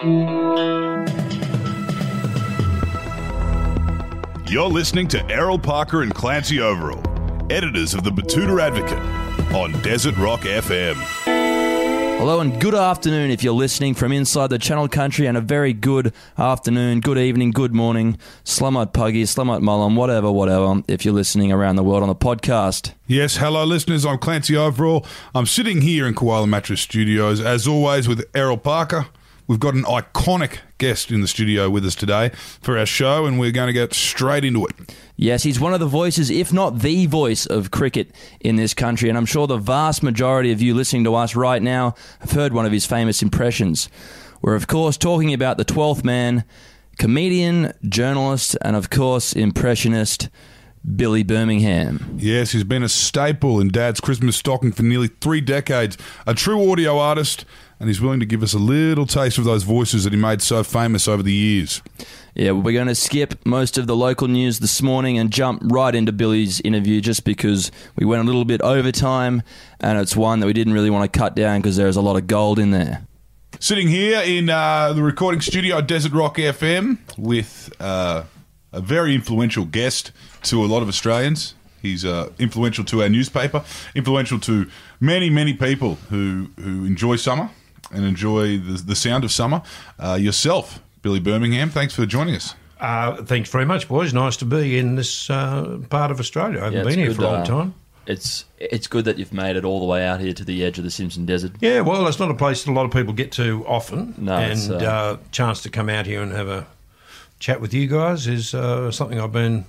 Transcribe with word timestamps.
You're 0.00 0.28
listening 4.68 5.08
to 5.08 5.28
Errol 5.28 5.58
Parker 5.58 6.02
and 6.02 6.14
Clancy 6.14 6.60
Overall, 6.60 7.02
editors 7.50 7.94
of 7.94 8.04
the 8.04 8.10
Betoota 8.10 8.62
Advocate, 8.62 9.00
on 9.52 9.72
Desert 9.82 10.16
Rock 10.16 10.42
FM. 10.42 10.94
Hello 12.18 12.38
and 12.38 12.60
good 12.60 12.76
afternoon 12.76 13.32
if 13.32 13.42
you're 13.42 13.52
listening 13.52 13.94
from 13.94 14.12
inside 14.12 14.50
the 14.50 14.58
Channel 14.60 14.86
Country, 14.86 15.26
and 15.26 15.36
a 15.36 15.40
very 15.40 15.72
good 15.72 16.14
afternoon, 16.36 17.00
good 17.00 17.18
evening, 17.18 17.50
good 17.50 17.74
morning, 17.74 18.18
Slumite 18.44 18.92
Puggy, 18.92 19.24
Slumite 19.24 19.62
Mullen, 19.62 19.96
whatever, 19.96 20.30
whatever, 20.30 20.80
if 20.86 21.04
you're 21.04 21.14
listening 21.14 21.50
around 21.50 21.74
the 21.74 21.82
world 21.82 22.04
on 22.04 22.08
the 22.08 22.14
podcast. 22.14 22.92
Yes, 23.08 23.38
hello 23.38 23.64
listeners, 23.64 24.06
I'm 24.06 24.18
Clancy 24.18 24.56
Overall. 24.56 25.04
I'm 25.34 25.46
sitting 25.46 25.80
here 25.80 26.06
in 26.06 26.14
Koala 26.14 26.46
Mattress 26.46 26.82
Studios, 26.82 27.40
as 27.40 27.66
always, 27.66 28.06
with 28.06 28.24
Errol 28.32 28.58
Parker. 28.58 29.08
We've 29.48 29.58
got 29.58 29.72
an 29.72 29.84
iconic 29.84 30.58
guest 30.76 31.10
in 31.10 31.22
the 31.22 31.26
studio 31.26 31.70
with 31.70 31.82
us 31.86 31.94
today 31.94 32.32
for 32.60 32.76
our 32.76 32.84
show, 32.84 33.24
and 33.24 33.40
we're 33.40 33.50
going 33.50 33.68
to 33.68 33.72
get 33.72 33.94
straight 33.94 34.44
into 34.44 34.66
it. 34.66 34.94
Yes, 35.16 35.42
he's 35.42 35.58
one 35.58 35.72
of 35.72 35.80
the 35.80 35.86
voices, 35.86 36.28
if 36.28 36.52
not 36.52 36.80
the 36.80 37.06
voice 37.06 37.46
of 37.46 37.70
cricket 37.70 38.14
in 38.40 38.56
this 38.56 38.74
country, 38.74 39.08
and 39.08 39.16
I'm 39.16 39.24
sure 39.24 39.46
the 39.46 39.56
vast 39.56 40.02
majority 40.02 40.52
of 40.52 40.60
you 40.60 40.74
listening 40.74 41.04
to 41.04 41.14
us 41.14 41.34
right 41.34 41.62
now 41.62 41.94
have 42.20 42.32
heard 42.32 42.52
one 42.52 42.66
of 42.66 42.72
his 42.72 42.84
famous 42.84 43.22
impressions. 43.22 43.88
We're, 44.42 44.54
of 44.54 44.66
course, 44.66 44.98
talking 44.98 45.32
about 45.32 45.56
the 45.56 45.64
12th 45.64 46.04
man, 46.04 46.44
comedian, 46.98 47.72
journalist, 47.88 48.54
and, 48.60 48.76
of 48.76 48.90
course, 48.90 49.32
impressionist. 49.32 50.28
Billy 50.94 51.22
Birmingham. 51.22 52.16
Yes, 52.18 52.52
he's 52.52 52.64
been 52.64 52.84
a 52.84 52.88
staple 52.88 53.60
in 53.60 53.68
Dad's 53.68 54.00
Christmas 54.00 54.36
stocking 54.36 54.72
for 54.72 54.84
nearly 54.84 55.08
three 55.08 55.40
decades, 55.40 55.98
a 56.26 56.34
true 56.34 56.70
audio 56.70 56.98
artist, 56.98 57.44
and 57.80 57.88
he's 57.88 58.00
willing 58.00 58.20
to 58.20 58.26
give 58.26 58.42
us 58.42 58.54
a 58.54 58.58
little 58.58 59.06
taste 59.06 59.38
of 59.38 59.44
those 59.44 59.62
voices 59.62 60.04
that 60.04 60.12
he 60.12 60.18
made 60.18 60.42
so 60.42 60.64
famous 60.64 61.06
over 61.06 61.22
the 61.22 61.32
years. 61.32 61.82
Yeah, 62.34 62.52
we're 62.52 62.72
going 62.72 62.88
to 62.88 62.94
skip 62.94 63.44
most 63.46 63.78
of 63.78 63.86
the 63.86 63.96
local 63.96 64.28
news 64.28 64.58
this 64.58 64.82
morning 64.82 65.18
and 65.18 65.30
jump 65.30 65.62
right 65.64 65.94
into 65.94 66.12
Billy's 66.12 66.60
interview 66.60 67.00
just 67.00 67.24
because 67.24 67.70
we 67.96 68.06
went 68.06 68.22
a 68.22 68.26
little 68.26 68.44
bit 68.44 68.60
over 68.62 68.92
time 68.92 69.42
and 69.80 69.98
it's 69.98 70.16
one 70.16 70.40
that 70.40 70.46
we 70.46 70.52
didn't 70.52 70.72
really 70.72 70.90
want 70.90 71.10
to 71.10 71.18
cut 71.18 71.34
down 71.34 71.60
because 71.60 71.76
there's 71.76 71.96
a 71.96 72.00
lot 72.00 72.16
of 72.16 72.26
gold 72.26 72.58
in 72.58 72.70
there. 72.70 73.06
Sitting 73.60 73.88
here 73.88 74.20
in 74.20 74.50
uh, 74.50 74.92
the 74.92 75.02
recording 75.02 75.40
studio 75.40 75.78
at 75.78 75.88
Desert 75.88 76.12
Rock 76.12 76.36
FM 76.36 76.98
with 77.16 77.72
uh, 77.80 78.24
a 78.72 78.80
very 78.80 79.14
influential 79.14 79.64
guest 79.64 80.12
to 80.44 80.64
a 80.64 80.66
lot 80.66 80.82
of 80.82 80.88
Australians. 80.88 81.54
He's 81.82 82.04
uh, 82.04 82.30
influential 82.38 82.84
to 82.86 83.02
our 83.02 83.08
newspaper, 83.08 83.64
influential 83.94 84.38
to 84.40 84.68
many, 85.00 85.30
many 85.30 85.54
people 85.54 85.94
who, 86.10 86.50
who 86.56 86.84
enjoy 86.84 87.16
summer 87.16 87.50
and 87.90 88.04
enjoy 88.04 88.58
the, 88.58 88.82
the 88.82 88.94
sound 88.96 89.24
of 89.24 89.32
summer. 89.32 89.62
Uh, 89.98 90.14
yourself, 90.20 90.80
Billy 91.02 91.20
Birmingham, 91.20 91.70
thanks 91.70 91.94
for 91.94 92.06
joining 92.06 92.34
us. 92.34 92.54
Uh, 92.80 93.22
thanks 93.24 93.50
very 93.50 93.64
much, 93.64 93.88
boys. 93.88 94.14
Nice 94.14 94.36
to 94.36 94.44
be 94.44 94.78
in 94.78 94.94
this 94.94 95.28
uh, 95.30 95.78
part 95.90 96.10
of 96.10 96.20
Australia. 96.20 96.60
I 96.60 96.64
haven't 96.64 96.78
Yeah, 96.78 96.84
been 96.84 96.98
here 96.98 97.08
good, 97.08 97.16
for 97.16 97.22
a 97.22 97.26
long 97.26 97.40
uh, 97.42 97.44
time. 97.44 97.74
It's 98.06 98.46
it's 98.58 98.86
good 98.86 99.04
that 99.04 99.18
you've 99.18 99.34
made 99.34 99.56
it 99.56 99.64
all 99.64 99.80
the 99.80 99.86
way 99.86 100.06
out 100.06 100.20
here 100.20 100.32
to 100.32 100.44
the 100.44 100.64
edge 100.64 100.78
of 100.78 100.84
the 100.84 100.90
Simpson 100.90 101.26
Desert. 101.26 101.52
Yeah, 101.60 101.80
well, 101.80 102.06
it's 102.06 102.18
not 102.18 102.30
a 102.30 102.34
place 102.34 102.64
that 102.64 102.70
a 102.70 102.72
lot 102.72 102.86
of 102.86 102.90
people 102.90 103.12
get 103.12 103.32
to 103.32 103.64
often. 103.66 104.14
No, 104.16 104.32
and 104.32 104.52
it's, 104.52 104.70
uh, 104.70 104.76
uh, 104.76 105.16
chance 105.30 105.60
to 105.62 105.70
come 105.70 105.90
out 105.90 106.06
here 106.06 106.22
and 106.22 106.32
have 106.32 106.48
a 106.48 106.66
chat 107.38 107.60
with 107.60 107.74
you 107.74 107.86
guys 107.86 108.26
is 108.26 108.54
uh, 108.54 108.90
something 108.90 109.20
I've 109.20 109.32
been 109.32 109.66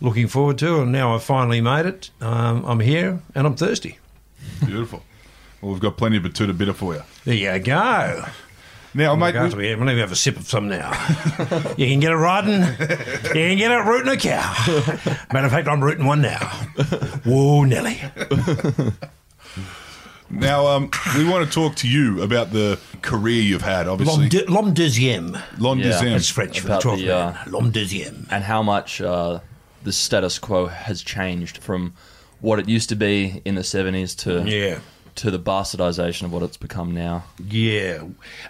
looking 0.00 0.28
forward 0.28 0.58
to, 0.58 0.82
and 0.82 0.92
now 0.92 1.14
I've 1.14 1.24
finally 1.24 1.60
made 1.60 1.86
it. 1.86 2.10
Um, 2.20 2.64
I'm 2.64 2.80
here 2.80 3.20
and 3.34 3.46
I'm 3.46 3.56
thirsty. 3.56 3.98
Beautiful. 4.64 5.02
Well, 5.64 5.72
we've 5.72 5.80
got 5.80 5.96
plenty 5.96 6.18
of 6.18 6.22
Betoota 6.24 6.56
bitter 6.56 6.74
for 6.74 6.92
you. 6.94 7.02
There 7.24 7.34
you 7.34 7.58
go. 7.58 8.24
Now, 8.96 9.16
Mate, 9.16 9.34
mate, 9.34 9.54
we- 9.54 9.74
we, 9.74 9.74
we'll 9.74 9.96
have 9.96 10.12
a 10.12 10.16
sip 10.16 10.36
of 10.36 10.46
some 10.46 10.68
now. 10.68 10.90
you 11.78 11.86
can 11.88 12.00
get 12.00 12.12
it 12.12 12.16
riding, 12.16 12.60
you 12.60 12.66
can 13.32 13.56
get 13.56 13.70
it 13.72 13.84
rooting 13.86 14.12
a 14.12 14.16
cow. 14.18 14.52
Matter 15.32 15.46
of 15.46 15.50
fact, 15.52 15.66
I'm 15.66 15.82
rooting 15.82 16.04
one 16.04 16.20
now. 16.20 16.38
Whoa, 17.24 17.64
Nelly. 17.64 17.98
now 20.30 20.66
um, 20.66 20.90
we 21.16 21.24
want 21.28 21.46
to 21.46 21.50
talk 21.52 21.76
to 21.76 21.88
you 21.88 22.22
about 22.22 22.50
the 22.52 22.78
career 23.02 23.40
you've 23.40 23.62
had, 23.62 23.88
obviously. 23.88 24.16
L'homme, 24.16 24.28
de, 24.28 24.44
l'homme 24.50 24.74
deuxième. 24.74 25.42
L'homme 25.58 25.78
Yeah. 25.80 25.92
deuxième. 25.92 26.12
That's 26.12 26.28
French 26.28 26.60
for 26.60 26.68
the 26.68 26.74
About 26.74 26.82
12th 26.82 26.98
the, 27.00 27.06
man. 27.06 27.34
uh, 27.34 27.50
L'homme 27.50 27.70
deuxième. 27.72 28.26
and 28.30 28.44
how 28.44 28.62
much 28.62 29.00
uh, 29.00 29.40
the 29.82 29.92
status 29.92 30.38
quo 30.38 30.66
has 30.66 31.02
changed 31.02 31.58
from 31.58 31.94
what 32.40 32.58
it 32.58 32.68
used 32.68 32.90
to 32.90 32.96
be 32.96 33.40
in 33.44 33.54
the 33.54 33.62
70s 33.62 34.14
to 34.18 34.48
Yeah. 34.48 34.78
To 35.16 35.30
the 35.30 35.38
bastardization 35.38 36.22
of 36.24 36.32
what 36.32 36.42
it's 36.42 36.56
become 36.56 36.92
now. 36.92 37.24
Yeah. 37.48 38.02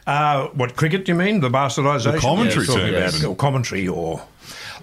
Uh, 0.07 0.47
what 0.49 0.77
cricket 0.77 1.05
do 1.05 1.13
you 1.13 1.19
mean? 1.19 1.41
The 1.41 1.51
bastardisation? 1.51 2.13
The 2.13 2.19
commentary 2.19 2.65
Yeah, 2.67 2.73
talking 2.73 2.81
term, 2.87 2.95
about 2.95 3.01
yes. 3.13 3.23
it. 3.23 3.27
Or 3.27 3.37
commentary 3.37 3.87
or. 3.89 4.23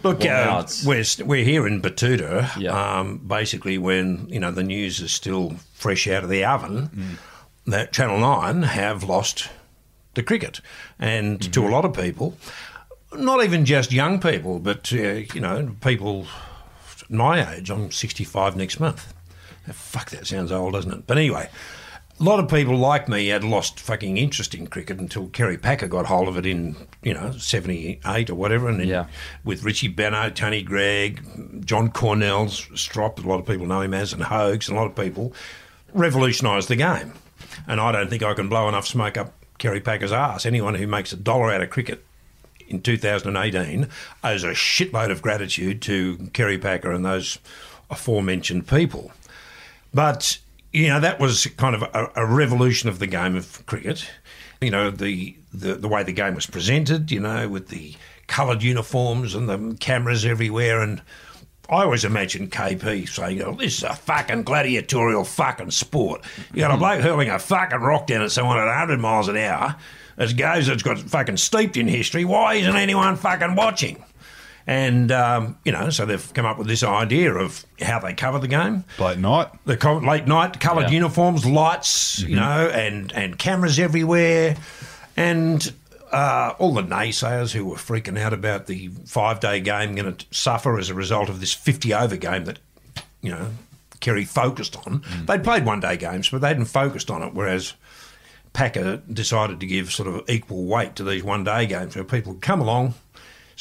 Look, 0.03 0.19
Well, 0.19 0.59
uh, 0.59 0.67
we're, 0.85 1.03
we're 1.25 1.43
here 1.43 1.67
in 1.67 1.81
Betoota, 1.81 2.49
Yeah. 2.59 2.99
um, 2.99 3.17
basically 3.19 3.77
when, 3.77 4.27
you 4.29 4.39
know, 4.39 4.51
the 4.51 4.63
news 4.63 4.99
is 4.99 5.11
still 5.11 5.55
fresh 5.73 6.07
out 6.07 6.23
of 6.23 6.29
the 6.29 6.43
oven, 6.45 6.89
Mm. 6.95 7.17
that 7.71 7.93
Channel 7.93 8.19
9 8.19 8.63
have 8.63 9.03
lost 9.03 9.49
the 10.15 10.23
cricket. 10.23 10.61
And 10.99 11.39
Mm-hmm. 11.39 11.51
to 11.51 11.67
a 11.67 11.69
lot 11.69 11.85
of 11.85 11.93
people, 11.93 12.35
not 13.13 13.43
even 13.43 13.65
just 13.65 13.91
young 13.91 14.19
people, 14.19 14.59
but, 14.59 14.91
uh, 14.93 14.97
you 15.33 15.39
know, 15.41 15.75
people 15.81 16.25
my 17.09 17.55
age, 17.55 17.69
I'm 17.69 17.91
65 17.91 18.55
next 18.55 18.79
month. 18.79 19.13
Fuck, 19.71 20.09
that 20.11 20.27
sounds 20.27 20.51
old, 20.51 20.73
doesn't 20.73 20.91
it? 20.91 21.07
But 21.07 21.17
anyway, 21.17 21.49
a 22.19 22.23
lot 22.23 22.39
of 22.39 22.49
people 22.49 22.77
like 22.77 23.07
me 23.09 23.27
had 23.27 23.43
lost 23.43 23.79
fucking 23.79 24.17
interest 24.17 24.53
in 24.53 24.67
cricket 24.67 24.99
until 24.99 25.27
Kerry 25.29 25.57
Packer 25.57 25.87
got 25.87 26.05
hold 26.05 26.27
of 26.27 26.37
it 26.37 26.45
in, 26.45 26.75
you 27.01 27.13
know, 27.13 27.31
78 27.31 28.29
or 28.29 28.35
whatever. 28.35 28.69
And 28.69 28.79
then 28.79 28.87
Yeah. 28.87 29.05
with 29.43 29.63
Richie 29.63 29.89
Benaud, 29.89 30.31
Tony 30.35 30.61
Greig, 30.61 31.65
John 31.65 31.89
Cornell's 31.89 32.67
Strop, 32.75 33.23
a 33.23 33.27
lot 33.27 33.39
of 33.39 33.47
people 33.47 33.65
know 33.65 33.81
him 33.81 33.93
as, 33.93 34.13
and 34.13 34.23
Hoges, 34.23 34.69
and 34.69 34.77
a 34.77 34.81
lot 34.81 34.87
of 34.87 34.95
people 34.95 35.33
revolutionised 35.93 36.67
the 36.67 36.75
game. 36.75 37.13
And 37.67 37.79
I 37.81 37.91
don't 37.91 38.09
think 38.09 38.23
I 38.23 38.33
can 38.33 38.49
blow 38.49 38.67
enough 38.69 38.87
smoke 38.87 39.17
up 39.17 39.33
Kerry 39.57 39.81
Packer's 39.81 40.11
ass. 40.11 40.45
Anyone 40.45 40.75
who 40.75 40.87
makes 40.87 41.11
a 41.11 41.17
dollar 41.17 41.51
out 41.51 41.61
of 41.61 41.69
cricket 41.69 42.03
in 42.67 42.81
2018 42.81 43.87
owes 44.23 44.43
a 44.43 44.51
shitload 44.51 45.11
of 45.11 45.21
gratitude 45.21 45.81
to 45.83 46.29
Kerry 46.33 46.57
Packer 46.57 46.91
and 46.91 47.03
those 47.05 47.39
aforementioned 47.89 48.67
people. 48.67 49.11
But 49.93 50.39
you 50.71 50.87
know 50.87 50.99
that 50.99 51.19
was 51.19 51.47
kind 51.57 51.75
of 51.75 51.83
a, 51.83 52.11
a 52.15 52.25
revolution 52.25 52.89
of 52.89 52.99
the 52.99 53.07
game 53.07 53.35
of 53.35 53.65
cricket. 53.65 54.09
You 54.61 54.71
know 54.71 54.91
the, 54.91 55.35
the 55.53 55.73
the 55.73 55.87
way 55.87 56.03
the 56.03 56.13
game 56.13 56.35
was 56.35 56.45
presented. 56.45 57.11
You 57.11 57.19
know 57.19 57.49
with 57.49 57.69
the 57.69 57.95
coloured 58.27 58.63
uniforms 58.63 59.35
and 59.35 59.49
the 59.49 59.77
cameras 59.79 60.25
everywhere 60.25 60.81
and. 60.81 61.01
I 61.69 61.83
always 61.83 62.03
imagine 62.03 62.49
KP 62.49 63.07
saying, 63.07 63.41
oh, 63.43 63.53
this 63.53 63.77
is 63.77 63.83
a 63.83 63.95
fucking 63.95 64.43
gladiatorial 64.43 65.23
fucking 65.23 65.71
sport. 65.71 66.21
You 66.53 66.59
got 66.59 66.73
a 66.73 66.77
bloke 66.77 66.99
hurling 66.99 67.29
a 67.29 67.39
fucking 67.39 67.79
rock 67.79 68.07
down 68.07 68.23
at 68.23 68.31
someone 68.31 68.57
at 68.57 68.65
100 68.65 68.99
miles 68.99 69.29
an 69.29 69.37
hour. 69.37 69.77
As 70.17 70.33
goes, 70.33 70.67
it's 70.67 70.83
got 70.83 70.99
fucking 70.99 71.37
steeped 71.37 71.77
in 71.77 71.87
history. 71.87 72.25
Why 72.25 72.55
isn't 72.55 72.75
anyone 72.75 73.15
fucking 73.15 73.55
watching? 73.55 74.03
And, 74.67 75.11
um, 75.11 75.57
you 75.65 75.71
know, 75.71 75.89
so 75.89 76.05
they've 76.05 76.33
come 76.33 76.45
up 76.45 76.57
with 76.57 76.67
this 76.67 76.83
idea 76.83 77.33
of 77.33 77.65
how 77.81 77.99
they 77.99 78.13
cover 78.13 78.39
the 78.39 78.47
game. 78.47 78.83
Late 78.99 79.17
night. 79.17 79.47
The 79.65 79.75
co- 79.77 79.97
late 79.97 80.27
night 80.27 80.59
coloured 80.59 80.83
Yeah. 80.89 80.91
uniforms, 80.91 81.45
lights, 81.45 82.19
you 82.21 82.35
know, 82.35 82.69
and, 82.69 83.11
and 83.13 83.37
cameras 83.39 83.79
everywhere. 83.79 84.55
And 85.17 85.73
uh, 86.11 86.53
all 86.59 86.73
the 86.73 86.83
naysayers 86.83 87.51
who 87.53 87.65
were 87.65 87.75
freaking 87.77 88.19
out 88.19 88.33
about 88.33 88.67
the 88.67 88.89
five 89.05 89.39
day 89.39 89.59
game 89.61 89.95
going 89.95 90.15
to 90.15 90.25
suffer 90.31 90.77
as 90.77 90.89
a 90.89 90.93
result 90.93 91.29
of 91.29 91.39
this 91.39 91.53
50 91.53 91.93
over 91.93 92.15
game 92.17 92.45
that, 92.45 92.59
you 93.21 93.31
know, 93.31 93.47
Kerry 93.99 94.25
focused 94.25 94.75
on. 94.87 95.03
They'd 95.25 95.43
played 95.43 95.65
one 95.65 95.79
day 95.79 95.95
games, 95.97 96.29
but 96.29 96.41
they 96.41 96.47
hadn't 96.49 96.65
focused 96.65 97.09
on 97.11 97.21
it, 97.23 97.33
whereas 97.33 97.73
Packer 98.53 98.97
decided 99.11 99.59
to 99.59 99.65
give 99.65 99.91
sort 99.93 100.07
of 100.09 100.27
equal 100.29 100.65
weight 100.65 100.95
to 100.97 101.03
these 101.03 101.23
one 101.23 101.43
day 101.43 101.65
games 101.65 101.95
where 101.95 102.03
people 102.03 102.33
would 102.33 102.41
come 102.41 102.61
along, 102.61 102.95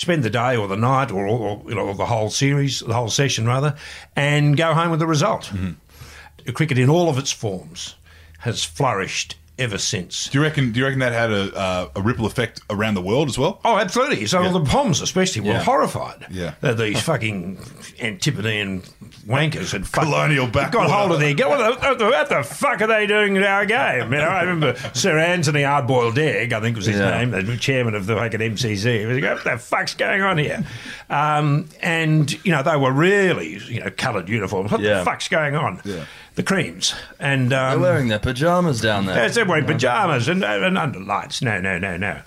spend 0.01 0.23
the 0.23 0.31
day 0.31 0.57
or 0.57 0.67
the 0.67 0.79
night 0.79 1.11
or, 1.11 1.27
or 1.27 1.63
you 1.69 1.75
know 1.75 1.89
or 1.89 1.95
the 1.95 2.07
whole 2.07 2.31
series, 2.31 2.81
the 2.81 2.95
whole 2.95 3.11
session 3.11 3.47
rather, 3.47 3.77
and 4.17 4.57
go 4.57 4.73
home 4.73 4.91
with 4.91 4.99
the 4.99 5.07
result. 5.07 5.45
Mm-hmm. 5.53 6.53
Cricket 6.53 6.79
in 6.79 6.89
all 6.89 7.11
of 7.11 7.19
its 7.19 7.31
forms 7.31 7.97
has 8.39 8.65
flourished 8.65 9.37
ever 9.61 9.79
since. 9.79 10.29
Do 10.29 10.39
you 10.39 10.43
reckon? 10.43 10.73
Do 10.73 10.81
you 10.81 10.87
reckon 10.87 11.01
that 11.01 11.13
had 11.13 11.31
a, 11.31 11.55
uh, 11.55 11.89
a 11.97 12.01
ripple 12.03 12.27
effect 12.27 12.61
around 12.71 12.95
the 12.95 13.03
world 13.03 13.29
as 13.29 13.39
well? 13.39 13.61
Oh, 13.65 13.77
absolutely. 13.79 14.27
So 14.27 14.43
Yeah. 14.43 14.53
the 14.53 14.61
Poms, 14.65 15.01
especially, 15.01 15.43
were 15.43 15.53
Yeah. 15.53 15.63
horrified 15.63 16.27
Yeah. 16.31 16.55
that 16.63 16.79
these 16.79 17.01
fucking 17.03 17.59
Antipodean 18.01 18.83
wankers 19.27 19.73
had 19.73 19.91
Colonial 19.93 20.47
back 20.47 20.73
got 20.73 20.91
hold 20.91 21.13
of 21.13 21.21
their 21.21 21.35
game. 21.35 21.49
What 21.49 21.81
the, 21.81 22.05
what 22.07 22.29
the- 22.29 22.43
fuck 22.43 22.81
are 22.81 22.87
they 22.87 23.07
doing 23.07 23.37
in 23.37 23.45
our 23.45 23.65
game? 23.67 24.13
You 24.13 24.19
know, 24.19 24.25
I 24.29 24.41
remember 24.43 24.75
Sir 24.95 25.19
Anthony 25.19 25.61
Hardboiled 25.63 26.17
Egg, 26.19 26.53
I 26.53 26.61
think 26.61 26.77
was 26.77 26.87
his 26.87 26.99
Yeah. 26.99 27.11
name, 27.23 27.31
the 27.31 27.57
chairman 27.57 27.95
of 27.95 28.07
the 28.07 28.17
fucking 28.17 28.41
MCC. 28.41 29.01
He 29.01 29.07
was 29.07 29.19
like, 29.19 29.35
what 29.35 29.45
the 29.45 29.59
fuck's 29.59 29.95
going 29.95 30.23
on 30.23 30.39
here? 30.39 30.65
Um, 31.11 31.69
and, 31.81 32.33
you 32.45 32.53
know, 32.53 32.63
they 32.63 32.77
were 32.77 32.93
really, 32.93 33.59
you 33.69 33.81
know, 33.81 33.91
coloured 33.97 34.29
uniforms. 34.29 34.71
What 34.73 34.81
the 34.83 35.03
fuck's 35.05 35.29
going 35.29 35.55
on? 35.57 35.81
Yeah. 35.85 36.05
The 36.35 36.43
creams. 36.43 36.95
And, 37.19 37.51
They're 37.51 37.71
um, 37.71 37.81
wearing 37.81 38.09
their 38.09 38.19
pajamas 38.19 38.81
down 38.81 39.07
there. 39.07 39.17
Yes, 39.17 39.35
they're 39.35 39.45
wearing 39.45 39.67
pajamas 39.67 40.29
and, 40.29 40.45
and 40.45 40.79
under 40.79 41.01
lights. 41.01 41.43
No, 41.43 41.61
no, 41.61 41.79
no, 41.79 41.97
no. 41.97 42.23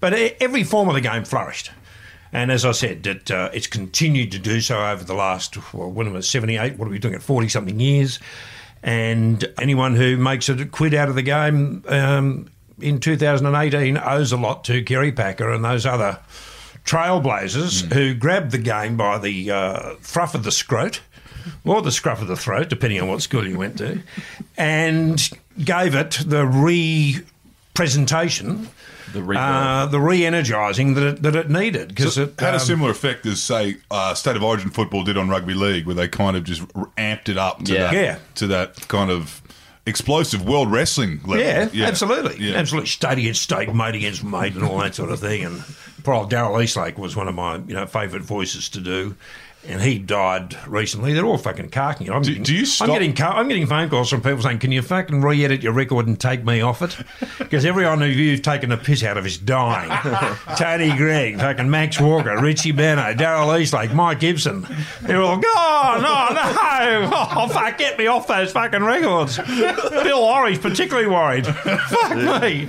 But 0.00 0.14
every 0.40 0.62
form 0.64 0.88
of 0.88 0.94
the 0.94 1.00
game 1.00 1.24
flourished. 1.24 1.70
And 2.32 2.52
as 2.52 2.64
I 2.64 2.72
said, 2.72 3.06
it, 3.06 3.30
uh, 3.30 3.50
it's 3.52 3.66
continued 3.66 4.32
to 4.32 4.38
do 4.38 4.60
so 4.60 4.84
over 4.84 5.02
the 5.02 5.14
last, 5.14 5.56
well, 5.72 5.90
when 5.90 6.14
I, 6.14 6.20
78? 6.20 6.78
What 6.78 6.86
are 6.86 6.90
we 6.90 6.98
doing 6.98 7.14
at 7.14 7.22
40 7.22 7.48
something 7.48 7.80
years? 7.80 8.18
And 8.82 9.44
anyone 9.58 9.96
who 9.96 10.16
makes 10.16 10.48
a 10.48 10.64
quid 10.66 10.94
out 10.94 11.08
of 11.08 11.14
the 11.14 11.22
game 11.22 11.84
um, 11.88 12.50
in 12.80 13.00
2018 13.00 13.98
owes 13.98 14.30
a 14.30 14.36
lot 14.36 14.64
to 14.64 14.82
Kerry 14.82 15.10
Packer 15.10 15.50
and 15.50 15.64
those 15.64 15.84
other 15.84 16.20
trailblazers 16.84 17.92
who 17.92 18.14
grabbed 18.14 18.50
the 18.52 18.58
game 18.58 18.96
by 18.96 19.18
the 19.18 19.50
uh, 19.50 19.94
thruff 20.00 20.34
of 20.34 20.44
the 20.44 20.52
scrot 20.52 21.00
or 21.64 21.82
the 21.82 21.92
scruff 21.92 22.20
of 22.22 22.28
the 22.28 22.36
throat, 22.36 22.68
depending 22.68 23.00
on 23.00 23.08
what 23.08 23.22
school 23.22 23.46
you 23.46 23.58
went 23.58 23.78
to, 23.78 24.00
and 24.56 25.30
gave 25.64 25.94
it 25.94 26.18
the 26.26 26.46
re 26.46 27.20
presentation, 27.74 28.68
The 29.12 29.22
re- 29.22 29.36
uh, 29.38 29.86
the 29.86 30.00
re 30.00 30.26
energising 30.26 30.94
that 30.94 31.04
it, 31.04 31.22
that 31.22 31.36
it 31.36 31.48
needed. 31.48 31.88
Because 31.88 32.14
So 32.14 32.22
it 32.24 32.34
had 32.40 32.50
a 32.54 32.58
um, 32.58 32.60
similar 32.60 32.90
effect 32.90 33.24
as, 33.26 33.40
say, 33.42 33.76
uh, 33.90 34.14
State 34.14 34.36
of 34.36 34.42
Origin 34.42 34.70
football 34.70 35.04
did 35.04 35.16
on 35.16 35.28
rugby 35.28 35.54
league, 35.54 35.86
where 35.86 35.94
they 35.94 36.08
kind 36.08 36.36
of 36.36 36.44
just 36.44 36.62
amped 36.96 37.28
it 37.28 37.38
up 37.38 37.64
to, 37.64 37.72
Yeah. 37.72 37.82
that, 37.90 37.94
Yeah. 37.94 38.18
to 38.36 38.46
that 38.48 38.88
kind 38.88 39.10
of 39.10 39.40
explosive 39.86 40.44
world 40.46 40.70
wrestling 40.72 41.20
level. 41.24 41.38
Yeah, 41.72 41.86
absolutely. 41.86 42.44
Yeah. 42.44 42.56
Absolutely. 42.56 42.88
State 42.88 43.18
against 43.18 43.42
state, 43.42 43.72
mate 43.72 43.94
against 43.94 44.22
mate, 44.24 44.54
and 44.54 44.64
all 44.64 44.78
that 44.78 44.94
sort 44.96 45.10
of 45.10 45.20
thing. 45.20 45.44
And 45.44 45.62
poor 46.02 46.14
old 46.14 46.30
Daryl 46.30 46.62
Eastlake 46.62 46.98
was 46.98 47.16
one 47.16 47.28
of 47.28 47.34
my 47.34 47.56
you 47.56 47.74
know 47.74 47.86
favourite 47.86 48.24
voices 48.24 48.68
to 48.70 48.80
do. 48.80 49.14
And 49.66 49.82
he 49.82 49.98
died 49.98 50.56
recently. 50.66 51.12
They're 51.12 51.26
all 51.26 51.36
fucking 51.36 51.68
carking 51.70 52.06
it. 52.06 52.10
I'm 52.12 52.22
Do- 52.22 52.30
getting, 52.30 52.42
do 52.44 52.54
you 52.54 52.64
I'm 52.80 52.88
getting, 52.88 53.20
I'm 53.22 53.48
getting 53.48 53.66
phone 53.66 53.90
calls 53.90 54.08
from 54.08 54.22
people 54.22 54.40
saying, 54.40 54.60
"Can 54.60 54.72
you 54.72 54.80
fucking 54.82 55.20
re-edit 55.20 55.62
your 55.62 55.72
record 55.72 56.06
and 56.06 56.18
take 56.18 56.42
me 56.44 56.60
off 56.62 56.80
it?" 56.80 56.96
Because 57.38 57.64
everyone 57.64 58.00
who 58.00 58.06
you've 58.06 58.42
taken 58.42 58.70
the 58.70 58.76
piss 58.76 59.02
out 59.02 59.16
of 59.18 59.26
is 59.26 59.36
dying. 59.36 59.90
Tony 60.56 60.94
Greig, 60.96 61.38
fucking 61.38 61.68
Max 61.68 62.00
Walker, 62.00 62.38
Richie 62.40 62.72
Benaud, 62.72 63.14
Daryl 63.16 63.58
Eastlake, 63.60 63.92
Mike 63.92 64.20
Gibson. 64.20 64.66
They're 65.02 65.20
all, 65.22 65.40
"Oh 65.44 65.98
no, 66.00 66.34
no! 66.34 67.10
Oh 67.12 67.48
fuck, 67.48 67.76
get 67.78 67.98
me 67.98 68.06
off 68.06 68.26
those 68.26 68.52
fucking 68.52 68.82
records." 68.82 69.38
Bill 69.38 70.20
Lawry's 70.20 70.58
particularly 70.58 71.08
worried. 71.08 71.46
Fuck 71.46 72.42
me. 72.42 72.68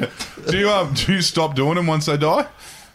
Do 0.50 0.57
you 0.57 0.69
um, 0.69 0.94
do 0.95 1.13
you 1.13 1.21
stop 1.21 1.56
doing 1.56 1.75
them 1.75 1.88
once 1.88 2.07
they 2.07 2.18
die? 2.18 2.47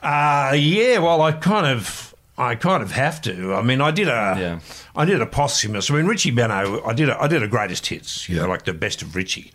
Uh, 0.03 0.53
yeah, 0.55 0.99
well, 0.99 1.23
I 1.23 1.33
kind 1.33 1.67
of, 1.67 2.14
I 2.37 2.57
kind 2.57 2.83
of 2.83 2.91
have 2.93 3.21
to. 3.23 3.55
I 3.55 3.63
mean, 3.63 3.81
I 3.81 3.91
did 3.93 4.09
a, 4.09 4.37
Yeah. 4.39 4.59
I 4.97 5.05
did 5.05 5.21
a 5.21 5.27
posthumous. 5.27 5.91
I 5.91 5.95
mean, 5.95 6.07
Richie 6.07 6.33
Benaud. 6.33 6.83
I 6.85 6.93
did, 6.93 7.09
a, 7.09 7.21
I 7.21 7.29
did 7.29 7.43
a 7.43 7.49
greatest 7.49 7.87
hits. 7.87 8.29
You 8.29 8.37
Yeah. 8.37 8.43
know, 8.43 8.49
like 8.49 8.65
the 8.65 8.73
best 8.75 9.03
of 9.03 9.15
Richie. 9.15 9.53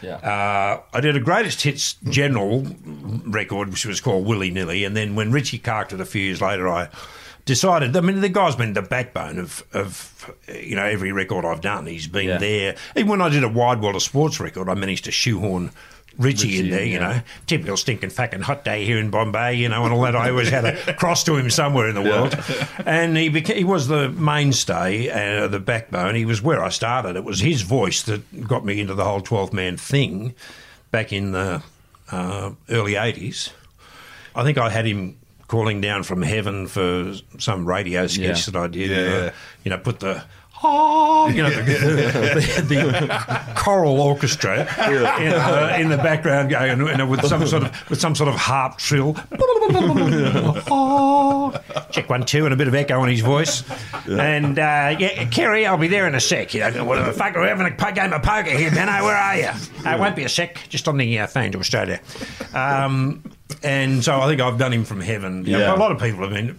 Yeah. 0.00 0.14
Uh, 0.16 0.80
I 0.92 1.00
did 1.00 1.14
a 1.16 1.20
greatest 1.20 1.60
hits 1.62 1.94
general 2.08 2.66
record, 3.26 3.68
which 3.70 3.84
was 3.86 4.00
called 4.00 4.26
Willy 4.26 4.50
Nilly, 4.50 4.84
and 4.84 4.96
then 4.96 5.14
when 5.14 5.30
Richie 5.30 5.58
carked 5.58 5.92
it 5.92 6.00
a 6.00 6.04
few 6.04 6.22
years 6.22 6.40
later, 6.40 6.68
I 6.68 6.88
decided. 7.44 7.96
I 7.96 8.00
mean, 8.00 8.20
the 8.20 8.28
guy's 8.28 8.56
been 8.56 8.72
the 8.72 8.82
backbone 8.82 9.38
of, 9.38 9.62
of 9.72 10.30
you 10.52 10.74
know 10.74 10.84
every 10.84 11.12
record 11.12 11.44
I've 11.44 11.60
done. 11.60 11.86
He's 11.86 12.08
been 12.08 12.28
Yeah. 12.28 12.38
there. 12.38 12.76
Even 12.96 13.10
when 13.10 13.22
I 13.22 13.28
did 13.28 13.44
a 13.44 13.48
Wide 13.48 13.80
World 13.80 13.94
of 13.94 14.02
Sports 14.02 14.40
record, 14.40 14.68
I 14.68 14.74
managed 14.74 15.04
to 15.04 15.10
shoehaul 15.12 15.70
Richie, 16.18 16.58
in 16.58 16.70
there. 16.70 16.84
You 16.84 16.94
yeah. 16.94 16.98
know, 17.16 17.20
typical 17.46 17.76
stinking 17.76 18.10
fucking 18.10 18.40
hot 18.42 18.64
day 18.64 18.84
here 18.84 18.98
in 18.98 19.10
Bombay. 19.10 19.54
You 19.54 19.68
know, 19.68 19.84
and 19.84 19.92
all 19.92 20.02
that. 20.02 20.16
I 20.16 20.30
always 20.30 20.48
had 20.50 20.64
a 20.64 20.94
cross 20.98 21.24
to 21.24 21.36
him 21.36 21.50
somewhere 21.50 21.88
in 21.88 21.94
the 21.94 22.02
world, 22.02 22.36
and 22.86 23.16
he 23.16 23.28
became, 23.28 23.56
he 23.56 23.64
was 23.64 23.88
the 23.88 24.08
mainstay, 24.10 25.10
uh, 25.10 25.48
the 25.48 25.60
backbone. 25.60 26.14
He 26.14 26.24
was 26.24 26.42
where 26.42 26.62
I 26.62 26.68
started. 26.68 27.16
It 27.16 27.24
was 27.24 27.40
his 27.40 27.62
voice 27.62 28.02
that 28.04 28.46
got 28.46 28.64
me 28.64 28.80
into 28.80 28.94
the 28.94 29.04
whole 29.04 29.20
twelve 29.20 29.52
man 29.52 29.76
thing 29.76 30.34
back 30.90 31.12
in 31.12 31.32
the 31.32 31.62
uh, 32.10 32.52
early 32.68 32.96
eighties. 32.96 33.50
I 34.34 34.44
think 34.44 34.58
I 34.58 34.70
had 34.70 34.86
him 34.86 35.18
calling 35.48 35.82
down 35.82 36.02
from 36.02 36.22
heaven 36.22 36.66
for 36.66 37.12
some 37.38 37.66
radio 37.66 38.06
sketch 38.06 38.46
Yeah. 38.48 38.52
that 38.52 38.56
I 38.56 38.66
did. 38.68 38.90
Yeah, 38.90 38.96
yeah. 39.24 39.32
you 39.64 39.70
know, 39.70 39.76
put 39.76 40.00
the 40.00 40.24
oh, 40.64 41.28
you 41.28 41.42
know, 41.42 41.50
the, 41.50 41.62
the, 41.62 42.74
the 42.76 43.52
choral 43.56 44.00
orchestra 44.00 44.60
in, 45.20 45.32
uh, 45.32 45.76
in 45.78 45.88
the 45.88 45.96
background 45.96 46.50
going, 46.50 46.78
you 46.78 46.96
know, 46.96 47.06
with 47.06 47.24
some 47.26 47.46
sort 47.46 47.64
of 47.64 47.90
with 47.90 48.00
some 48.00 48.14
sort 48.14 48.28
of 48.28 48.34
harp 48.36 48.78
trill. 48.78 49.16
Oh. 50.70 51.52
Check 51.90 52.08
one 52.08 52.24
two 52.24 52.44
and 52.44 52.54
a 52.54 52.56
bit 52.56 52.68
of 52.68 52.74
echo 52.74 53.00
on 53.00 53.08
his 53.08 53.20
voice. 53.20 53.62
And 54.08 54.58
uh, 54.58 54.96
yeah, 54.98 55.24
Kerry, 55.30 55.66
I'll 55.66 55.76
be 55.78 55.88
there 55.88 56.06
in 56.06 56.14
a 56.14 56.20
sec. 56.20 56.54
You 56.54 56.70
know, 56.70 56.84
what 56.84 57.04
the 57.04 57.12
fuck? 57.12 57.34
We're 57.34 57.48
having 57.48 57.66
a 57.66 57.76
po- 57.76 57.92
game 57.92 58.12
of 58.12 58.22
poker 58.22 58.50
here, 58.50 58.70
Benno. 58.70 59.04
Where 59.04 59.16
are 59.16 59.36
you? 59.36 59.46
Uh, 59.46 59.90
it 59.94 60.00
won't 60.00 60.16
be 60.16 60.24
a 60.24 60.28
sec. 60.28 60.58
Just 60.68 60.88
on 60.88 60.96
the 60.96 61.18
uh, 61.20 61.26
phone 61.26 61.52
to 61.52 61.58
Australia. 61.58 62.00
Um, 62.54 63.22
and 63.62 64.02
so 64.02 64.20
I 64.20 64.26
think 64.28 64.40
I've 64.40 64.58
done 64.58 64.72
him 64.72 64.84
from 64.84 65.00
heaven. 65.00 65.44
You 65.44 65.52
know, 65.52 65.58
Yeah. 65.60 65.74
a 65.74 65.76
lot 65.76 65.92
of 65.92 66.00
people 66.00 66.22
have 66.22 66.30
been 66.32 66.58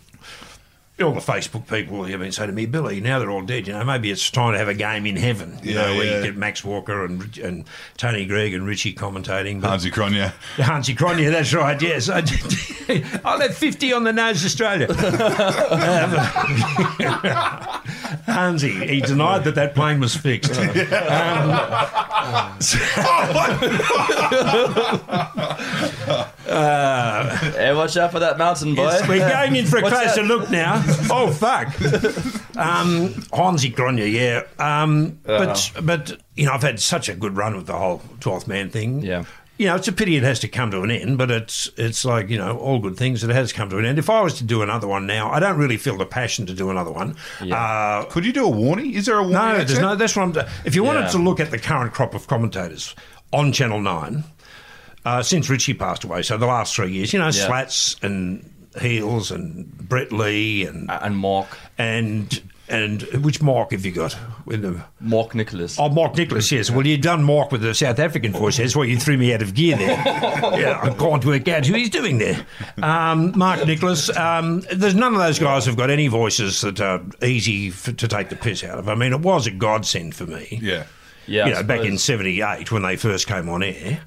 all 1.01 1.11
the 1.11 1.19
Facebook 1.19 1.67
people 1.67 2.03
have 2.03 2.19
been 2.19 2.31
saying 2.31 2.49
to 2.49 2.55
me, 2.55 2.67
Billy, 2.67 3.01
now 3.01 3.17
they're 3.17 3.31
all 3.31 3.41
dead. 3.41 3.65
You 3.67 3.73
know, 3.73 3.83
maybe 3.83 4.11
it's 4.11 4.29
time 4.29 4.53
to 4.53 4.59
have 4.59 4.67
a 4.67 4.75
game 4.75 5.07
in 5.07 5.15
heaven. 5.15 5.57
You 5.63 5.73
Yeah, 5.73 5.87
know, 5.87 5.95
where 5.95 6.05
yeah. 6.05 6.17
you 6.17 6.23
get 6.25 6.37
Max 6.37 6.63
Walker 6.63 7.03
and 7.03 7.35
and 7.39 7.65
Tony 7.97 8.25
Gregg 8.27 8.53
and 8.53 8.63
Richie 8.65 8.93
commentating. 8.93 9.59
But 9.59 9.79
Hansie 9.79 9.91
Cronje. 9.91 10.31
Hansie 10.57 10.95
Cronje, 10.95 11.31
that's 11.31 11.51
right. 11.53 11.81
Yes, 11.81 12.09
I 12.09 12.21
did. 12.21 13.05
I'll 13.25 13.39
have 13.39 13.57
fifty 13.57 13.91
on 13.91 14.03
the 14.03 14.13
nose, 14.13 14.45
Australia. 14.45 14.87
Um, 14.89 14.95
Hansie, 18.27 18.87
he 18.87 19.01
denied 19.01 19.45
that 19.45 19.55
that 19.55 19.73
plane 19.73 19.99
was 19.99 20.15
fixed. 20.15 20.53
Hey, 26.45 27.73
watch 27.73 27.95
out 27.97 28.11
for 28.11 28.19
that 28.19 28.37
mountain, 28.37 28.75
boy. 28.75 28.83
Yes, 28.83 29.07
we're 29.07 29.19
going 29.27 29.55
in 29.55 29.65
for 29.65 29.77
a 29.77 29.81
What's 29.81 29.95
closer 29.97 30.21
that? 30.21 30.27
look 30.27 30.49
now. 30.49 30.82
Oh 31.15 31.31
fuck, 31.31 31.67
um, 32.57 33.09
Hansie 33.31 33.73
Cronje, 33.73 34.11
yeah. 34.11 34.43
Um, 34.57 35.19
but 35.25 35.71
but 35.83 36.17
you 36.35 36.45
know, 36.45 36.53
I've 36.53 36.61
had 36.63 36.79
such 36.79 37.09
a 37.09 37.13
good 37.15 37.37
run 37.37 37.55
with 37.55 37.67
the 37.67 37.73
whole 37.73 38.01
twelfth 38.19 38.47
man 38.47 38.69
thing. 38.69 39.01
Yeah. 39.01 39.25
You 39.59 39.67
know, 39.67 39.75
it's 39.75 39.87
a 39.87 39.91
pity 39.93 40.15
it 40.17 40.23
has 40.23 40.39
to 40.39 40.47
come 40.47 40.71
to 40.71 40.81
an 40.81 40.89
end, 40.89 41.17
but 41.19 41.29
it's 41.29 41.69
it's 41.77 42.03
like 42.03 42.29
you 42.29 42.37
know 42.37 42.57
all 42.57 42.79
good 42.79 42.97
things. 42.97 43.23
It 43.23 43.29
has 43.29 43.53
come 43.53 43.69
to 43.69 43.77
an 43.77 43.85
end. 43.85 43.99
If 43.99 44.09
I 44.09 44.21
was 44.21 44.33
to 44.35 44.43
do 44.43 44.63
another 44.63 44.87
one 44.87 45.05
now, 45.05 45.29
I 45.31 45.39
don't 45.39 45.57
really 45.57 45.77
feel 45.77 45.95
the 45.97 46.05
passion 46.07 46.45
to 46.47 46.53
do 46.53 46.71
another 46.71 46.91
one. 46.91 47.15
Uh, 47.39 48.05
Could 48.05 48.25
you 48.25 48.33
do 48.33 48.45
a 48.45 48.49
warning? 48.49 48.93
Is 48.93 49.05
there 49.05 49.17
a 49.17 49.21
warning? 49.21 49.33
no, 49.37 49.51
there's 49.57 49.71
accent? 49.71 49.81
no. 49.83 49.95
That's 49.95 50.15
what 50.15 50.37
I'm. 50.37 50.47
If 50.65 50.73
you 50.73 50.83
wanted 50.83 51.01
Yeah. 51.01 51.09
to 51.09 51.17
look 51.19 51.39
at 51.39 51.51
the 51.51 51.59
current 51.59 51.93
crop 51.93 52.15
of 52.15 52.27
commentators 52.27 52.95
on 53.31 53.51
Channel 53.51 53.79
Nine, 53.81 54.23
uh, 55.05 55.21
since 55.21 55.49
Richie 55.49 55.75
passed 55.75 56.03
away, 56.03 56.23
so 56.23 56.35
the 56.37 56.47
last 56.47 56.75
three 56.75 56.91
years, 56.91 57.13
you 57.13 57.19
know, 57.19 57.25
Yeah. 57.25 57.31
Slats 57.45 57.95
and 58.01 58.49
Heals 58.81 59.31
and 59.31 59.67
Brett 59.77 60.11
Lee 60.11 60.65
and 60.65 60.89
and 60.91 61.17
Mark. 61.17 61.47
and 61.77 62.41
and 62.69 63.01
which 63.23 63.41
Mark 63.41 63.71
have 63.71 63.85
you 63.85 63.91
got 63.91 64.17
with 64.45 64.61
them? 64.61 64.83
Mark 65.01 65.35
Nicholas. 65.35 65.77
Oh, 65.77 65.89
Mark 65.89 66.15
Nicholas, 66.15 66.49
yes. 66.49 66.71
Well, 66.71 66.87
you've 66.87 67.01
done 67.01 67.21
Mark 67.21 67.51
with 67.51 67.61
the 67.61 67.73
South 67.75 67.99
African 67.99 68.31
voice. 68.31 68.55
That's 68.57 68.73
why 68.75 68.85
you 68.85 68.97
threw 68.97 69.17
me 69.17 69.33
out 69.33 69.41
of 69.41 69.53
gear 69.53 69.75
there. 69.75 69.89
yeah, 70.57 70.79
I 70.81 70.89
can't 70.91 71.23
work 71.25 71.45
out 71.49 71.65
who 71.65 71.73
he's 71.73 71.89
doing 71.89 72.19
there. 72.19 72.45
Um, 72.81 73.37
Mark 73.37 73.67
Nicholas. 73.67 74.09
Um, 74.15 74.63
there's 74.73 74.95
none 74.95 75.13
of 75.13 75.19
those 75.19 75.39
guys 75.39 75.65
have 75.65 75.75
got 75.75 75.89
any 75.89 76.07
voices 76.07 76.61
that 76.61 76.79
are 76.79 77.01
easy 77.21 77.67
f 77.67 77.95
to 77.97 78.07
take 78.07 78.29
the 78.29 78.37
piss 78.37 78.63
out 78.63 78.79
of. 78.79 78.87
I 78.87 78.95
mean, 78.95 79.11
it 79.11 79.19
was 79.19 79.45
a 79.45 79.51
godsend 79.51 80.15
for 80.15 80.25
me 80.25 80.59
Yeah. 80.63 80.85
yeah, 81.27 81.47
you 81.47 81.53
know, 81.53 81.63
back 81.63 81.81
in 81.81 81.97
'78 81.97 82.71
when 82.71 82.81
they 82.83 82.95
first 82.95 83.27
came 83.27 83.49
on 83.49 83.61
air, 83.61 83.99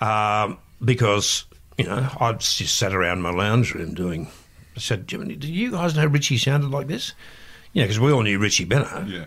um, 0.00 0.56
because 0.82 1.44
you 1.80 1.86
know 1.86 2.08
I 2.20 2.32
just 2.32 2.76
sat 2.76 2.94
around 2.94 3.22
my 3.22 3.30
lounge 3.30 3.74
room 3.74 3.94
doing. 3.94 4.30
I 4.76 4.80
said, 4.80 5.08
"Jimmy, 5.08 5.36
do 5.36 5.52
you 5.52 5.72
guys 5.72 5.96
know 5.96 6.06
Richie 6.06 6.38
sounded 6.38 6.70
like 6.70 6.86
this?" 6.86 7.14
You 7.72 7.82
know, 7.82 7.86
because 7.86 8.00
we 8.00 8.12
all 8.12 8.22
knew 8.22 8.38
Richie 8.38 8.64
Benaud. 8.66 9.06
Yeah. 9.08 9.24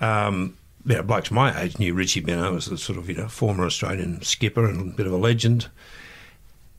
Um, 0.00 0.56
you 0.84 0.96
know, 0.96 1.02
blokes 1.02 1.30
my 1.30 1.60
age 1.60 1.78
knew 1.78 1.94
Richie 1.94 2.20
Benaud 2.20 2.56
as 2.56 2.66
the 2.66 2.78
sort 2.78 2.98
of 2.98 3.08
you 3.08 3.16
know 3.16 3.28
former 3.28 3.64
Australian 3.64 4.22
skipper 4.22 4.68
and 4.68 4.92
a 4.92 4.96
bit 4.96 5.06
of 5.06 5.12
a 5.12 5.16
legend. 5.16 5.68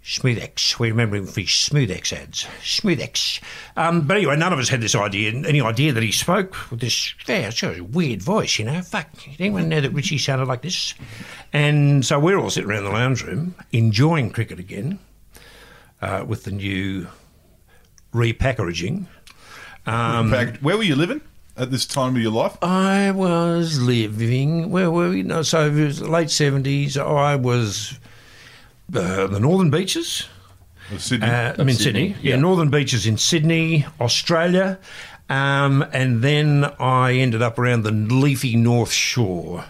Smoothex, 0.04 0.80
we 0.80 0.92
remember 0.92 1.16
him 1.16 1.26
for 1.26 1.40
his 1.40 1.50
Smoothex 1.50 2.12
ads. 2.12 2.44
Smoothex. 2.62 3.42
Um, 3.78 4.06
but 4.06 4.18
anyway, 4.18 4.36
none 4.36 4.52
of 4.52 4.60
us 4.60 4.68
had 4.68 4.82
this 4.82 4.96
idea, 4.96 5.32
any 5.32 5.62
idea 5.62 5.94
that 5.94 6.04
he 6.04 6.12
spoke 6.12 6.70
with 6.70 6.82
this 6.82 7.14
yeah, 7.26 7.50
sort 7.52 7.80
of 7.80 7.96
weird 7.96 8.22
voice, 8.22 8.60
you 8.60 8.66
know. 8.66 8.82
Fuck, 8.82 9.10
did 9.14 9.40
anyone 9.40 9.70
know 9.70 9.80
that 9.80 9.92
Richie 9.92 10.18
sounded 10.18 10.50
like 10.50 10.62
this? 10.62 10.94
And 11.54 12.06
so 12.06 12.20
we're 12.20 12.38
all 12.38 12.50
sitting 12.50 12.70
around 12.70 12.84
the 12.84 12.90
lounge 12.90 13.24
room 13.24 13.56
enjoying 13.72 14.30
cricket 14.32 14.60
again 14.60 15.00
uh, 16.02 16.26
with 16.28 16.44
the 16.44 16.52
new 16.52 17.08
repackaging. 18.14 19.06
Um, 19.86 20.32
where 20.62 20.78
were 20.78 20.84
you 20.84 20.96
living 20.96 21.22
at 21.56 21.72
this 21.72 21.86
time 21.86 22.18
of 22.18 22.22
your 22.22 22.32
life? 22.32 22.58
I 22.62 23.12
was 23.12 23.82
living 23.82 24.70
where 24.70 24.92
were 24.92 25.10
we? 25.10 25.24
No, 25.24 25.44
so 25.44 25.68
it 25.68 25.74
was 25.74 26.02
late 26.02 26.30
seventies. 26.30 26.98
I 26.98 27.36
was 27.36 28.00
uh, 28.94 29.28
the 29.28 29.40
Northern 29.40 29.70
Beaches. 29.70 30.28
Sydney. 30.98 31.28
Uh, 31.28 31.54
I 31.58 31.64
mean, 31.64 31.76
Sydney, 31.76 31.76
Sydney. 31.76 32.08
Yeah. 32.22 32.36
yeah. 32.36 32.36
Northern 32.36 32.70
Beaches 32.70 33.06
in 33.06 33.18
Sydney, 33.18 33.86
Australia, 34.02 34.80
um, 35.30 35.84
and 35.94 36.22
then 36.22 36.66
I 36.80 37.14
ended 37.14 37.42
up 37.42 37.58
around 37.58 37.84
the 37.84 37.92
leafy 37.92 38.56
North 38.56 38.92
Shore 38.92 39.66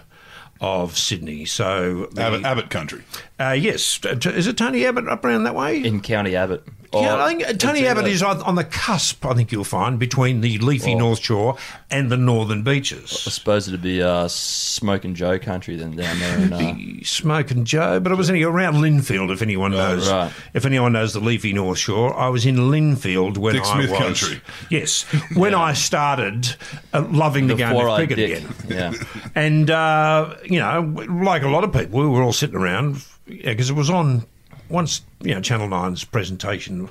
of 0.60 0.96
Sydney. 0.96 1.44
So 1.44 2.06
the- 2.12 2.22
Abbott, 2.22 2.44
Abbott 2.44 2.70
country. 2.70 3.02
uh, 3.40 3.50
yes, 3.58 3.98
T- 3.98 4.14
t- 4.16 4.30
is 4.30 4.46
it 4.46 4.56
Tony 4.56 4.84
Abbott 4.86 5.08
up 5.08 5.24
around 5.24 5.44
that 5.44 5.54
way? 5.54 5.82
in 5.82 6.00
County 6.00 6.36
Abbott. 6.36 6.62
yeah, 6.92 7.16
I 7.22 7.28
think 7.28 7.46
uh, 7.48 7.52
Tony 7.54 7.86
Abbott 7.86 8.04
either- 8.04 8.12
is 8.14 8.22
on, 8.22 8.40
on 8.42 8.54
the 8.54 8.62
cusp. 8.64 9.26
I 9.26 9.34
think 9.34 9.50
you'll 9.50 9.64
find 9.64 9.98
between 9.98 10.40
the 10.42 10.58
leafy 10.58 10.92
Or- 10.94 10.98
North 10.98 11.20
Shore 11.20 11.56
and 11.90 12.10
the 12.10 12.16
northern 12.16 12.62
beaches. 12.62 13.24
I 13.26 13.30
suppose 13.30 13.66
it'd 13.68 13.82
be 13.82 14.00
uh, 14.02 14.28
Smoke 14.28 15.04
and 15.04 15.14
Joe 15.16 15.38
country 15.38 15.74
then 15.76 15.96
down 15.96 16.18
there. 16.20 16.38
In, 16.38 16.52
uh, 16.52 17.04
Smoke 17.04 17.50
and 17.50 17.66
Joe, 17.66 17.98
but 18.00 18.12
it 18.12 18.14
was 18.14 18.30
only 18.30 18.42
around 18.44 18.74
Lindfield. 18.76 19.30
If 19.32 19.42
anyone 19.42 19.72
knows, 19.72 20.08
right. 20.10 20.32
if 20.54 20.64
anyone 20.64 20.92
knows 20.92 21.12
the 21.12 21.20
leafy 21.20 21.52
North 21.52 21.78
Shore, 21.78 22.16
I 22.16 22.28
was 22.28 22.46
in 22.46 22.56
Lindfield 22.70 23.36
when 23.38 23.54
Dick 23.54 23.64
I 23.64 23.74
Smith 23.74 23.90
was. 23.90 23.98
country. 23.98 24.40
Yes, 24.70 25.02
when 25.34 25.54
I 25.54 25.72
started 25.72 26.54
uh, 26.92 27.04
loving 27.10 27.48
the 27.48 27.54
game 27.56 27.76
of 27.76 27.96
cricket 27.96 28.16
dick. 28.16 28.38
again. 28.38 28.54
Yeah. 28.68 28.92
And, 29.36 29.68
uh, 29.68 30.36
you 30.44 30.58
know, 30.58 30.80
like 31.22 31.42
a 31.42 31.48
lot 31.48 31.64
of 31.64 31.72
people, 31.72 32.00
we 32.00 32.08
were 32.08 32.22
all 32.22 32.32
sitting 32.32 32.56
around 32.56 33.04
because 33.26 33.70
it 33.70 33.74
was 33.74 33.90
on 33.90 34.24
once, 34.68 35.02
you 35.20 35.34
know, 35.34 35.40
Channel 35.40 35.68
9's 35.68 36.04
presentation 36.04 36.88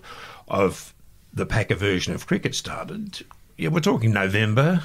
of 0.48 0.93
the 1.33 1.45
Packer 1.45 1.75
version 1.75 2.13
of 2.13 2.27
cricket 2.27 2.55
started. 2.55 3.25
Yeah, 3.57 3.69
we're 3.69 3.79
talking 3.79 4.13
November, 4.13 4.83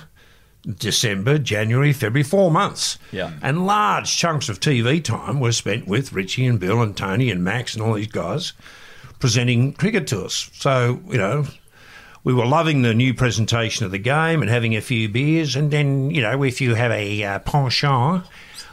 December, 0.62 1.38
January, 1.38 1.92
February, 1.92 2.22
four 2.22 2.50
months. 2.50 2.98
Yeah. 3.12 3.32
And 3.42 3.66
large 3.66 4.16
chunks 4.16 4.48
of 4.48 4.60
TV 4.60 5.02
time 5.02 5.40
were 5.40 5.52
spent 5.52 5.86
with 5.86 6.12
Richie 6.12 6.46
and 6.46 6.58
Bill 6.58 6.82
and 6.82 6.96
Tony 6.96 7.30
and 7.30 7.44
Max 7.44 7.74
and 7.74 7.82
all 7.82 7.94
these 7.94 8.08
guys 8.08 8.52
presenting 9.18 9.72
cricket 9.72 10.06
to 10.08 10.24
us. 10.24 10.50
So, 10.54 11.00
you 11.08 11.18
know, 11.18 11.46
we 12.24 12.34
were 12.34 12.46
loving 12.46 12.82
the 12.82 12.94
new 12.94 13.14
presentation 13.14 13.86
of 13.86 13.92
the 13.92 13.98
game 13.98 14.42
and 14.42 14.50
having 14.50 14.76
a 14.76 14.80
few 14.80 15.08
beers. 15.08 15.56
And 15.56 15.70
then, 15.70 16.10
you 16.10 16.22
know, 16.22 16.42
if 16.42 16.60
you 16.60 16.74
have 16.74 16.90
a 16.90 17.24
uh, 17.24 17.38
penchant 17.40 18.24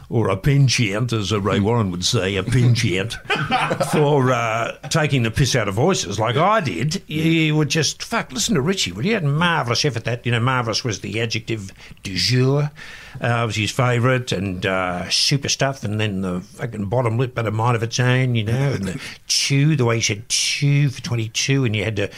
or 0.08 0.28
a 0.28 0.36
penchant, 0.36 1.12
as 1.12 1.32
Ray 1.32 1.58
Warren 1.58 1.90
would 1.90 2.04
say, 2.04 2.36
a 2.36 2.42
penchant 2.42 3.12
for 3.92 4.30
uh, 4.30 4.78
taking 4.88 5.24
the 5.24 5.30
piss 5.30 5.56
out 5.56 5.68
of 5.68 5.74
voices 5.74 6.20
like 6.20 6.36
I 6.36 6.60
did, 6.60 7.02
you 7.08 7.56
would 7.56 7.68
just, 7.68 8.02
fuck, 8.02 8.30
listen 8.32 8.54
to 8.54 8.60
Richie, 8.60 8.92
would 8.92 9.04
you? 9.04 9.14
Had 9.14 9.24
marvellous 9.24 9.84
effort 9.84 10.04
that, 10.04 10.24
you 10.24 10.32
know, 10.32 10.40
marvellous 10.40 10.84
was 10.84 11.00
the 11.00 11.20
adjective 11.20 11.72
du 12.02 12.14
jour. 12.14 12.70
Uh, 13.18 13.44
was 13.46 13.56
his 13.56 13.70
favourite 13.70 14.30
and 14.30 14.66
uh, 14.66 15.08
super 15.08 15.48
stuff, 15.48 15.82
and 15.84 15.98
then 15.98 16.20
the 16.20 16.42
fucking 16.42 16.84
bottom 16.84 17.16
lip 17.16 17.34
had 17.34 17.46
a 17.46 17.50
mind 17.50 17.74
of 17.74 17.82
its 17.82 17.98
own, 17.98 18.34
you 18.34 18.44
know, 18.44 18.72
and 18.74 18.84
the 18.84 19.00
chew, 19.26 19.74
the 19.74 19.86
way 19.86 19.96
he 19.96 20.02
said 20.02 20.28
chew 20.28 20.90
for 20.90 21.00
22, 21.00 21.64
and 21.64 21.74
you 21.74 21.82
had 21.82 21.96
to 21.96 22.10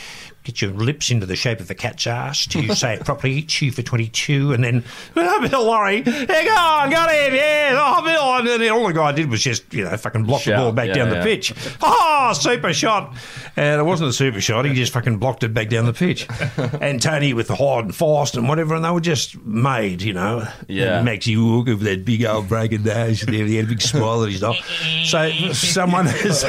get 0.49 0.63
your 0.63 0.71
lips 0.71 1.11
into 1.11 1.27
the 1.27 1.37
shape 1.37 1.61
of 1.61 1.71
a 1.71 1.75
cat's 1.75 2.07
ass 2.07 2.47
to 2.47 2.75
say 2.75 2.95
it 2.95 3.05
properly, 3.05 3.43
chew 3.43 3.71
for 3.71 3.83
22, 3.83 4.55
and 4.55 4.65
then, 4.65 4.83
oh, 5.15 5.47
Bill 5.47 5.65
Lawry, 5.65 6.03
hey, 6.03 6.27
go 6.27 6.57
on, 6.57 6.89
got 6.89 7.11
him, 7.11 7.35
yeah, 7.35 7.79
oh, 7.79 8.03
Bill, 8.03 8.53
and 8.53 8.63
then 8.63 8.73
all 8.73 8.87
the 8.87 8.95
guy 8.95 9.13
did 9.13 9.29
was 9.31 9.43
just, 9.43 9.75
you 9.75 9.85
know, 9.85 9.95
fucking 9.95 10.25
block 10.25 10.45
the 10.45 10.53
ball 10.53 10.73
back 10.73 10.89
yeah, 10.89 10.95
down 10.95 11.09
yeah. 11.09 11.19
the 11.19 11.23
pitch. 11.23 11.53
Oh, 11.83 12.33
super 12.35 12.73
shot. 12.73 13.15
And 13.57 13.79
it 13.79 13.85
wasn't 13.85 14.09
a 14.09 14.13
super 14.15 14.41
shot, 14.41 14.65
he 14.65 14.73
just 14.73 14.95
fucking 14.95 15.19
blocked 15.19 15.43
it 15.43 15.53
back 15.53 15.69
down 15.69 15.85
the 15.85 15.93
pitch. 15.93 16.27
and 16.81 17.03
Tony 17.03 17.35
with 17.35 17.49
the 17.49 17.57
hard 17.57 17.85
and 17.85 17.95
fast 17.95 18.35
and 18.35 18.49
whatever, 18.49 18.75
and 18.75 18.83
they 18.83 18.91
were 18.91 19.03
just 19.03 19.37
made, 19.45 20.01
you 20.01 20.15
know. 20.15 20.49
Yeah. 20.67 20.97
And 20.97 21.05
Maxie 21.05 21.37
Walker 21.37 21.73
with 21.73 21.83
that 21.83 22.07
big 22.07 22.25
old 22.25 22.49
breaking 22.49 22.85
nose, 22.85 23.23
and 23.23 23.35
he 23.35 23.57
had 23.57 23.67
a 23.67 23.69
big 23.69 23.83
smile 23.83 24.23
at 24.23 24.31
his 24.31 24.41
dog. 24.41 24.57
So 25.05 25.31
someone 25.53 26.07
has. 26.07 26.45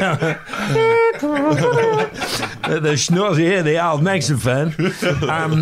the 1.20 2.94
schnoz, 2.96 3.38
yeah, 3.40 3.62
the 3.98 3.98
old 3.98 4.02
Maxophone. 4.02 5.30
Um, 5.30 5.62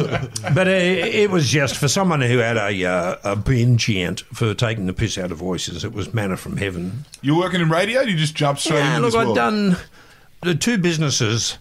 but 0.53 0.67
uh, 0.67 0.71
it 0.71 1.29
was 1.29 1.47
just 1.49 1.75
for 1.77 1.87
someone 1.87 2.21
who 2.21 2.37
had 2.39 2.57
a, 2.57 2.85
uh, 2.85 3.15
a 3.23 3.35
bin 3.35 3.77
chant 3.77 4.21
for 4.33 4.53
taking 4.53 4.85
the 4.87 4.93
piss 4.93 5.17
out 5.17 5.31
of 5.31 5.37
voices. 5.37 5.83
It 5.83 5.93
was 5.93 6.13
manna 6.13 6.37
from 6.37 6.57
heaven. 6.57 7.05
You're 7.21 7.37
working 7.37 7.61
in 7.61 7.69
radio? 7.69 8.01
You 8.01 8.17
just 8.17 8.35
jumped 8.35 8.61
straight 8.61 8.79
Yeah, 8.79 8.97
into 8.97 9.09
look, 9.09 9.27
I'd 9.29 9.35
done 9.35 9.77
the 10.41 10.55
two 10.55 10.77
businesses 10.77 11.57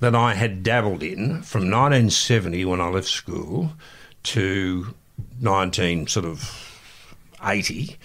that 0.00 0.14
I 0.14 0.34
had 0.34 0.62
dabbled 0.62 1.02
in 1.02 1.42
from 1.42 1.62
1970 1.70 2.64
when 2.64 2.80
I 2.80 2.88
left 2.88 3.08
school 3.08 3.72
to 4.22 4.94
19 5.40 6.06
sort 6.06 6.24
of 6.26 6.66
80 7.44 7.96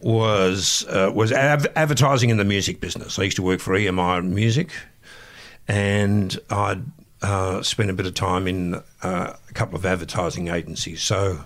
was 0.00 0.84
uh, 0.88 1.10
was 1.14 1.32
av- 1.32 1.66
advertising 1.76 2.30
in 2.30 2.36
the 2.36 2.44
music 2.44 2.80
business. 2.80 3.18
I 3.18 3.22
used 3.22 3.36
to 3.36 3.42
work 3.42 3.60
for 3.60 3.72
EMI 3.74 4.24
Music, 4.28 4.70
and 5.68 6.36
I'd 6.50 6.82
uh, 7.22 7.62
spent 7.62 7.90
a 7.90 7.92
bit 7.92 8.06
of 8.06 8.14
time 8.14 8.46
in 8.46 8.74
uh, 9.02 9.32
a 9.48 9.52
couple 9.54 9.76
of 9.76 9.86
advertising 9.86 10.48
agencies. 10.48 11.02
So 11.02 11.44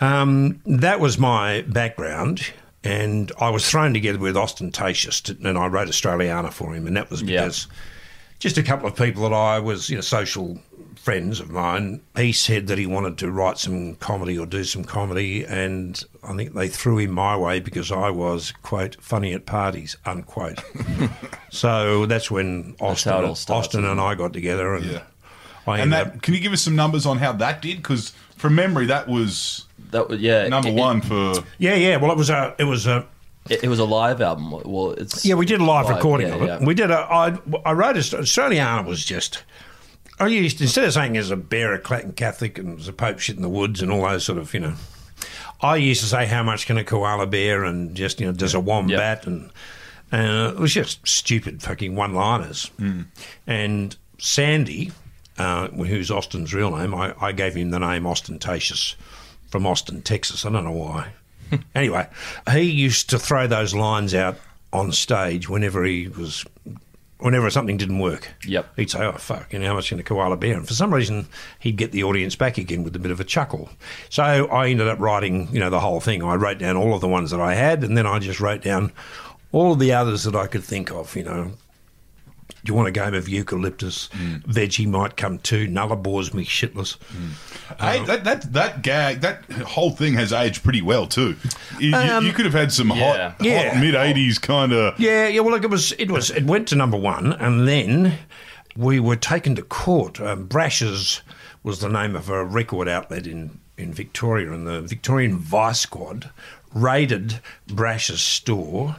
um, 0.00 0.60
that 0.66 1.00
was 1.00 1.18
my 1.18 1.62
background. 1.62 2.52
And 2.84 3.32
I 3.40 3.50
was 3.50 3.68
thrown 3.68 3.92
together 3.92 4.18
with 4.20 4.36
Austen 4.36 4.70
Tayshus, 4.70 5.20
to, 5.24 5.48
and 5.48 5.58
I 5.58 5.66
wrote 5.66 5.88
Australiana 5.88 6.52
for 6.52 6.74
him, 6.74 6.86
and 6.86 6.96
that 6.96 7.10
was 7.10 7.22
Yeah. 7.22 7.40
because 7.42 7.66
just 8.38 8.56
a 8.56 8.62
couple 8.62 8.86
of 8.86 8.94
people 8.94 9.24
that 9.24 9.32
I 9.34 9.58
was, 9.58 9.90
you 9.90 9.96
know, 9.96 10.00
social 10.00 10.60
friends 11.08 11.40
of 11.40 11.48
mine. 11.50 12.02
He 12.16 12.32
said 12.32 12.66
that 12.66 12.76
he 12.76 12.84
wanted 12.86 13.16
to 13.18 13.30
write 13.30 13.56
some 13.56 13.94
comedy 13.94 14.38
or 14.38 14.44
do 14.44 14.62
some 14.62 14.84
comedy, 14.84 15.42
and 15.42 16.04
I 16.22 16.36
think 16.36 16.52
they 16.52 16.68
threw 16.68 16.98
him 16.98 17.12
my 17.12 17.34
way 17.34 17.60
because 17.60 17.90
I 17.90 18.10
was 18.10 18.52
quote 18.62 18.96
funny 19.00 19.32
at 19.32 19.46
parties 19.46 19.96
unquote. 20.04 20.62
so 21.50 22.04
that's 22.04 22.30
when 22.30 22.76
Austen, 22.78 23.12
how 23.12 23.20
it 23.20 23.24
all 23.24 23.34
starts, 23.34 23.68
Austen 23.68 23.86
and 23.86 23.98
I 23.98 24.14
got 24.16 24.34
together, 24.34 24.74
and 24.74 24.84
Yeah. 24.84 25.00
I 25.66 25.78
And 25.80 25.94
ended 25.94 26.06
up- 26.08 26.12
that, 26.14 26.22
can 26.22 26.34
you 26.34 26.40
give 26.40 26.52
us 26.52 26.60
some 26.60 26.76
numbers 26.76 27.06
on 27.06 27.16
how 27.18 27.32
that 27.32 27.62
did? 27.62 27.78
Because 27.78 28.12
from 28.36 28.54
memory, 28.54 28.84
that 28.86 29.08
was 29.08 29.64
that 29.90 30.10
was 30.10 30.20
yeah. 30.20 30.46
number 30.48 30.68
it- 30.68 30.74
one 30.74 31.00
for. 31.00 31.34
yeah, 31.56 31.74
yeah. 31.74 31.96
Well, 31.96 32.10
it 32.12 32.18
was 32.18 32.28
a, 32.28 32.54
it 32.58 32.64
was 32.64 32.86
a. 32.86 33.06
It, 33.48 33.64
it 33.64 33.68
was 33.68 33.78
a 33.78 33.84
live 33.86 34.20
album. 34.20 34.50
Well, 34.50 34.90
it's 34.92 35.24
Yeah, 35.24 35.36
we 35.36 35.46
did 35.46 35.60
a 35.60 35.64
live, 35.64 35.86
Live, 35.86 35.96
recording 35.96 36.28
yeah, 36.28 36.34
of 36.34 36.42
it. 36.42 36.46
yeah. 36.46 36.64
We 36.66 36.74
did 36.74 36.90
a. 36.90 36.98
I, 36.98 37.38
I 37.64 37.72
wrote 37.72 37.96
a. 37.96 38.00
Australiana 38.00 38.84
was 38.84 39.02
just. 39.06 39.42
I 40.20 40.26
used 40.28 40.60
instead 40.60 40.84
of 40.84 40.92
saying 40.92 41.16
as 41.16 41.30
a 41.30 41.36
bear, 41.36 41.72
a 41.72 41.78
Clacton 41.78 42.12
Catholic, 42.12 42.58
and 42.58 42.78
as 42.78 42.88
a 42.88 42.92
Pope 42.92 43.18
shit 43.18 43.36
in 43.36 43.42
the 43.42 43.48
woods, 43.48 43.82
and 43.82 43.90
all 43.90 44.02
those 44.02 44.24
sort 44.24 44.38
of 44.38 44.52
you 44.54 44.60
know. 44.60 44.74
I 45.60 45.76
used 45.76 46.00
to 46.02 46.06
say 46.06 46.26
how 46.26 46.44
much 46.44 46.66
can 46.66 46.78
a 46.78 46.84
koala 46.84 47.26
bear, 47.26 47.64
and 47.64 47.94
just 47.94 48.20
you 48.20 48.26
know 48.26 48.32
does 48.32 48.54
a 48.54 48.60
wombat, 48.60 49.26
and 49.26 49.50
and 50.10 50.54
it 50.54 50.58
was 50.58 50.72
just 50.72 51.06
stupid 51.06 51.62
fucking 51.62 51.94
one-liners. 51.94 52.70
And 53.46 53.96
Sandy, 54.18 54.92
uh, 55.36 55.68
who's 55.68 56.10
Austen's 56.10 56.54
real 56.54 56.76
name, 56.76 56.94
I, 56.94 57.14
I 57.20 57.32
gave 57.32 57.54
him 57.54 57.70
the 57.70 57.78
name 57.78 58.06
Austen 58.06 58.38
Tayshus 58.38 58.94
from 59.50 59.66
Austin, 59.66 60.02
Texas. 60.02 60.44
I 60.46 60.50
don't 60.50 60.64
know 60.64 60.72
why. 60.72 61.12
anyway, 61.74 62.08
he 62.50 62.62
used 62.62 63.10
to 63.10 63.18
throw 63.18 63.46
those 63.46 63.74
lines 63.74 64.14
out 64.14 64.36
on 64.72 64.92
stage 64.92 65.48
whenever 65.48 65.84
he 65.84 66.08
was, 66.08 66.44
whenever 67.18 67.50
something 67.50 67.76
didn't 67.76 67.98
work. 67.98 68.30
Yep. 68.46 68.68
He'd 68.76 68.90
say, 68.90 69.00
"Oh 69.00 69.12
fuck, 69.12 69.52
you 69.52 69.58
know 69.58 69.66
how 69.66 69.74
much 69.74 69.88
can 69.88 69.98
a 69.98 70.02
koala 70.02 70.36
bear?" 70.36 70.56
And 70.56 70.66
for 70.66 70.74
some 70.74 70.94
reason, 70.94 71.28
he'd 71.58 71.76
get 71.76 71.92
the 71.92 72.04
audience 72.04 72.36
back 72.36 72.58
again 72.58 72.84
with 72.84 72.94
a 72.96 72.98
bit 72.98 73.10
of 73.10 73.20
a 73.20 73.24
chuckle. 73.24 73.70
So 74.08 74.22
I 74.22 74.68
ended 74.68 74.88
up 74.88 75.00
writing, 75.00 75.48
you 75.52 75.60
know, 75.60 75.70
the 75.70 75.80
whole 75.80 76.00
thing. 76.00 76.22
I 76.22 76.34
wrote 76.34 76.58
down 76.58 76.76
all 76.76 76.94
of 76.94 77.00
the 77.00 77.08
ones 77.08 77.30
that 77.30 77.40
I 77.40 77.54
had, 77.54 77.82
and 77.84 77.96
then 77.96 78.06
I 78.06 78.18
just 78.18 78.40
wrote 78.40 78.62
down 78.62 78.92
all 79.52 79.72
of 79.72 79.78
the 79.78 79.92
others 79.92 80.24
that 80.24 80.36
I 80.36 80.46
could 80.46 80.64
think 80.64 80.90
of. 80.90 81.14
You 81.16 81.24
know, 81.24 81.52
you 82.64 82.74
want 82.74 82.88
a 82.88 82.90
game 82.92 83.14
of 83.14 83.28
eucalyptus? 83.28 84.08
Veggie 84.46 84.86
might 84.86 85.16
come 85.16 85.38
too. 85.38 85.66
Nulla 85.66 85.96
bores 85.96 86.34
me 86.34 86.44
shitless. 86.44 86.96
Hey, 87.80 88.04
that, 88.04 88.24
that 88.24 88.52
that 88.52 88.82
gag, 88.82 89.20
that 89.20 89.44
whole 89.52 89.90
thing 89.90 90.14
has 90.14 90.32
aged 90.32 90.62
pretty 90.62 90.82
well 90.82 91.06
too. 91.06 91.36
You, 91.78 91.90
you- 91.90 91.94
Um, 91.96 92.26
you 92.26 92.32
could 92.32 92.44
have 92.44 92.54
had 92.54 92.72
some 92.72 92.88
Yeah. 92.90 93.30
hot, 93.30 93.36
Yeah. 93.44 93.70
hot 93.72 93.80
mid 93.80 93.94
'80s 93.94 94.40
kind 94.40 94.72
of. 94.72 94.98
Yeah, 94.98 95.28
yeah. 95.28 95.40
Well, 95.40 95.52
look, 95.52 95.64
it 95.64 95.70
was, 95.70 95.92
it 95.92 96.10
was, 96.10 96.30
it 96.30 96.44
went 96.44 96.68
to 96.68 96.76
number 96.76 96.96
one, 96.96 97.32
and 97.34 97.66
then 97.68 98.18
we 98.76 99.00
were 99.00 99.16
taken 99.16 99.54
to 99.56 99.62
court. 99.62 100.20
Um, 100.20 100.46
Brash's 100.46 101.22
was 101.62 101.80
the 101.80 101.88
name 101.88 102.14
of 102.16 102.28
a 102.28 102.44
record 102.44 102.88
outlet 102.88 103.26
in 103.26 103.60
in 103.76 103.92
Victoria, 103.92 104.50
and 104.52 104.66
the 104.66 104.80
Victorian 104.82 105.36
Vice 105.38 105.80
Squad 105.80 106.30
raided 106.74 107.40
Brash's 107.68 108.20
store. 108.20 108.96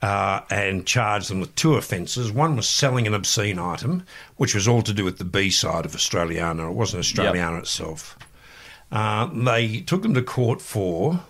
Uh, 0.00 0.42
and 0.48 0.86
charged 0.86 1.28
them 1.28 1.40
with 1.40 1.52
two 1.56 1.74
offences. 1.74 2.30
One 2.30 2.54
was 2.54 2.68
selling 2.68 3.08
an 3.08 3.14
obscene 3.14 3.58
item, 3.58 4.04
which 4.36 4.54
was 4.54 4.68
all 4.68 4.82
to 4.82 4.94
do 4.94 5.04
with 5.04 5.18
the 5.18 5.24
B 5.24 5.50
side 5.50 5.84
of 5.84 5.90
Australiana. 5.90 6.70
It 6.70 6.74
wasn't 6.74 7.02
Australiana 7.02 7.58
itself. 7.58 8.16
Uh, 8.92 9.26
they 9.26 9.80
took 9.80 10.02
them 10.02 10.14
to 10.14 10.22
court 10.22 10.62
for 10.62 11.20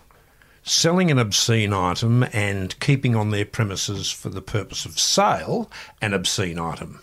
selling 0.62 1.10
an 1.10 1.18
obscene 1.18 1.72
item 1.72 2.25
and 2.32 2.78
keeping 2.78 3.16
on 3.16 3.30
their 3.30 3.44
premises 3.44 4.10
for 4.10 4.28
the 4.28 4.42
purpose 4.42 4.84
of 4.84 4.98
sale 4.98 5.70
an 6.02 6.12
obscene 6.12 6.58
item. 6.58 7.00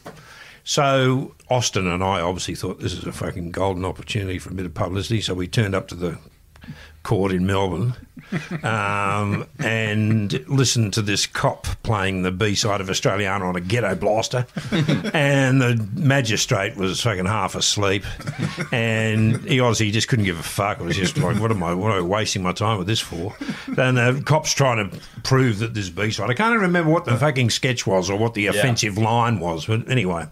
So 0.63 1.35
Austen 1.49 1.87
and 1.87 2.03
I 2.03 2.21
obviously 2.21 2.55
thought 2.55 2.79
this 2.79 2.93
is 2.93 3.05
a 3.05 3.11
fucking 3.11 3.51
golden 3.51 3.85
opportunity 3.85 4.39
for 4.39 4.49
a 4.49 4.53
bit 4.53 4.65
of 4.65 4.73
publicity. 4.73 5.21
So 5.21 5.33
we 5.33 5.47
turned 5.47 5.75
up 5.75 5.87
to 5.89 5.95
the 5.95 6.17
court 7.03 7.31
in 7.31 7.45
Melbourne 7.45 7.93
um, 8.63 9.47
and 9.59 10.33
listened 10.47 10.93
to 10.93 11.01
this 11.01 11.27
cop 11.27 11.67
playing 11.83 12.23
the 12.23 12.31
B 12.31 12.55
side 12.55 12.81
of 12.81 12.87
Australiana 12.87 13.41
on 13.41 13.55
a 13.55 13.61
ghetto 13.61 13.95
blaster. 13.95 14.47
and 15.13 15.61
the 15.61 15.87
magistrate 15.93 16.75
was 16.75 16.99
fucking 17.01 17.25
half 17.25 17.55
asleep. 17.55 18.03
And 18.71 19.41
he 19.47 19.59
obviously 19.59 19.91
just 19.91 20.07
couldn't 20.07 20.25
give 20.25 20.39
a 20.39 20.43
fuck. 20.43 20.79
It 20.79 20.83
was 20.83 20.95
just 20.95 21.17
like, 21.17 21.39
what 21.39 21.51
am 21.51 21.63
I, 21.63 21.73
what 21.73 21.91
am 21.91 21.97
I 21.97 22.01
wasting 22.01 22.43
my 22.43 22.51
time 22.51 22.77
with 22.77 22.87
this 22.87 22.99
for? 22.99 23.35
And 23.77 23.97
the 23.97 24.21
cop's 24.25 24.53
trying 24.53 24.89
to 24.89 24.99
prove 25.23 25.59
that 25.59 25.73
this 25.73 25.89
B 25.89 26.11
side. 26.11 26.29
I 26.29 26.33
can't 26.33 26.51
even 26.51 26.61
remember 26.61 26.91
what 26.91 27.05
the 27.05 27.15
fucking 27.17 27.51
sketch 27.51 27.85
was 27.85 28.09
or 28.09 28.17
what 28.17 28.33
the 28.33 28.47
offensive 28.47 28.97
line 28.97 29.39
was. 29.39 29.65
But 29.67 29.89
anyway. 29.89 30.27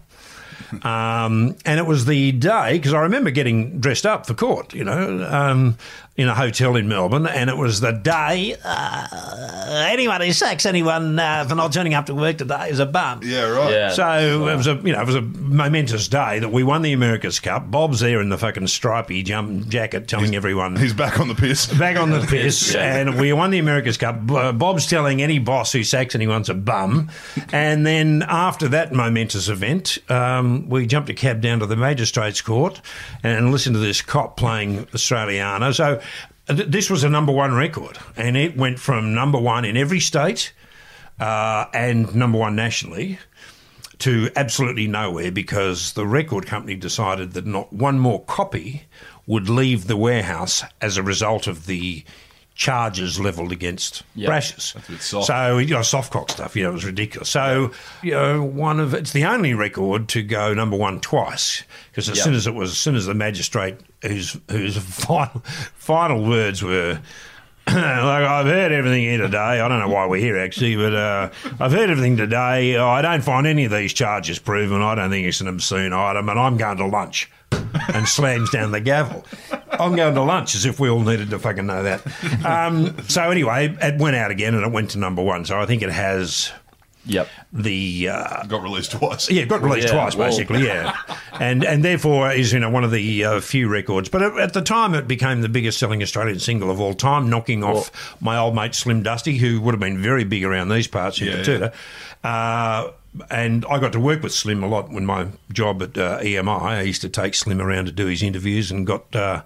Um, 0.82 1.56
and 1.64 1.78
it 1.78 1.86
was 1.86 2.06
the 2.06 2.32
day 2.32 2.78
because 2.78 2.94
I 2.94 3.02
remember 3.02 3.30
getting 3.30 3.78
dressed 3.80 4.06
up 4.06 4.26
for 4.26 4.34
court, 4.34 4.74
you 4.74 4.84
know, 4.84 5.24
um, 5.30 5.76
in 6.16 6.28
a 6.28 6.34
hotel 6.34 6.76
in 6.76 6.86
Melbourne, 6.88 7.26
and 7.26 7.50
it 7.50 7.56
was 7.56 7.80
the 7.80 7.90
day 7.90 8.56
uh, 8.64 9.86
anyone 9.90 10.20
who 10.20 10.32
sacks 10.32 10.64
anyone 10.64 11.18
uh, 11.18 11.44
for 11.48 11.54
not 11.56 11.72
turning 11.72 11.94
up 11.94 12.06
to 12.06 12.14
work 12.14 12.38
today 12.38 12.68
is 12.68 12.78
a 12.78 12.86
bum. 12.86 13.20
Yeah, 13.24 13.48
right. 13.50 13.70
Yeah. 13.72 13.90
So 13.90 14.48
it 14.48 14.56
was 14.56 14.66
a 14.68 14.74
you 14.76 14.92
know 14.92 15.00
it 15.00 15.06
was 15.06 15.16
a 15.16 15.22
momentous 15.22 16.06
day 16.08 16.38
that 16.38 16.50
we 16.52 16.62
won 16.62 16.82
the 16.82 16.92
America's 16.92 17.40
Cup. 17.40 17.70
Bob's 17.70 18.00
there 18.00 18.20
in 18.20 18.28
the 18.28 18.38
fucking 18.38 18.68
stripy 18.68 19.22
jump 19.22 19.68
jacket, 19.68 20.06
telling 20.06 20.34
everyone 20.36 20.76
He's 20.76 20.92
back 20.92 21.18
on 21.18 21.28
the 21.28 21.34
piss. 21.34 21.66
back 21.66 21.96
on 21.96 22.10
the 22.10 22.20
piss, 22.28 22.74
and 22.74 23.18
we 23.18 23.32
won 23.32 23.50
the 23.50 23.58
America's 23.58 23.96
Cup. 23.96 24.24
Bob's 24.26 24.86
telling 24.86 25.20
any 25.20 25.38
boss 25.40 25.72
who 25.72 25.82
sacks 25.82 26.14
anyone's 26.14 26.48
a 26.48 26.54
bum, 26.54 27.10
and 27.52 27.84
then 27.84 28.24
after 28.28 28.68
that 28.68 28.92
momentous 28.92 29.48
event, 29.48 29.98
um, 30.08 30.68
we 30.68 30.86
jumped 30.86 31.10
a 31.10 31.14
cab 31.14 31.40
down 31.40 31.58
to 31.58 31.66
the 31.66 31.76
magistrates' 31.76 32.40
court 32.40 32.80
and 33.24 33.50
listened 33.50 33.74
to 33.74 33.80
this 33.80 34.00
cop 34.00 34.36
playing 34.36 34.84
Australiana. 34.86 35.74
So 35.74 35.96
th- 35.96 36.03
this 36.46 36.90
was 36.90 37.04
a 37.04 37.08
number 37.08 37.32
one 37.32 37.54
record, 37.54 37.98
and 38.16 38.36
it 38.36 38.56
went 38.56 38.78
from 38.78 39.14
number 39.14 39.38
one 39.38 39.64
in 39.64 39.76
every 39.76 40.00
state 40.00 40.52
uh, 41.18 41.66
and 41.72 42.14
number 42.14 42.38
one 42.38 42.54
nationally 42.56 43.18
to 44.00 44.28
absolutely 44.36 44.86
nowhere 44.86 45.30
because 45.30 45.92
the 45.92 46.06
record 46.06 46.46
company 46.46 46.74
decided 46.74 47.32
that 47.32 47.46
not 47.46 47.72
one 47.72 47.98
more 47.98 48.22
copy 48.24 48.82
would 49.26 49.48
leave 49.48 49.86
the 49.86 49.96
warehouse 49.96 50.62
as 50.80 50.96
a 50.96 51.02
result 51.02 51.46
of 51.46 51.66
the 51.66 52.04
charges 52.56 53.18
levelled 53.18 53.50
against 53.50 54.02
Yep. 54.14 54.26
Brashes. 54.28 54.74
a 54.76 54.90
bit 54.92 55.00
soft. 55.00 55.26
So 55.26 55.58
you 55.58 55.74
know, 55.74 55.82
soft 55.82 56.12
cock 56.12 56.30
stuff. 56.30 56.54
You 56.54 56.64
know, 56.64 56.70
it 56.70 56.74
was 56.74 56.84
ridiculous. 56.84 57.28
So 57.30 57.70
you 58.02 58.12
know, 58.12 58.42
one 58.44 58.78
of 58.80 58.92
it's 58.94 59.12
the 59.12 59.24
only 59.24 59.54
record 59.54 60.08
to 60.10 60.22
go 60.22 60.52
number 60.54 60.76
one 60.76 61.00
twice 61.00 61.62
because 61.90 62.08
as 62.08 62.16
Yep. 62.18 62.24
soon 62.24 62.34
as 62.34 62.46
it 62.46 62.54
was, 62.54 62.70
as 62.72 62.78
soon 62.78 62.94
as 62.96 63.06
the 63.06 63.14
magistrate 63.14 63.76
whose 64.04 64.36
whose 64.50 64.76
final 65.04 65.40
final 65.74 66.24
words 66.24 66.62
were. 66.62 67.00
like 67.66 67.78
I've 67.78 68.44
heard 68.44 68.72
everything 68.72 69.04
here 69.04 69.16
today. 69.16 69.38
I 69.38 69.68
don't 69.68 69.80
know 69.80 69.88
why 69.88 70.06
we're 70.06 70.20
here 70.20 70.36
actually, 70.36 70.76
but 70.76 70.94
uh, 70.94 71.30
I've 71.58 71.72
heard 71.72 71.88
everything 71.88 72.18
today. 72.18 72.76
I 72.76 73.00
don't 73.00 73.22
find 73.22 73.46
any 73.46 73.64
of 73.64 73.72
these 73.72 73.94
charges 73.94 74.38
proven. 74.38 74.82
I 74.82 74.94
don't 74.94 75.08
think 75.08 75.26
it's 75.26 75.40
an 75.40 75.48
obscene 75.48 75.94
item, 75.94 76.28
and 76.28 76.38
I'm 76.38 76.58
going 76.58 76.76
to 76.76 76.86
lunch. 76.86 77.30
and 77.94 78.08
slams 78.08 78.50
down 78.50 78.70
the 78.72 78.80
gavel. 78.80 79.24
I'm 79.70 79.96
going 79.96 80.14
to 80.14 80.22
lunch 80.22 80.54
as 80.54 80.64
if 80.64 80.78
we 80.78 80.88
all 80.88 81.00
needed 81.00 81.30
to 81.30 81.38
fucking 81.38 81.66
know 81.66 81.82
that. 81.82 82.02
Um, 82.44 82.96
so 83.08 83.30
anyway, 83.30 83.76
it 83.80 84.00
went 84.00 84.16
out 84.16 84.30
again 84.30 84.54
and 84.54 84.64
it 84.64 84.72
went 84.72 84.90
to 84.90 84.98
number 84.98 85.22
one. 85.22 85.44
So 85.44 85.58
I 85.58 85.66
think 85.66 85.82
it 85.82 85.90
has 85.90 86.52
Yep. 87.06 87.28
the 87.52 88.08
uh, 88.10 88.44
Got 88.46 88.62
released 88.62 88.92
twice. 88.92 89.30
yeah, 89.30 89.42
it 89.42 89.48
got 89.48 89.62
released 89.62 89.88
Yeah, 89.88 89.94
twice 89.94 90.16
well- 90.16 90.30
basically, 90.30 90.64
yeah, 90.64 90.96
and 91.38 91.62
and 91.64 91.84
therefore 91.84 92.30
is 92.32 92.52
you 92.52 92.58
know 92.60 92.70
one 92.70 92.82
of 92.84 92.90
the 92.90 93.24
uh, 93.24 93.40
few 93.40 93.68
records. 93.68 94.08
But 94.08 94.22
at, 94.22 94.38
at 94.38 94.52
the 94.54 94.62
time, 94.62 94.94
it 94.94 95.06
became 95.06 95.42
the 95.42 95.48
biggest 95.48 95.78
selling 95.78 96.02
Australian 96.02 96.38
single 96.38 96.70
of 96.70 96.80
all 96.80 96.94
time, 96.94 97.28
knocking 97.28 97.62
off 97.62 98.16
my 98.20 98.38
old 98.38 98.54
mate 98.54 98.74
Slim 98.74 99.02
Dusty, 99.02 99.36
who 99.36 99.60
would 99.60 99.72
have 99.74 99.80
been 99.80 100.00
very 100.02 100.24
big 100.24 100.44
around 100.44 100.68
these 100.70 100.86
parts 100.86 101.20
in 101.20 101.26
Yeah, 101.28 101.34
Betoota. 101.36 101.72
Uh, 102.24 102.92
and 103.30 103.64
I 103.70 103.78
got 103.78 103.92
to 103.92 104.00
work 104.00 104.22
with 104.22 104.32
Slim 104.32 104.64
a 104.64 104.66
lot 104.66 104.90
when 104.90 105.04
my 105.06 105.28
job 105.52 105.82
at 105.82 105.96
uh, 105.98 106.18
EMI. 106.20 106.60
I 106.62 106.80
used 106.82 107.02
to 107.02 107.08
take 107.08 107.34
Slim 107.34 107.60
around 107.60 107.84
to 107.86 107.92
do 107.92 108.06
his 108.06 108.22
interviews 108.22 108.70
and 108.70 108.86
got 108.86 109.14
uh, 109.14 109.42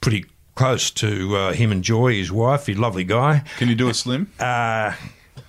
pretty 0.00 0.24
close 0.54 0.90
to 0.92 1.36
uh, 1.36 1.52
him 1.52 1.70
and 1.72 1.82
Joy, 1.84 2.14
his 2.14 2.32
wife. 2.32 2.66
He's 2.66 2.78
a 2.78 2.80
lovely 2.80 3.04
guy. 3.04 3.42
Can 3.58 3.68
you 3.68 3.74
do 3.74 3.88
a 3.88 3.94
slim? 3.94 4.30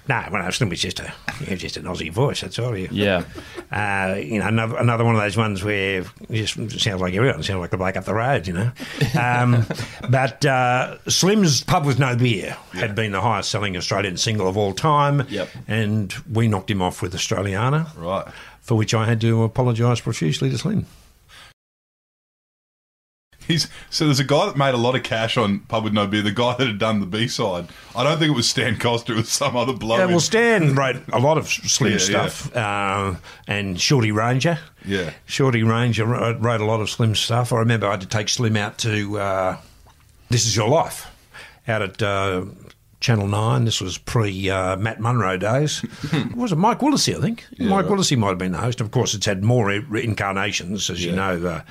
No, 0.10 0.24
well, 0.32 0.52
Slim 0.52 0.70
was 0.70 0.82
just 0.82 1.00
a 1.00 1.14
he 1.46 1.52
was 1.54 1.62
just 1.62 1.78
an 1.78 1.84
Aussie 1.84 2.12
voice. 2.12 2.42
That's 2.42 2.58
all. 2.58 2.76
You, 2.76 2.90
Yeah. 2.92 3.24
uh, 3.72 4.16
you 4.18 4.40
know, 4.40 4.48
another, 4.48 4.76
another 4.78 5.06
one 5.06 5.14
of 5.16 5.22
those 5.22 5.38
ones 5.38 5.64
where 5.64 6.02
it 6.02 6.06
just 6.32 6.80
sounds 6.80 7.00
like 7.00 7.14
everyone 7.14 7.44
sounds 7.44 7.60
like 7.60 7.70
the 7.70 7.78
bloke 7.78 7.96
up 7.96 8.06
the 8.06 8.14
road, 8.16 8.48
you 8.48 8.54
know. 8.54 8.72
Um, 9.20 9.66
but 10.10 10.44
uh, 10.46 10.98
Slim's 11.08 11.64
Pub 11.64 11.86
with 11.86 12.00
No 12.00 12.16
Beer 12.16 12.58
had 12.74 12.96
been 12.96 13.12
the 13.12 13.22
highest 13.22 13.52
selling 13.52 13.78
Australian 13.78 14.18
single 14.18 14.48
of 14.48 14.58
all 14.58 14.74
time. 14.74 15.28
Yep. 15.30 15.50
And 15.68 16.12
we 16.32 16.48
knocked 16.48 16.72
him 16.72 16.82
off 16.82 17.02
with 17.04 17.14
Australiana, 17.14 17.96
Right. 17.96 18.26
for 18.62 18.76
which 18.76 18.94
I 18.96 19.06
had 19.06 19.22
to 19.22 19.44
apologise 19.44 20.02
profusely 20.02 20.50
to 20.50 20.58
Slim. 20.58 20.88
He's 23.50 23.68
so 23.90 24.06
there's 24.06 24.20
a 24.20 24.24
guy 24.24 24.46
that 24.46 24.56
made 24.56 24.76
a 24.76 24.78
lot 24.78 24.96
of 24.96 25.02
cash 25.02 25.36
on 25.36 25.62
Pub 25.62 25.84
with 25.84 25.92
No 25.92 26.06
Beer. 26.06 26.22
The 26.22 26.32
guy 26.32 26.56
that 26.56 26.68
had 26.68 26.78
done 26.78 27.00
the 27.00 27.08
B 27.08 27.28
side. 27.28 27.68
I 27.96 28.04
don't 28.04 28.20
think 28.20 28.30
it 28.32 28.36
was 28.36 28.48
Stan 28.48 28.78
Coster. 28.78 29.14
It 29.14 29.16
was 29.18 29.30
some 29.30 29.58
other 29.58 29.74
bloke. 29.74 29.98
Yeah, 29.98 30.06
well, 30.06 30.20
Stan 30.20 30.76
wrote 30.76 30.98
a 31.12 31.20
lot 31.20 31.40
of 31.40 31.48
Slim 31.48 31.94
Yeah, 31.94 31.98
stuff, 31.98 32.56
Uh, 32.56 33.16
and 33.48 33.82
Shorty 33.82 34.12
Ranger. 34.12 34.60
Yeah. 34.86 35.14
Shorty 35.26 35.64
Ranger 35.64 36.06
wrote 36.06 36.40
wrote 36.40 36.62
a 36.62 36.66
lot 36.66 36.80
of 36.80 36.92
Slim 36.92 37.16
stuff. 37.16 37.52
I 37.52 37.58
remember 37.58 37.88
I 37.88 37.92
had 37.92 38.02
to 38.02 38.08
take 38.08 38.30
Slim 38.30 38.56
out 38.56 38.78
to 38.80 39.18
uh, 39.20 39.58
This 40.30 40.46
Is 40.46 40.56
Your 40.56 40.70
Life 40.70 41.08
out 41.68 41.82
at 41.82 42.02
uh, 42.04 42.46
Channel 43.00 43.28
9. 43.28 43.66
This 43.66 43.80
was 43.82 43.98
pre 43.98 44.50
uh, 44.50 44.76
Matt 44.78 45.00
Munro 45.00 45.38
days. 45.38 45.84
was 46.36 46.52
it 46.52 46.58
Mike 46.58 46.80
Willesee, 46.80 47.16
I 47.18 47.22
think? 47.22 47.46
Mike 47.58 47.86
right. 47.86 47.98
Willesee 47.98 48.18
might 48.18 48.30
have 48.30 48.38
been 48.38 48.52
the 48.52 48.58
host. 48.58 48.82
Of 48.82 48.92
course, 48.92 49.14
it's 49.14 49.26
had 49.26 49.44
more 49.44 49.68
re- 49.68 50.04
incarnations, 50.04 50.90
as 50.90 51.04
you 51.04 51.14
know. 51.14 51.46
Uh, 51.46 51.62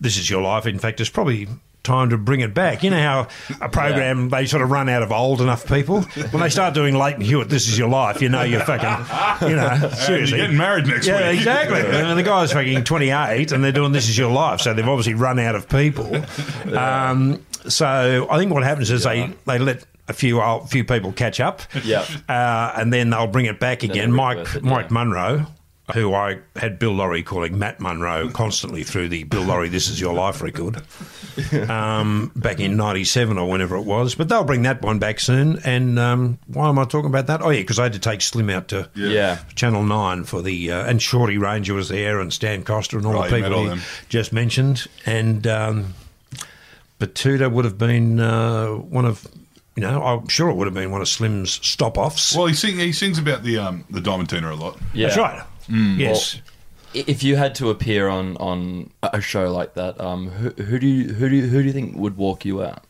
this 0.00 0.18
Is 0.18 0.28
Your 0.28 0.42
Life. 0.42 0.66
In 0.66 0.78
fact, 0.78 1.00
it's 1.00 1.10
probably 1.10 1.48
time 1.84 2.08
to 2.10 2.16
bring 2.18 2.40
it 2.40 2.54
back. 2.54 2.82
You 2.82 2.90
know 2.90 2.98
how 3.00 3.28
a 3.60 3.68
program, 3.68 4.30
they 4.30 4.46
sort 4.46 4.62
of 4.62 4.70
run 4.70 4.88
out 4.88 5.02
of 5.02 5.12
old 5.12 5.40
enough 5.42 5.66
people? 5.68 6.00
When 6.02 6.42
they 6.42 6.48
start 6.48 6.72
doing 6.72 6.94
Lleyton 6.94 7.20
Hewitt, 7.20 7.50
This 7.50 7.68
Is 7.68 7.78
Your 7.78 7.88
Life, 7.90 8.22
you 8.22 8.30
know 8.30 8.42
you're 8.42 8.60
fucking, 8.64 9.48
you 9.50 9.54
know, 9.56 9.90
seriously. 9.94 10.38
you're 10.38 10.46
getting 10.46 10.56
married 10.56 10.86
next 10.86 11.06
Yeah, 11.06 11.16
week. 11.16 11.44
Yeah, 11.44 11.52
exactly. 11.52 11.80
and 12.00 12.18
the 12.18 12.22
guy's 12.22 12.52
fucking 12.52 12.84
28 12.84 13.52
and 13.52 13.62
they're 13.62 13.70
doing 13.70 13.92
This 13.92 14.08
Is 14.08 14.16
Your 14.16 14.32
Life. 14.32 14.62
So 14.62 14.72
they've 14.72 14.88
obviously 14.88 15.12
run 15.12 15.38
out 15.38 15.54
of 15.56 15.68
people. 15.68 16.10
Um, 16.74 17.44
so 17.68 18.26
I 18.30 18.38
think 18.38 18.52
what 18.52 18.62
happens 18.62 18.90
is 18.90 19.04
they, 19.04 19.34
they 19.44 19.58
let 19.58 19.84
a 20.08 20.12
few 20.12 20.40
old, 20.40 20.70
few 20.70 20.84
people 20.84 21.12
catch 21.12 21.40
up. 21.40 21.62
Yeah. 21.84 22.04
Uh, 22.28 22.72
and 22.76 22.92
then 22.92 23.10
they'll 23.10 23.26
bring 23.26 23.46
it 23.46 23.58
back 23.60 23.82
again. 23.82 24.12
Mike, 24.12 24.54
it, 24.56 24.62
Mike 24.62 24.86
yeah. 24.86 24.92
Munro. 24.92 25.46
Who 25.92 26.14
I 26.14 26.38
had 26.56 26.78
Bill 26.78 26.92
Lawry 26.92 27.22
calling 27.22 27.58
Matt 27.58 27.78
Munro 27.78 28.30
constantly 28.30 28.84
through 28.84 29.10
the 29.10 29.24
Bill 29.24 29.42
Lawry 29.42 29.68
This 29.68 29.90
Is 29.90 30.00
Your 30.00 30.14
Life 30.14 30.40
record 30.40 30.80
um, 31.68 32.32
back 32.34 32.58
in 32.58 32.78
97 32.78 33.36
or 33.36 33.50
whenever 33.50 33.76
it 33.76 33.82
was. 33.82 34.14
But 34.14 34.30
they'll 34.30 34.44
bring 34.44 34.62
that 34.62 34.80
one 34.80 34.98
back 34.98 35.20
soon. 35.20 35.58
And 35.62 35.98
um, 35.98 36.38
why 36.46 36.70
am 36.70 36.78
I 36.78 36.84
talking 36.84 37.10
about 37.10 37.26
that? 37.26 37.42
Oh, 37.42 37.50
yeah, 37.50 37.60
because 37.60 37.78
I 37.78 37.82
had 37.82 37.92
to 37.92 37.98
take 37.98 38.22
Slim 38.22 38.48
out 38.48 38.68
to 38.68 38.88
Yeah. 38.94 39.40
Channel 39.56 39.82
9 39.82 40.24
for 40.24 40.40
the. 40.40 40.72
Uh, 40.72 40.86
and 40.86 41.02
Shorty 41.02 41.36
Ranger 41.36 41.74
was 41.74 41.90
there 41.90 42.18
and 42.18 42.32
Stan 42.32 42.62
Coster 42.62 42.96
and 42.96 43.06
all 43.06 43.12
Right, 43.12 43.30
the 43.30 43.36
people 43.36 43.54
all 43.54 43.76
just 44.08 44.32
mentioned. 44.32 44.86
And 45.04 45.46
um, 45.46 45.92
Betoota 46.98 47.52
would 47.52 47.66
have 47.66 47.76
been 47.76 48.20
uh, 48.20 48.68
one 48.68 49.04
of. 49.04 49.28
You 49.76 49.82
know, 49.82 50.02
I'm 50.02 50.28
sure 50.28 50.50
it 50.50 50.54
would 50.54 50.66
have 50.66 50.74
been 50.74 50.90
one 50.92 51.00
of 51.00 51.08
Slim's 51.08 51.52
stop 51.66 51.98
offs. 51.98 52.36
Well, 52.36 52.46
he 52.46 52.54
sing 52.54 52.78
he 52.78 52.92
sings 52.92 53.18
about 53.18 53.42
the 53.42 53.58
um 53.58 53.84
the 53.90 54.00
Diamantina 54.00 54.52
a 54.52 54.54
lot. 54.54 54.78
Yeah. 54.92 55.08
That's 55.08 55.18
right. 55.18 55.46
Yes. 55.68 56.40
If 56.92 57.24
you 57.24 57.34
had 57.34 57.56
to 57.56 57.70
appear 57.70 58.08
on, 58.08 58.36
on 58.36 58.90
a 59.02 59.20
show 59.20 59.50
like 59.52 59.74
that, 59.74 60.00
um, 60.00 60.28
who, 60.28 60.50
who 60.62 60.78
do 60.78 60.86
you 60.86 61.12
who 61.12 61.28
do 61.28 61.34
you, 61.36 61.46
who 61.48 61.60
do 61.60 61.66
you 61.66 61.72
think 61.72 61.96
would 61.96 62.16
walk 62.16 62.44
you 62.44 62.62
out? 62.62 62.84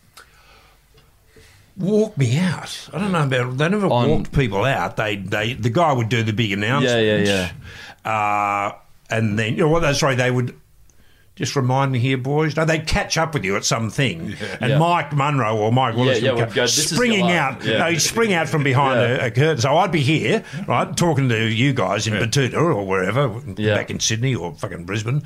walk 1.77 2.17
me 2.17 2.39
out. 2.39 2.89
I 2.93 2.99
don't 2.99 3.13
know 3.13 3.25
about. 3.25 3.59
They 3.59 3.69
never 3.69 3.87
On- 3.87 4.09
walked 4.09 4.33
people 4.33 4.65
out. 4.65 4.97
They 4.97 5.17
they 5.17 5.55
the 5.55 5.71
guy 5.71 5.93
would 5.93 6.09
do 6.09 6.23
the 6.23 6.33
big 6.33 6.53
announcement. 6.53 7.05
Yeah, 7.05 7.17
yeah, 7.17 7.51
yeah. 8.05 8.11
Uh, 8.11 8.77
and 9.11 9.39
then 9.39 9.53
you 9.53 9.61
know 9.61 9.69
what? 9.69 9.81
That's 9.81 10.03
right. 10.03 10.17
They 10.17 10.31
would. 10.31 10.59
Just 11.37 11.57
remind 11.57 11.91
me 11.91 11.99
here, 11.99 12.17
boys. 12.17 12.57
No, 12.57 12.65
they'd 12.65 12.87
catch 12.87 13.19
up 13.19 13.35
with 13.35 13.45
you 13.45 13.57
at 13.57 13.65
something, 13.65 14.37
and 14.61 14.71
Yeah. 14.71 14.79
Mike 14.79 15.13
Munro 15.13 15.57
or 15.57 15.73
Mike 15.73 15.97
Willesee 15.97 16.23
yeah, 16.23 16.33
would 16.33 16.55
go, 16.55 16.67
springing 16.67 17.29
out. 17.33 17.65
Yeah. 17.65 17.79
No, 17.79 17.87
he'd 17.91 17.99
spring 17.99 18.33
out 18.33 18.49
from 18.49 18.63
behind 18.63 19.01
Yeah. 19.01 19.25
a, 19.25 19.27
a 19.27 19.31
curtain. 19.33 19.59
So 19.61 19.77
I'd 19.77 19.91
be 19.91 20.01
here, 20.01 20.45
right, 20.69 20.97
talking 20.97 21.29
to 21.31 21.45
you 21.45 21.73
guys 21.73 22.07
in 22.07 22.15
Betoota 22.15 22.55
or 22.55 22.87
wherever, 22.87 23.33
Yeah. 23.57 23.75
back 23.75 23.91
in 23.91 23.99
Sydney 23.99 24.37
or 24.37 24.55
fucking 24.55 24.85
Brisbane, 24.85 25.25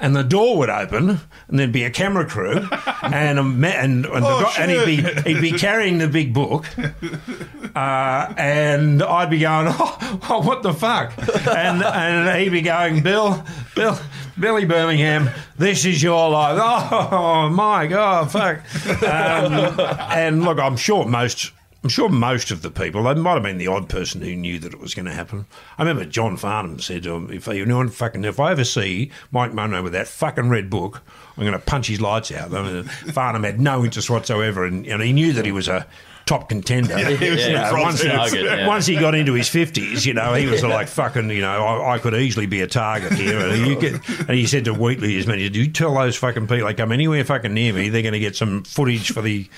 and 0.00 0.14
the 0.14 0.22
door 0.22 0.58
would 0.58 0.70
open, 0.70 1.20
and 1.48 1.58
there'd 1.58 1.72
be 1.72 1.84
a 1.84 1.90
camera 1.90 2.24
crew, 2.26 2.68
and 3.02 3.38
a 3.38 3.42
ma- 3.42 3.68
and 3.68 4.06
and, 4.06 4.24
the 4.24 4.28
Oh, 4.28 4.42
guy, 4.42 4.62
and 4.62 4.70
he'd 4.70 4.84
be 4.84 5.32
he'd 5.32 5.40
be 5.40 5.52
carrying 5.52 5.98
the 5.98 6.08
big 6.08 6.32
book, 6.34 6.66
uh, 7.76 8.34
and 8.36 9.02
I'd 9.02 9.30
be 9.30 9.38
going, 9.40 9.68
oh, 9.70 10.20
oh, 10.30 10.40
what 10.42 10.62
the 10.62 10.72
fuck? 10.72 11.12
And 11.48 11.82
and 11.82 12.38
he'd 12.40 12.50
be 12.50 12.62
going, 12.62 13.02
Bill, 13.02 13.44
Bill, 13.74 13.98
Billy 14.38 14.64
Birmingham, 14.64 15.30
this 15.56 15.84
is 15.84 16.02
your 16.02 16.30
life. 16.30 16.58
Oh 16.60 17.48
my 17.50 17.86
God, 17.86 18.30
fuck! 18.30 18.58
Um, 19.02 19.78
and 20.10 20.42
look, 20.44 20.58
I'm 20.58 20.76
sure 20.76 21.04
most. 21.04 21.52
I'm 21.82 21.88
sure 21.88 22.08
most 22.08 22.50
of 22.50 22.62
the 22.62 22.72
people, 22.72 23.04
they 23.04 23.14
might 23.14 23.34
have 23.34 23.44
been 23.44 23.58
the 23.58 23.68
odd 23.68 23.88
person 23.88 24.20
who 24.20 24.34
knew 24.34 24.58
that 24.58 24.72
it 24.72 24.80
was 24.80 24.94
going 24.94 25.06
to 25.06 25.12
happen. 25.12 25.46
I 25.78 25.82
remember 25.82 26.04
John 26.04 26.36
Farnham 26.36 26.80
said, 26.80 27.06
"If 27.06 27.46
you 27.46 27.64
know, 27.66 27.86
fucking, 27.88 28.24
if 28.24 28.40
I 28.40 28.50
ever 28.50 28.64
see 28.64 29.12
Mike 29.30 29.54
Munro 29.54 29.82
with 29.84 29.92
that 29.92 30.08
fucking 30.08 30.48
red 30.48 30.70
book, 30.70 31.02
I'm 31.36 31.44
going 31.44 31.52
to 31.52 31.58
punch 31.60 31.86
his 31.86 32.00
lights 32.00 32.32
out." 32.32 32.52
I 32.52 32.62
mean, 32.62 32.84
Farnham 33.12 33.44
had 33.44 33.60
no 33.60 33.84
interest 33.84 34.10
whatsoever, 34.10 34.64
and, 34.64 34.86
and 34.86 35.00
he 35.00 35.12
knew 35.12 35.32
that 35.34 35.46
he 35.46 35.52
was 35.52 35.68
a 35.68 35.86
top 36.28 36.48
contender. 36.50 36.96
he 36.98 37.30
was 37.30 37.46
You 37.46 37.54
know, 37.54 37.72
once, 37.72 38.02
he, 38.02 38.08
target, 38.08 38.44
yeah. 38.44 38.66
once 38.66 38.86
he 38.86 38.96
got 38.96 39.14
into 39.14 39.32
his 39.32 39.48
fifties, 39.48 40.04
you 40.04 40.12
know, 40.12 40.34
he 40.34 40.46
was 40.46 40.62
like 40.62 40.88
fucking. 40.88 41.30
You 41.30 41.40
know, 41.40 41.64
I, 41.64 41.94
I 41.94 41.98
could 41.98 42.14
easily 42.14 42.46
be 42.46 42.60
a 42.60 42.66
target 42.66 43.12
here. 43.12 43.38
And, 43.38 43.66
you 43.66 43.80
get, 43.80 44.08
and 44.20 44.30
he 44.30 44.46
said 44.46 44.66
to 44.66 44.74
Wheatley, 44.74 45.14
his 45.14 45.26
manager, 45.26 45.48
"Do 45.48 45.60
you 45.60 45.70
tell 45.70 45.94
those 45.94 46.16
fucking 46.16 46.46
people 46.46 46.66
they 46.66 46.74
come 46.74 46.92
anywhere 46.92 47.24
fucking 47.24 47.54
near 47.54 47.72
me, 47.72 47.88
they're 47.88 48.02
going 48.02 48.12
to 48.12 48.18
get 48.20 48.36
some 48.36 48.62
footage 48.64 49.12
for 49.12 49.22
the 49.22 49.48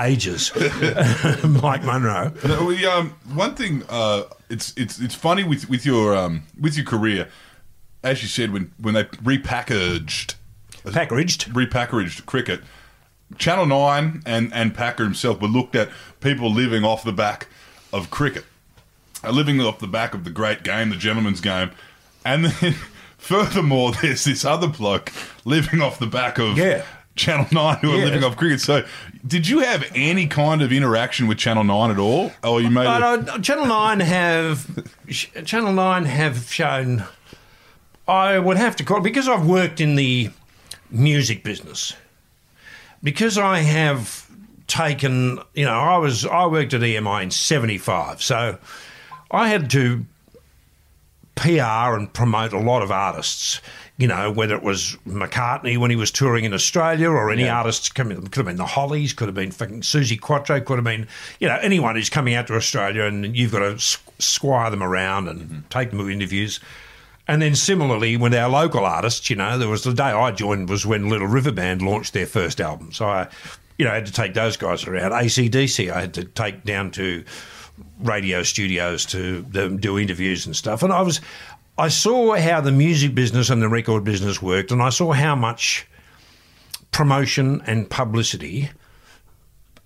ages." 0.00 0.52
Mike 1.44 1.82
Munro. 1.84 2.32
No, 2.46 2.66
we, 2.66 2.84
um, 2.86 3.10
one 3.32 3.54
thing, 3.54 3.82
uh, 3.88 4.24
it's 4.50 4.74
it's 4.76 5.00
it's 5.00 5.14
funny 5.14 5.44
with 5.44 5.68
with 5.70 5.86
your 5.86 6.14
um, 6.14 6.42
with 6.60 6.76
your 6.76 6.84
career, 6.84 7.28
as 8.02 8.22
you 8.22 8.28
said 8.28 8.52
when 8.52 8.72
when 8.78 8.94
they 8.94 9.04
repackaged 9.04 10.34
Packaged. 10.92 11.48
repackaged 11.52 12.26
cricket, 12.26 12.60
Channel 13.36 13.66
Nine 13.66 14.22
and 14.24 14.52
and 14.54 14.74
Packer 14.74 15.04
himself 15.04 15.40
were 15.40 15.48
looked 15.48 15.76
at 15.76 15.90
people 16.20 16.50
living 16.52 16.84
off 16.84 17.04
the 17.04 17.12
back 17.12 17.48
of 17.92 18.10
cricket, 18.10 18.44
uh, 19.22 19.30
living 19.30 19.60
off 19.60 19.78
the 19.78 19.86
back 19.86 20.14
of 20.14 20.24
the 20.24 20.30
great 20.30 20.62
game, 20.62 20.90
the 20.90 20.96
gentleman's 20.96 21.40
game, 21.40 21.70
and 22.24 22.46
then 22.46 22.74
furthermore, 23.18 23.92
there's 24.00 24.24
this 24.24 24.44
other 24.44 24.66
bloke 24.68 25.12
living 25.44 25.80
off 25.80 25.98
the 25.98 26.06
back 26.06 26.38
of 26.38 26.56
Yeah. 26.56 26.84
Channel 27.16 27.46
Nine 27.52 27.78
who 27.78 27.92
are 27.92 28.04
living 28.04 28.22
off 28.22 28.36
cricket. 28.36 28.60
So, 28.60 28.84
did 29.26 29.48
you 29.48 29.58
have 29.58 29.84
any 29.94 30.26
kind 30.28 30.62
of 30.62 30.72
interaction 30.72 31.26
with 31.26 31.36
Channel 31.36 31.64
Nine 31.64 31.90
at 31.90 31.98
all, 31.98 32.30
or 32.44 32.60
you 32.60 32.70
made? 32.70 32.86
Uh, 32.86 33.38
Channel 33.40 33.66
Nine 33.66 34.00
have 34.00 34.88
Channel 35.44 35.72
Nine 35.72 36.04
have 36.04 36.50
shown. 36.50 37.04
I 38.06 38.38
would 38.38 38.56
have 38.56 38.74
to 38.76 38.84
call 38.84 39.00
because 39.00 39.28
I've 39.28 39.46
worked 39.46 39.80
in 39.80 39.96
the 39.96 40.30
music 40.90 41.42
business. 41.44 41.94
Because 43.02 43.38
I 43.38 43.60
have 43.60 44.28
taken, 44.66 45.40
you 45.54 45.64
know, 45.64 45.78
I 45.78 45.98
was 45.98 46.26
I 46.26 46.46
worked 46.46 46.74
at 46.74 46.80
EMI 46.80 47.24
in 47.24 47.30
'75, 47.30 48.22
so 48.22 48.58
I 49.30 49.48
had 49.48 49.70
to 49.70 50.04
PR 51.34 51.96
and 51.96 52.12
promote 52.12 52.52
a 52.52 52.58
lot 52.58 52.82
of 52.82 52.90
artists. 52.90 53.60
You 53.96 54.06
know, 54.06 54.30
whether 54.30 54.54
it 54.54 54.62
was 54.62 54.96
McCartney 55.08 55.76
when 55.76 55.90
he 55.90 55.96
was 55.96 56.12
touring 56.12 56.44
in 56.44 56.54
Australia, 56.54 57.08
or 57.08 57.32
any 57.32 57.48
artists 57.48 57.88
coming, 57.88 58.22
could 58.22 58.36
have 58.36 58.46
been 58.46 58.54
the 58.54 58.64
Hollies, 58.64 59.12
could 59.12 59.26
have 59.26 59.34
been 59.34 59.50
fucking 59.50 59.80
Suzi 59.80 60.20
Quatro, 60.20 60.60
could 60.60 60.76
have 60.76 60.84
been, 60.84 61.08
you 61.40 61.48
know, 61.48 61.58
anyone 61.62 61.96
who's 61.96 62.08
coming 62.08 62.34
out 62.34 62.46
to 62.46 62.54
Australia, 62.54 63.02
and 63.02 63.36
you've 63.36 63.50
got 63.50 63.58
to 63.58 63.98
squire 64.20 64.70
them 64.70 64.84
around 64.84 65.26
and 65.26 65.40
mm-hmm. 65.40 65.58
take 65.68 65.90
them 65.90 65.98
to 65.98 66.08
interviews. 66.08 66.60
And 67.28 67.42
then 67.42 67.54
similarly, 67.54 68.16
with 68.16 68.34
our 68.34 68.48
local 68.48 68.86
artists, 68.86 69.28
you 69.28 69.36
know, 69.36 69.58
there 69.58 69.68
was 69.68 69.84
the 69.84 69.92
day 69.92 70.04
I 70.04 70.30
joined 70.32 70.70
was 70.70 70.86
when 70.86 71.10
Little 71.10 71.26
River 71.28 71.52
Band 71.52 71.82
launched 71.82 72.14
their 72.14 72.26
first 72.26 72.58
album. 72.58 72.90
So 72.90 73.06
I, 73.06 73.28
you 73.76 73.84
know, 73.84 73.90
had 73.90 74.06
to 74.06 74.12
take 74.12 74.32
those 74.32 74.56
guys 74.56 74.86
around. 74.86 75.12
ACDC, 75.12 75.92
I 75.92 76.00
had 76.00 76.14
to 76.14 76.24
take 76.24 76.64
down 76.64 76.90
to 76.92 77.24
radio 78.00 78.42
studios 78.42 79.04
to 79.06 79.42
do 79.42 79.98
interviews 79.98 80.46
and 80.46 80.56
stuff. 80.56 80.82
And 80.82 80.90
I 80.90 81.02
was, 81.02 81.20
I 81.76 81.88
saw 81.88 82.34
how 82.36 82.62
the 82.62 82.72
music 82.72 83.14
business 83.14 83.50
and 83.50 83.60
the 83.60 83.68
record 83.68 84.04
business 84.04 84.40
worked, 84.40 84.72
and 84.72 84.82
I 84.82 84.88
saw 84.88 85.12
how 85.12 85.36
much 85.36 85.86
promotion 86.92 87.62
and 87.66 87.88
publicity 87.88 88.70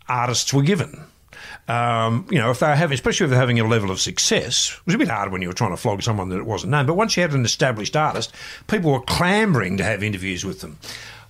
artists 0.08 0.54
were 0.54 0.62
given. 0.62 1.04
Um, 1.68 2.26
you 2.30 2.38
know, 2.38 2.50
if 2.50 2.58
they're 2.58 2.74
having, 2.74 2.94
especially 2.94 3.24
if 3.24 3.30
they're 3.30 3.38
having 3.38 3.60
a 3.60 3.66
level 3.66 3.90
of 3.90 4.00
success, 4.00 4.76
it 4.80 4.86
was 4.86 4.94
a 4.94 4.98
bit 4.98 5.08
hard 5.08 5.30
when 5.30 5.42
you 5.42 5.48
were 5.48 5.54
trying 5.54 5.70
to 5.70 5.76
flog 5.76 6.02
someone 6.02 6.28
that 6.30 6.38
it 6.38 6.46
wasn't 6.46 6.72
known. 6.72 6.86
But 6.86 6.96
once 6.96 7.16
you 7.16 7.22
had 7.22 7.32
an 7.32 7.44
established 7.44 7.96
artist, 7.96 8.34
people 8.66 8.92
were 8.92 9.00
clamouring 9.00 9.76
to 9.76 9.84
have 9.84 10.02
interviews 10.02 10.44
with 10.44 10.60
them. 10.60 10.78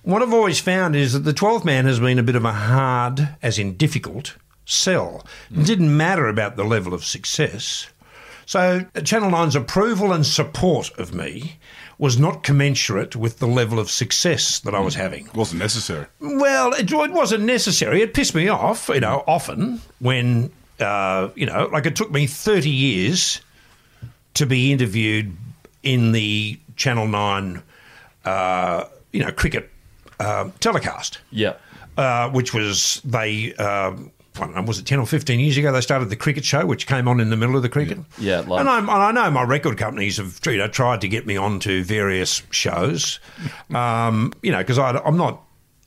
What 0.01 0.21
I've 0.21 0.33
always 0.33 0.59
found 0.59 0.95
is 0.95 1.13
that 1.13 1.19
the 1.19 1.33
12th 1.33 1.63
man 1.63 1.85
has 1.85 1.99
been 1.99 2.19
a 2.19 2.23
bit 2.23 2.35
of 2.35 2.43
a 2.43 2.51
hard, 2.51 3.35
as 3.41 3.57
in 3.57 3.77
difficult, 3.77 4.35
sell. 4.65 5.25
It 5.51 5.65
didn't 5.65 5.95
matter 5.95 6.27
about 6.27 6.55
the 6.55 6.65
level 6.65 6.93
of 6.93 7.05
success. 7.05 7.87
So 8.45 8.85
Channel 9.03 9.31
9's 9.31 9.55
approval 9.55 10.11
and 10.11 10.25
support 10.25 10.91
of 10.99 11.13
me 11.13 11.57
was 12.03 12.19
not 12.19 12.43
commensurate 12.43 13.15
with 13.15 13.39
the 13.39 13.47
level 13.47 13.79
of 13.79 13.89
success 13.89 14.59
that 14.59 14.75
I 14.75 14.79
was 14.81 14.95
having. 14.95 15.25
It 15.27 15.33
wasn't 15.35 15.59
necessary. 15.61 16.05
Well, 16.19 16.73
it, 16.73 16.91
it 16.91 17.11
wasn't 17.13 17.43
necessary. 17.45 18.01
It 18.01 18.13
pissed 18.13 18.35
me 18.35 18.49
off, 18.49 18.89
you 18.89 18.99
know, 18.99 19.23
often 19.25 19.79
when, 19.99 20.51
uh, 20.81 21.29
you 21.35 21.45
know, 21.45 21.69
like 21.71 21.85
it 21.85 21.95
took 21.95 22.11
me 22.11 22.27
30 22.27 22.69
years 22.69 23.39
to 24.33 24.45
be 24.45 24.73
interviewed 24.73 25.31
in 25.81 26.11
the 26.11 26.59
Channel 26.75 27.07
9, 27.07 27.63
uh, 28.25 28.83
you 29.13 29.23
know, 29.23 29.31
cricket 29.31 29.69
uh, 30.19 30.49
telecast 30.59 31.19
Yeah. 31.31 31.53
uh, 31.97 32.29
which 32.31 32.53
was 32.53 32.99
they. 33.05 33.53
Uh, 33.57 33.63
I 33.63 33.95
don't 33.95 34.11
know, 34.39 34.61
was 34.63 34.79
it 34.79 34.85
10 34.85 34.99
or 34.99 35.05
15 35.05 35.39
years 35.39 35.57
ago 35.57 35.71
they 35.71 35.81
started 35.81 36.09
the 36.09 36.15
cricket 36.15 36.43
show, 36.45 36.65
which 36.65 36.87
came 36.87 37.07
on 37.07 37.19
in 37.19 37.29
the 37.29 37.37
middle 37.37 37.55
of 37.55 37.61
the 37.61 37.69
cricket? 37.69 37.99
Yeah, 38.17 38.39
like- 38.41 38.61
and, 38.61 38.69
and 38.69 38.89
I 38.89 39.11
know 39.11 39.29
my 39.31 39.43
record 39.43 39.77
companies 39.77 40.17
have 40.17 40.39
you 40.45 40.57
know, 40.57 40.67
tried 40.67 41.01
to 41.01 41.07
get 41.07 41.25
me 41.25 41.37
onto 41.37 41.83
various 41.83 42.41
shows, 42.51 43.19
um, 43.73 44.33
you 44.41 44.51
know, 44.51 44.59
because 44.59 44.79
I'm 44.79 45.17
not. 45.17 45.41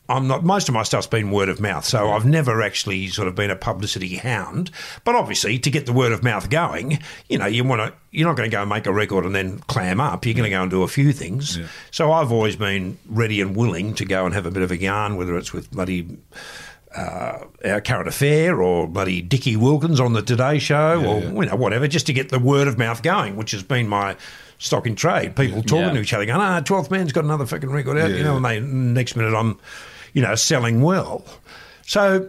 I'm 0.08 0.28
not. 0.28 0.44
Most 0.44 0.68
of 0.68 0.72
my 0.72 0.84
stuff's 0.84 1.08
been 1.08 1.32
word 1.32 1.48
of 1.48 1.60
mouth, 1.60 1.84
so 1.84 2.12
I've 2.12 2.24
never 2.24 2.62
actually 2.62 3.08
sort 3.08 3.26
of 3.26 3.34
been 3.34 3.50
a 3.50 3.56
publicity 3.56 4.14
hound. 4.14 4.70
But 5.02 5.16
obviously, 5.16 5.58
to 5.58 5.68
get 5.68 5.84
the 5.86 5.92
word 5.92 6.12
of 6.12 6.22
mouth 6.22 6.48
going, 6.48 7.00
you 7.28 7.38
know, 7.38 7.46
you 7.46 7.64
want 7.64 7.80
to. 7.80 7.92
You're 8.12 8.28
not 8.28 8.36
going 8.36 8.48
to 8.48 8.54
go 8.56 8.60
and 8.60 8.70
make 8.70 8.86
a 8.86 8.92
record 8.92 9.26
and 9.26 9.34
then 9.34 9.58
clam 9.66 10.00
up. 10.00 10.24
You're 10.24 10.34
going 10.34 10.44
to 10.44 10.50
go 10.50 10.62
and 10.62 10.70
do 10.70 10.84
a 10.84 10.88
few 10.88 11.12
things. 11.12 11.58
So 11.90 12.12
I've 12.12 12.30
always 12.30 12.54
been 12.54 12.98
ready 13.08 13.40
and 13.40 13.56
willing 13.56 13.94
to 13.94 14.04
go 14.04 14.24
and 14.24 14.32
have 14.32 14.46
a 14.46 14.50
bit 14.52 14.62
of 14.62 14.70
a 14.70 14.78
yarn, 14.80 15.16
whether 15.16 15.36
it's 15.36 15.52
with 15.52 15.72
bloody 15.72 16.06
uh, 16.94 17.44
our 17.64 17.80
current 17.80 18.08
affair 18.08 18.60
or 18.62 18.86
bloody 18.86 19.22
Dickie 19.22 19.56
Wilkins 19.56 20.00
on 20.00 20.12
the 20.12 20.22
Today 20.22 20.58
Show 20.58 21.04
or 21.04 21.20
you 21.20 21.48
know 21.50 21.56
whatever, 21.56 21.88
just 21.88 22.06
to 22.06 22.12
get 22.12 22.28
the 22.28 22.38
word 22.38 22.68
of 22.68 22.78
mouth 22.78 23.02
going, 23.02 23.36
which 23.36 23.50
has 23.52 23.62
been 23.62 23.88
my 23.88 24.16
stock 24.58 24.86
in 24.86 24.94
trade. 24.96 25.36
People 25.36 25.62
talking 25.62 25.86
Yeah. 25.88 25.92
to 25.94 26.00
each 26.00 26.12
other, 26.14 26.24
going, 26.24 26.40
"Ah, 26.40 26.60
12th 26.60 26.90
man's 26.90 27.12
got 27.12 27.24
another 27.24 27.44
fucking 27.46 27.70
record 27.70 27.98
out," 27.98 28.10
Yeah, 28.10 28.16
you 28.16 28.22
know, 28.24 28.36
and 28.36 28.44
they 28.44 28.60
next 28.60 29.16
minute 29.16 29.34
I'm, 29.34 29.58
you 30.12 30.22
know, 30.22 30.34
selling 30.34 30.82
well. 30.82 31.24
So. 31.86 32.28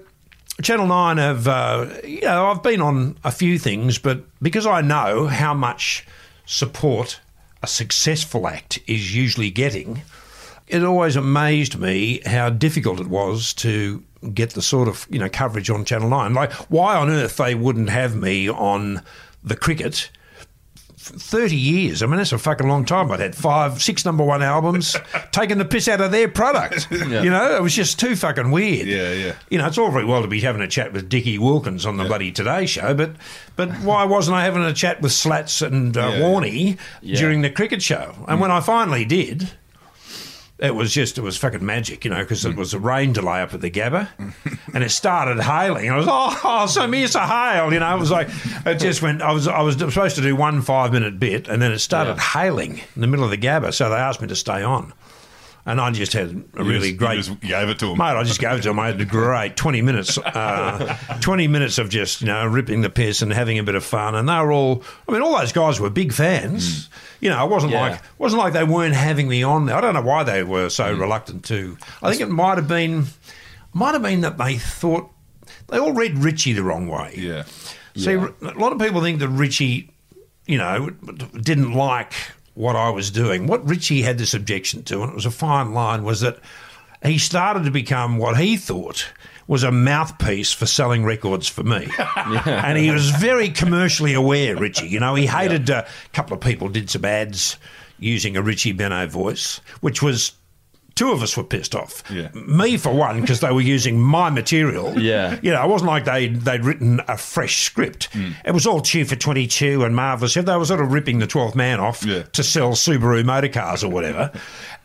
Channel 0.59 0.87
9 0.87 1.17
have, 1.17 1.47
uh, 1.47 1.85
you 2.03 2.21
know, 2.21 2.47
I've 2.47 2.63
been 2.63 2.81
on 2.81 3.15
a 3.23 3.29
few 3.29 3.59
things, 3.59 3.99
but 3.99 4.23
because 4.41 4.65
I 4.65 4.81
know 4.81 5.27
how 5.27 5.53
much 5.53 6.03
support 6.47 7.19
a 7.61 7.67
successful 7.67 8.47
act 8.47 8.79
is 8.87 9.15
usually 9.15 9.51
getting, 9.51 10.01
it 10.67 10.83
always 10.83 11.15
amazed 11.15 11.77
me 11.79 12.21
how 12.25 12.49
difficult 12.49 12.99
it 12.99 13.05
was 13.05 13.53
to 13.55 14.01
get 14.33 14.51
the 14.51 14.61
sort 14.61 14.87
of 14.87 15.05
you 15.09 15.19
know 15.19 15.29
coverage 15.29 15.69
on 15.69 15.85
Channel 15.85 16.09
Nine. 16.09 16.33
Like, 16.33 16.51
why 16.69 16.95
on 16.95 17.09
earth 17.09 17.37
they 17.37 17.55
wouldn't 17.55 17.89
have 17.89 18.15
me 18.15 18.49
on 18.49 19.01
the 19.43 19.55
cricket? 19.55 20.09
Thirty 20.99 21.55
years. 21.55 22.03
I 22.03 22.05
mean, 22.05 22.17
that's 22.17 22.33
a 22.33 22.37
fucking 22.37 22.67
long 22.67 22.83
time. 22.83 23.09
I'd 23.11 23.21
had 23.21 23.33
five, 23.33 23.81
six 23.81 24.03
number 24.03 24.25
one 24.25 24.43
albums, 24.43 24.97
taking 25.31 25.57
the 25.57 25.63
piss 25.63 25.87
out 25.87 26.01
of 26.01 26.11
their 26.11 26.27
product. 26.27 26.87
You 26.91 27.29
know, 27.29 27.55
it 27.55 27.61
was 27.63 27.73
just 27.73 27.97
too 27.97 28.13
fucking 28.17 28.51
weird. 28.51 28.87
Yeah, 28.87 29.13
yeah. 29.13 29.35
You 29.49 29.57
know, 29.57 29.67
it's 29.67 29.77
all 29.77 29.89
very 29.89 30.03
well 30.03 30.21
to 30.21 30.27
be 30.27 30.41
having 30.41 30.61
a 30.61 30.67
chat 30.67 30.91
with 30.91 31.07
Dickie 31.07 31.37
Wilkins 31.37 31.85
on 31.85 31.95
the 31.95 32.03
bloody 32.03 32.33
Today 32.33 32.65
Show, 32.65 32.93
but 32.93 33.11
but 33.55 33.69
why 33.77 34.03
wasn't 34.03 34.35
I 34.35 34.43
having 34.43 34.63
a 34.63 34.73
chat 34.73 34.99
with 35.01 35.13
Slats 35.13 35.61
and 35.61 35.95
uh, 35.95 36.01
Yeah. 36.13 36.19
Warney 36.19 36.77
Yeah. 37.01 37.19
during 37.19 37.41
the 37.41 37.51
cricket 37.51 37.81
show? 37.81 38.13
And 38.27 38.41
when 38.41 38.51
I 38.51 38.59
finally 38.59 39.05
did, 39.05 39.51
it 40.59 40.73
was 40.73 40.91
just 40.91 41.17
it 41.17 41.21
was 41.21 41.37
fucking 41.37 41.63
magic, 41.63 42.03
you 42.03 42.09
know, 42.11 42.17
because 42.19 42.43
it 42.43 42.53
mm. 42.53 42.57
was 42.57 42.73
a 42.73 42.79
rain 42.79 43.13
delay 43.13 43.41
up 43.41 43.53
at 43.53 43.61
the 43.61 43.69
Gabba, 43.69 44.09
and 44.73 44.83
it 44.83 44.89
started 44.89 45.39
hailing. 45.39 45.89
I 45.89 45.97
was 45.97 46.07
oh, 46.09 46.39
oh 46.43 46.65
so 46.65 46.89
here's 46.91 47.15
a 47.15 47.27
hail, 47.27 47.71
you 47.71 47.79
know. 47.79 47.95
It 47.95 47.99
was 47.99 48.11
like 48.11 48.29
it 48.65 48.79
just 48.79 49.01
went. 49.01 49.21
I 49.21 49.31
was 49.31 49.47
I 49.47 49.61
was 49.61 49.77
supposed 49.77 50.15
to 50.15 50.21
do 50.21 50.35
one 50.35 50.61
five 50.61 50.91
minute 50.91 51.19
bit, 51.19 51.47
and 51.47 51.61
then 51.61 51.71
it 51.71 51.79
started 51.79 52.15
Yeah. 52.15 52.21
hailing 52.21 52.81
in 52.95 53.01
the 53.01 53.07
middle 53.07 53.23
of 53.25 53.31
the 53.31 53.37
Gabba. 53.37 53.73
So 53.73 53.89
they 53.89 53.95
asked 53.95 54.21
me 54.21 54.27
to 54.29 54.35
stay 54.35 54.63
on, 54.63 54.93
and 55.67 55.79
I 55.79 55.91
just 55.91 56.13
had 56.13 56.43
a 56.55 56.63
really 56.63 56.89
You 56.89 56.93
just- 56.93 56.97
great 56.97 57.15
You 57.17 57.21
just 57.23 57.39
gave 57.41 57.69
it 57.69 57.77
to 57.79 57.91
him. 57.91 57.97
Mate, 57.99 58.05
I 58.15 58.23
just 58.23 58.39
gave 58.39 58.57
it 58.57 58.61
to 58.63 58.69
him. 58.71 58.79
I 58.79 58.87
had 58.87 58.99
a 58.99 59.05
great 59.05 59.55
20 59.55 59.81
minutes, 59.83 60.17
uh, 60.17 60.97
20 61.21 61.47
minutes 61.47 61.77
of 61.77 61.89
just, 61.89 62.21
you 62.21 62.27
know, 62.27 62.45
ripping 62.47 62.81
the 62.81 62.89
piss 62.89 63.21
and 63.21 63.31
having 63.31 63.59
a 63.59 63.63
bit 63.63 63.75
of 63.75 63.83
fun. 63.83 64.15
And 64.15 64.27
they 64.27 64.33
were 64.39 64.51
all, 64.51 64.83
I 65.07 65.11
mean, 65.11 65.21
all 65.21 65.37
those 65.37 65.51
guys 65.51 65.79
were 65.79 65.89
big 65.91 66.13
fans. 66.13 66.89
You 67.19 67.29
know, 67.29 67.43
it 67.45 67.51
wasn't 67.51 67.73
Yeah. 67.73 67.81
like, 67.81 68.01
wasn't 68.17 68.41
like 68.41 68.53
they 68.53 68.63
weren't 68.63 68.95
having 68.95 69.27
me 69.27 69.43
on 69.43 69.65
there. 69.65 69.75
I 69.75 69.81
don't 69.81 69.93
know 69.93 70.01
why 70.01 70.23
they 70.23 70.41
were 70.43 70.69
so 70.69 70.95
Mm. 70.95 70.99
reluctant 70.99 71.43
to. 71.45 71.77
I 72.01 72.09
think 72.09 72.21
it 72.21 72.29
might 72.29 72.57
have 72.57 72.67
been, 72.67 73.07
might 73.73 73.93
have 73.93 74.01
been 74.03 74.21
that 74.21 74.37
they 74.37 74.57
thought, 74.57 75.09
they 75.67 75.77
all 75.79 75.91
read 75.93 76.17
Richie 76.19 76.53
the 76.53 76.63
wrong 76.63 76.87
way. 76.87 77.13
Yeah. 77.17 77.43
See, 77.95 78.13
Yeah. 78.13 78.27
a 78.41 78.57
lot 78.57 78.71
of 78.71 78.79
people 78.79 79.01
think 79.01 79.19
that 79.19 79.27
Richie, 79.29 79.91
you 80.45 80.57
know, 80.57 80.91
didn't 81.41 81.73
like 81.73 82.13
what 82.57 82.75
I 82.75 82.89
was 82.89 83.11
doing. 83.11 83.45
What 83.45 83.67
Richie 83.67 84.01
had 84.01 84.17
this 84.17 84.33
objection 84.33 84.81
to, 84.85 85.03
and 85.03 85.11
it 85.11 85.15
was 85.15 85.27
a 85.27 85.31
fine 85.31 85.75
line, 85.75 86.03
was 86.03 86.21
that 86.21 86.39
he 87.05 87.19
started 87.19 87.65
to 87.65 87.71
become 87.71 88.17
what 88.17 88.37
he 88.37 88.57
thought 88.57 89.11
was 89.45 89.61
a 89.61 89.71
mouthpiece 89.71 90.51
for 90.51 90.65
selling 90.65 91.05
records 91.05 91.47
for 91.47 91.63
me. 91.63 91.87
And 92.47 92.77
he 92.77 92.89
was 92.89 93.11
very 93.11 93.49
commercially 93.49 94.13
aware, 94.13 94.55
Richie. 94.55 94.87
You 94.87 94.99
know, 94.99 95.13
he 95.13 95.27
hated 95.27 95.69
uh, 95.69 95.83
a 95.85 96.09
couple 96.09 96.35
of 96.35 96.41
people 96.41 96.67
did 96.67 96.89
some 96.89 97.05
ads 97.05 97.57
using 97.99 98.35
a 98.35 98.41
Richie 98.41 98.73
Benaud 98.73 99.07
voice, 99.07 99.61
which 99.81 100.01
was. 100.01 100.31
Two 100.97 101.11
of 101.11 101.21
us 101.21 101.37
were 101.37 101.43
pissed 101.43 101.75
off. 101.75 102.03
Yeah. 102.09 102.29
Me, 102.33 102.75
for 102.75 102.91
one, 102.93 103.21
because 103.21 103.39
they 103.39 103.51
were 103.51 103.61
using 103.61 103.99
my 104.01 104.29
material. 104.29 104.99
Yeah. 104.99 105.39
You 105.41 105.51
know, 105.51 105.63
it 105.63 105.69
wasn't 105.69 105.89
like 105.91 106.05
they, 106.05 106.27
they'd 106.27 106.65
written 106.65 106.99
a 107.07 107.17
fresh 107.17 107.63
script. 107.65 108.09
It 108.43 108.51
was 108.51 108.65
all 108.67 108.81
Cheer 108.81 109.05
for 109.05 109.15
22 109.15 109.83
and 109.83 109.95
Marvellous. 109.95 110.33
They 110.33 110.41
were 110.57 110.65
sort 110.65 110.81
of 110.81 110.91
ripping 110.91 111.19
the 111.19 111.27
12th 111.27 111.55
man 111.55 111.79
off 111.79 112.03
Yeah. 112.03 112.23
to 112.23 112.43
sell 112.43 112.71
Subaru 112.71 113.23
motor 113.23 113.47
cars 113.47 113.83
or 113.83 113.91
whatever. 113.91 114.31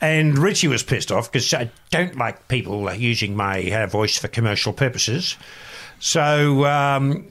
And 0.00 0.38
Richie 0.38 0.68
was 0.68 0.82
pissed 0.82 1.10
off 1.10 1.32
because 1.32 1.52
I 1.54 1.70
don't 1.90 2.16
like 2.16 2.46
people 2.48 2.92
using 2.92 3.34
my 3.34 3.60
uh, 3.70 3.86
voice 3.86 4.18
for 4.18 4.28
commercial 4.28 4.72
purposes. 4.72 5.36
So 5.98 6.64
um, 6.66 7.26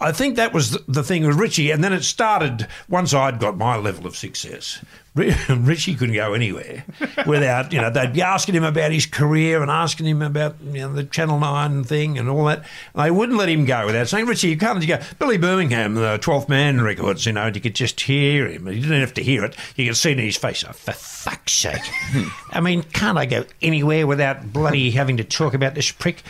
I 0.00 0.12
think 0.12 0.36
that 0.36 0.52
was 0.52 0.72
the 0.88 1.02
thing 1.02 1.26
with 1.26 1.36
Richie. 1.36 1.70
And 1.70 1.84
then 1.84 1.92
it 1.92 2.02
started 2.02 2.66
once 2.88 3.14
I'd 3.14 3.38
got 3.38 3.56
my 3.56 3.76
level 3.76 4.06
of 4.06 4.16
success. 4.16 4.82
Ri- 5.14 5.34
Richie 5.48 5.94
couldn't 5.94 6.14
go 6.14 6.34
anywhere 6.34 6.84
without, 7.26 7.72
you 7.72 7.80
know, 7.80 7.90
they'd 7.90 8.12
be 8.12 8.22
asking 8.22 8.54
him 8.54 8.64
about 8.64 8.90
his 8.90 9.06
career 9.06 9.62
and 9.62 9.70
asking 9.70 10.06
him 10.06 10.22
about, 10.22 10.56
you 10.60 10.80
know, 10.80 10.92
the 10.92 11.04
Channel 11.04 11.38
9 11.38 11.84
thing 11.84 12.18
and 12.18 12.28
all 12.28 12.44
that. 12.46 12.64
And 12.94 13.04
they 13.04 13.10
wouldn't 13.10 13.38
let 13.38 13.48
him 13.48 13.64
go 13.64 13.86
without 13.86 14.08
saying, 14.08 14.26
Richie, 14.26 14.48
you 14.48 14.56
can't 14.56 14.82
you 14.82 14.88
go. 14.88 15.00
Billy 15.18 15.38
Birmingham, 15.38 15.94
the 15.94 16.18
12th 16.18 16.48
Man 16.48 16.80
records, 16.80 17.26
you 17.26 17.32
know, 17.32 17.46
you 17.46 17.60
could 17.60 17.74
just 17.74 18.00
hear 18.00 18.48
him. 18.48 18.66
You 18.66 18.80
didn't 18.80 19.00
have 19.00 19.14
to 19.14 19.22
hear 19.22 19.44
it. 19.44 19.56
You 19.76 19.86
could 19.86 19.96
see 19.96 20.10
it 20.10 20.18
in 20.18 20.24
his 20.24 20.36
face. 20.36 20.64
Oh, 20.64 20.72
for 20.72 20.92
fuck's 20.92 21.52
sake. 21.52 21.80
I 22.50 22.60
mean, 22.60 22.82
can't 22.82 23.16
I 23.16 23.26
go 23.26 23.44
anywhere 23.62 24.06
without 24.06 24.52
bloody 24.52 24.90
having 24.90 25.16
to 25.18 25.24
talk 25.24 25.54
about 25.54 25.74
this 25.74 25.90
prick? 25.90 26.22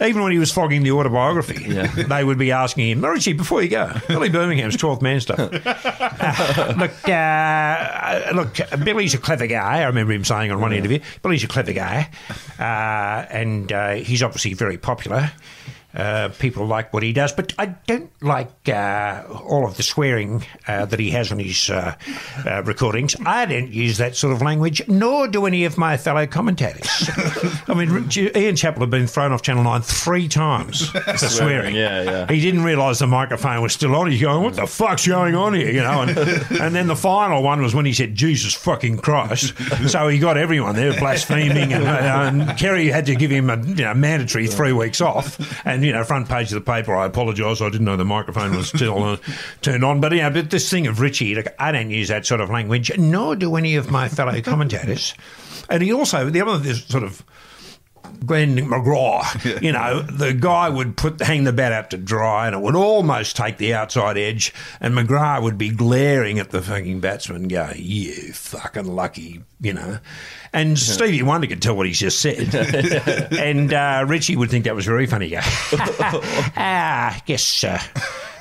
Even 0.00 0.22
when 0.22 0.32
he 0.32 0.38
was 0.38 0.52
flogging 0.52 0.84
the 0.84 0.92
autobiography, 0.92 1.72
they 2.02 2.24
would 2.24 2.38
be 2.38 2.52
asking 2.52 2.88
him, 2.90 3.04
Richie, 3.04 3.32
before 3.32 3.62
you 3.62 3.68
go, 3.68 3.92
Billy 4.06 4.28
Birmingham's 4.28 4.76
12th 4.76 5.02
Man 5.02 5.20
stuff. 5.20 5.38
Uh, 5.40 6.74
look, 6.78 7.08
uh, 7.08 8.27
look, 8.34 8.58
Billy's 8.84 9.14
a 9.14 9.18
clever 9.18 9.46
guy. 9.46 9.80
I 9.80 9.84
remember 9.84 10.12
him 10.12 10.24
saying 10.24 10.50
on 10.50 10.60
one 10.60 10.72
interview, 10.72 11.00
Billy's 11.22 11.44
a 11.44 11.48
clever 11.48 11.72
guy, 11.72 12.10
uh, 12.58 13.26
and 13.30 13.72
uh, 13.72 13.94
he's 13.94 14.22
obviously 14.22 14.54
very 14.54 14.78
popular. 14.78 15.30
Uh, 15.94 16.28
people 16.38 16.66
like 16.66 16.92
what 16.92 17.02
he 17.02 17.14
does, 17.14 17.32
but 17.32 17.54
I 17.58 17.66
don't 17.86 18.10
like 18.22 18.68
uh, 18.68 19.24
all 19.48 19.66
of 19.66 19.78
the 19.78 19.82
swearing 19.82 20.44
uh, 20.66 20.84
that 20.84 21.00
he 21.00 21.10
has 21.12 21.32
on 21.32 21.38
his 21.38 21.70
uh, 21.70 21.94
uh, 22.46 22.62
recordings. 22.64 23.16
I 23.24 23.46
don't 23.46 23.72
use 23.72 23.96
that 23.96 24.14
sort 24.14 24.34
of 24.34 24.42
language, 24.42 24.86
nor 24.86 25.26
do 25.28 25.46
any 25.46 25.64
of 25.64 25.78
my 25.78 25.96
fellow 25.96 26.26
commentators. 26.26 27.08
I 27.68 27.72
mean, 27.74 28.10
Ian 28.36 28.54
Chappell 28.54 28.82
had 28.82 28.90
been 28.90 29.06
thrown 29.06 29.32
off 29.32 29.40
Channel 29.40 29.64
9 29.64 29.80
three 29.80 30.28
times 30.28 30.90
for 30.90 31.16
swearing. 31.16 31.74
yeah, 31.74 32.02
yeah. 32.02 32.26
He 32.30 32.40
didn't 32.42 32.64
realise 32.64 32.98
the 32.98 33.06
microphone 33.06 33.62
was 33.62 33.72
still 33.72 33.96
on. 33.96 34.10
He's 34.10 34.20
going, 34.20 34.42
"What 34.42 34.56
the 34.56 34.66
fuck's 34.66 35.06
going 35.06 35.34
on 35.34 35.54
here?" 35.54 35.70
You 35.70 35.80
know. 35.80 36.02
And, 36.02 36.10
and 36.60 36.74
then 36.74 36.86
the 36.86 36.96
final 36.96 37.42
one 37.42 37.62
was 37.62 37.74
when 37.74 37.86
he 37.86 37.94
said, 37.94 38.14
"Jesus 38.14 38.52
fucking 38.52 38.98
Christ!" 38.98 39.54
So 39.88 40.08
he 40.08 40.18
got 40.18 40.36
everyone 40.36 40.76
there 40.76 40.92
blaspheming, 40.98 41.72
and, 41.72 41.84
and 41.84 42.58
Kerry 42.58 42.88
had 42.88 43.06
to 43.06 43.14
give 43.14 43.30
him 43.30 43.48
a 43.48 43.56
you 43.56 43.84
know, 43.84 43.94
mandatory 43.94 44.48
three 44.48 44.72
weeks 44.72 45.00
off. 45.00 45.38
And 45.66 45.77
you 45.82 45.92
know, 45.92 46.04
front 46.04 46.28
page 46.28 46.52
of 46.52 46.64
the 46.64 46.72
paper. 46.72 46.94
I 46.94 47.06
apologise. 47.06 47.60
I 47.60 47.68
didn't 47.68 47.84
know 47.84 47.96
the 47.96 48.04
microphone 48.04 48.56
was 48.56 48.68
still 48.68 49.02
uh, 49.02 49.16
turned 49.62 49.84
on. 49.84 50.00
But 50.00 50.12
you 50.12 50.22
know, 50.22 50.30
but 50.30 50.50
this 50.50 50.70
thing 50.70 50.86
of 50.86 51.00
Richie, 51.00 51.34
like, 51.34 51.54
I 51.58 51.72
don't 51.72 51.90
use 51.90 52.08
that 52.08 52.26
sort 52.26 52.40
of 52.40 52.50
language, 52.50 52.96
nor 52.98 53.36
do 53.36 53.56
any 53.56 53.76
of 53.76 53.90
my 53.90 54.08
fellow 54.08 54.40
commentators. 54.42 55.14
And 55.68 55.82
he 55.82 55.92
also 55.92 56.30
the 56.30 56.40
other 56.40 56.58
this 56.58 56.84
sort 56.84 57.04
of. 57.04 57.24
Glenn 58.24 58.56
McGrath, 58.56 59.62
you 59.62 59.70
know, 59.70 60.00
the 60.00 60.32
guy 60.32 60.68
would 60.68 60.96
put 60.96 61.20
hang 61.20 61.44
the 61.44 61.52
bat 61.52 61.72
out 61.72 61.90
to 61.90 61.96
dry, 61.98 62.46
and 62.46 62.56
it 62.56 62.62
would 62.62 62.74
almost 62.74 63.36
take 63.36 63.58
the 63.58 63.74
outside 63.74 64.16
edge, 64.16 64.52
and 64.80 64.94
McGrath 64.94 65.42
would 65.42 65.58
be 65.58 65.68
glaring 65.68 66.38
at 66.38 66.50
the 66.50 66.62
fucking 66.62 67.00
batsman, 67.00 67.46
going, 67.48 67.76
"You 67.76 68.32
fucking 68.32 68.86
lucky," 68.86 69.42
you 69.60 69.74
know. 69.74 69.98
And 70.52 70.78
Stevie 70.78 71.22
Wonder 71.22 71.46
could 71.46 71.60
tell 71.62 71.76
what 71.76 71.86
he's 71.86 71.98
just 71.98 72.20
said, 72.20 72.54
and 73.32 73.72
uh, 73.72 74.04
Richie 74.08 74.34
would 74.36 74.50
think 74.50 74.64
that 74.64 74.74
was 74.74 74.86
very 74.86 75.06
funny. 75.06 75.36
Ah, 76.60 77.20
guess 77.26 77.64
uh, 77.64 77.80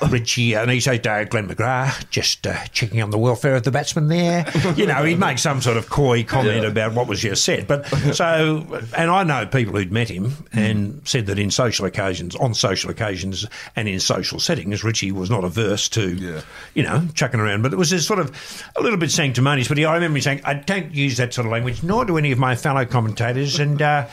Richie, 0.10 0.54
and 0.54 0.70
he 0.72 0.80
said, 0.80 1.06
uh, 1.06 1.24
Glenn 1.26 1.48
McGrath, 1.48 2.10
just 2.10 2.46
uh, 2.48 2.56
checking 2.72 3.02
on 3.02 3.10
the 3.10 3.18
welfare 3.18 3.56
of 3.56 3.64
the 3.64 3.72
batsman 3.72 4.08
there. 4.08 4.46
You 4.76 4.86
know, 4.86 5.04
he'd 5.04 5.20
make 5.20 5.38
some 5.40 5.62
sort 5.62 5.78
of 5.78 5.90
coy 5.90 6.24
comment 6.24 6.66
about 6.66 6.94
what 6.94 7.08
was 7.08 7.20
just 7.22 7.44
said. 7.44 7.68
But 7.68 7.86
so, 8.14 8.66
and 8.96 9.10
I 9.12 9.24
know 9.24 9.46
people 9.46 9.74
who'd 9.76 9.92
met 9.92 10.10
him 10.10 10.34
and 10.54 11.02
said 11.08 11.26
that 11.28 11.40
in 11.40 11.52
social 11.52 11.86
occasions, 11.86 12.36
on 12.36 12.54
social 12.54 12.90
occasions, 12.90 13.46
and 13.76 13.88
in 13.88 14.00
social 14.00 14.40
settings, 14.40 14.84
Richie 14.84 15.12
was 15.12 15.30
not 15.30 15.44
averse 15.44 15.90
to, 15.90 16.14
Yeah. 16.16 16.42
you 16.74 16.84
know, 16.84 17.08
chucking 17.14 17.40
around. 17.40 17.62
But 17.64 17.74
it 17.74 17.78
was 17.78 17.90
just 17.90 18.08
sort 18.08 18.20
of 18.20 18.32
a 18.76 18.82
little 18.82 18.98
bit 19.00 19.12
sanctimonious. 19.12 19.68
But 19.68 19.78
he, 19.78 19.86
I 19.86 19.96
remember 19.96 20.18
him 20.18 20.22
saying, 20.22 20.42
I 20.44 20.54
don't 20.56 20.94
use 20.94 21.18
that 21.18 21.34
sort 21.34 21.46
of 21.46 21.52
language, 21.52 21.82
nor 21.84 21.97
do 22.06 22.18
any 22.18 22.32
of 22.32 22.40
my 22.40 22.56
fellow 22.56 22.86
commentators. 22.86 23.60
And, 23.60 23.82
uh, 23.82 24.08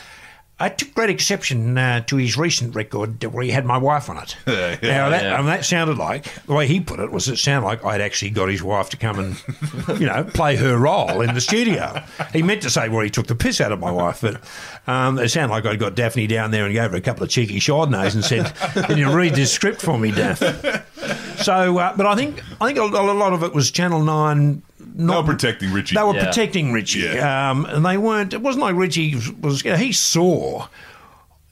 I 0.57 0.69
took 0.69 0.93
great 0.93 1.09
exception 1.09 1.77
uh, 1.77 1.99
to 2.05 2.15
his 2.15 2.37
recent 2.37 2.75
record 2.75 3.21
where 3.25 3.43
he 3.43 3.51
had 3.51 3.65
my 3.65 3.77
wife 3.77 4.09
on 4.09 4.17
it. 4.19 4.37
Yeah, 4.55 4.77
now 4.81 5.09
that, 5.09 5.23
yeah. 5.23 5.39
and 5.39 5.47
that 5.47 5.65
sounded 5.65 5.97
like 5.97 6.45
the 6.45 6.53
way 6.53 6.67
he 6.67 6.79
put 6.79 6.99
it 6.99 7.11
was 7.11 7.27
it 7.27 7.37
sounded 7.37 7.65
like 7.65 7.83
I'd 7.83 8.01
actually 8.01 8.29
got 8.29 8.49
his 8.49 8.63
wife 8.63 8.89
to 8.91 8.97
come 8.97 9.19
and 9.19 9.43
you 9.99 10.05
know 10.05 10.23
play 10.23 10.55
her 10.55 10.77
role 10.77 11.21
in 11.21 11.33
the 11.33 11.41
studio. 11.41 12.01
He 12.31 12.41
meant 12.41 12.61
to 12.61 12.69
say 12.69 12.87
where 12.87 13.03
he 13.03 13.09
took 13.09 13.27
the 13.27 13.35
piss 13.35 13.59
out 13.59 13.71
of 13.71 13.79
my 13.79 13.91
wife, 13.91 14.21
but 14.21 14.41
um, 14.87 15.17
it 15.19 15.29
sounded 15.29 15.53
like 15.53 15.65
I'd 15.65 15.79
got 15.79 15.95
Daphne 15.95 16.27
down 16.27 16.51
there 16.51 16.65
and 16.65 16.73
gave 16.73 16.91
her 16.91 16.97
a 16.97 17.01
couple 17.01 17.23
of 17.23 17.29
cheeky 17.29 17.59
chardonnays 17.59 18.15
and 18.15 18.23
said, 18.23 18.53
"Can 18.85 18.97
you 18.97 19.11
read 19.11 19.35
this 19.35 19.51
script 19.51 19.81
for 19.81 19.97
me, 19.97 20.11
Daff?" 20.11 20.41
So, 21.43 21.77
uh, 21.77 21.95
but 21.95 22.05
I 22.05 22.15
think 22.15 22.41
I 22.61 22.67
think 22.67 22.79
a, 22.79 22.83
a 22.83 23.13
lot 23.13 23.33
of 23.33 23.43
it 23.43 23.53
was 23.53 23.71
Channel 23.71 24.03
Nine. 24.03 24.63
They 24.97 25.03
Not 25.03 25.25
were 25.25 25.33
protecting 25.33 25.73
Richie. 25.73 25.95
they 25.95 26.03
were 26.03 26.15
Yeah. 26.15 26.25
protecting 26.25 26.71
Richie, 26.71 26.99
Yeah. 26.99 27.51
um, 27.51 27.65
and 27.65 27.85
they 27.85 27.97
weren't. 27.97 28.33
It 28.33 28.41
wasn't 28.41 28.63
like 28.63 28.75
Richie 28.75 29.15
was. 29.41 29.63
You 29.65 29.71
know, 29.71 29.77
he 29.77 29.91
saw. 29.91 30.67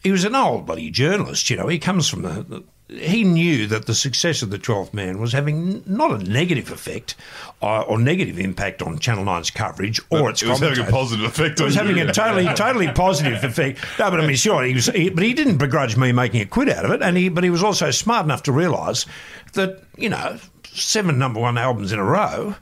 He 0.01 0.11
was 0.11 0.23
an 0.25 0.35
old 0.35 0.65
bloody 0.65 0.89
journalist. 0.89 1.49
You 1.49 1.57
know, 1.57 1.67
he 1.67 1.77
comes 1.79 2.07
from 2.09 2.21
the. 2.21 2.43
the 2.47 2.63
he 2.89 3.23
knew 3.23 3.65
that 3.67 3.85
the 3.87 3.95
success 3.95 4.43
of 4.43 4.51
the 4.51 4.59
12th 4.59 4.93
man 4.93 5.17
was 5.19 5.31
having 5.31 5.81
not 5.87 6.11
a 6.11 6.17
negative 6.29 6.69
effect 6.69 7.15
uh, 7.61 7.79
or 7.81 7.97
negative 7.97 8.37
impact 8.37 8.81
on 8.83 8.99
Channel 8.99 9.23
9's 9.23 9.49
coverage 9.49 9.99
or 10.11 10.29
its 10.29 10.43
it 10.43 10.49
was 10.49 10.59
having 10.59 10.85
a 10.85 10.91
positive 10.91 11.25
effect 11.25 11.59
It 11.59 11.61
on 11.61 11.65
was 11.67 11.75
having 11.75 11.97
you. 11.97 12.07
a 12.07 12.11
totally, 12.11 12.45
totally 12.53 12.89
positive 12.89 13.43
effect. 13.43 13.79
No, 13.97 14.11
but 14.11 14.19
I 14.19 14.27
mean, 14.27 14.35
sure, 14.35 14.63
he 14.63 14.75
was, 14.75 14.87
he, 14.87 15.09
but 15.09 15.23
he 15.23 15.33
didn't 15.33 15.57
begrudge 15.57 15.97
me 15.97 16.11
making 16.11 16.41
a 16.41 16.45
quid 16.45 16.69
out 16.69 16.85
of 16.85 16.91
it, 16.91 17.01
and 17.01 17.17
he, 17.17 17.29
but 17.29 17.43
he 17.43 17.49
was 17.49 17.63
also 17.63 17.89
smart 17.89 18.25
enough 18.25 18.43
to 18.43 18.51
realise 18.51 19.05
that 19.53 19.81
you 19.97 20.09
know, 20.09 20.37
seven 20.65 21.17
number 21.17 21.39
one 21.39 21.57
albums 21.57 21.93
in 21.93 21.99
a 21.99 22.03
row, 22.05 22.53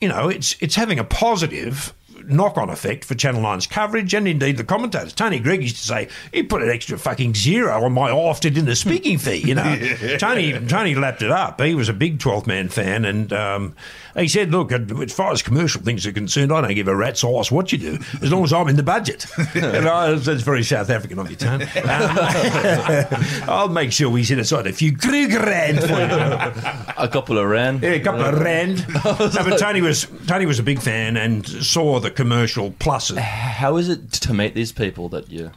you 0.00 0.08
know, 0.08 0.28
it's 0.28 0.56
it's 0.60 0.74
having 0.74 0.98
a 0.98 1.04
positive 1.04 1.94
knock-on 2.24 2.70
effect 2.70 3.04
for 3.04 3.14
Channel 3.14 3.42
9's 3.42 3.66
coverage 3.66 4.14
and 4.14 4.28
indeed 4.28 4.56
the 4.56 4.64
commentators. 4.64 5.12
Tony 5.12 5.38
Greig 5.38 5.62
used 5.62 5.76
to 5.76 5.82
say, 5.82 6.08
he 6.32 6.42
put 6.42 6.62
an 6.62 6.68
extra 6.70 6.98
fucking 6.98 7.34
zero 7.34 7.84
on 7.84 7.92
my 7.92 8.10
often 8.10 8.56
in 8.56 8.66
the 8.66 8.76
speaking 8.76 9.18
fee, 9.18 9.36
you 9.36 9.54
know. 9.54 9.76
Tony 10.18 10.58
Tony 10.66 10.94
lapped 10.94 11.22
it 11.22 11.30
up. 11.30 11.60
He 11.60 11.74
was 11.74 11.88
a 11.88 11.94
big 11.94 12.18
12th 12.18 12.46
man 12.46 12.68
fan 12.68 13.04
and 13.04 13.32
um, 13.32 13.76
he 14.16 14.28
said, 14.28 14.50
look, 14.50 14.72
as 14.72 15.12
far 15.12 15.32
as 15.32 15.42
commercial 15.42 15.80
things 15.82 16.06
are 16.06 16.12
concerned, 16.12 16.52
I 16.52 16.60
don't 16.60 16.74
give 16.74 16.88
a 16.88 16.96
rat's 16.96 17.22
ass 17.24 17.50
what 17.50 17.72
you 17.72 17.78
do, 17.78 17.98
as 18.22 18.30
long 18.32 18.44
as 18.44 18.52
I'm 18.52 18.68
in 18.68 18.76
the 18.76 18.82
budget. 18.82 19.26
and 19.54 19.86
I, 19.88 20.14
that's 20.14 20.42
very 20.42 20.62
South 20.62 20.90
African 20.90 21.18
of 21.18 21.30
you, 21.30 21.36
Tony. 21.36 21.66
Um, 21.80 22.16
I'll 23.48 23.68
make 23.68 23.92
sure 23.92 24.08
we 24.10 24.24
set 24.24 24.38
aside 24.38 24.66
a 24.66 24.72
few 24.72 24.92
grand 24.92 25.80
for 25.80 25.86
you. 25.88 26.94
A 26.96 27.08
couple 27.10 27.38
of 27.38 27.46
rand. 27.48 27.82
Yeah, 27.82 27.90
a 27.90 28.00
couple 28.00 28.22
of 28.24 28.38
rand. 28.40 28.86
no, 28.88 29.14
but 29.44 29.58
Tony 29.58 29.80
was 29.80 30.06
Tony 30.26 30.46
was 30.46 30.58
a 30.58 30.62
big 30.62 30.80
fan 30.80 31.16
and 31.16 31.46
saw 31.46 32.00
the 32.00 32.10
commercial 32.10 32.70
pluses. 32.72 33.16
How 33.18 33.76
is 33.76 33.88
it 33.88 34.12
to 34.12 34.34
meet 34.34 34.54
these 34.54 34.72
people 34.72 35.08
that 35.10 35.30
you 35.30 35.50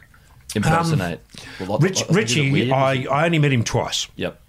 impersonate? 0.54 1.20
Well, 1.60 1.70
lot- 1.70 1.82
Rich, 1.82 2.00
lot- 2.02 2.10
Richie. 2.14 2.72
I, 2.72 3.06
I 3.10 3.26
only 3.26 3.38
met 3.38 3.52
him 3.52 3.64
twice, 3.64 4.08
Yep. 4.16 4.40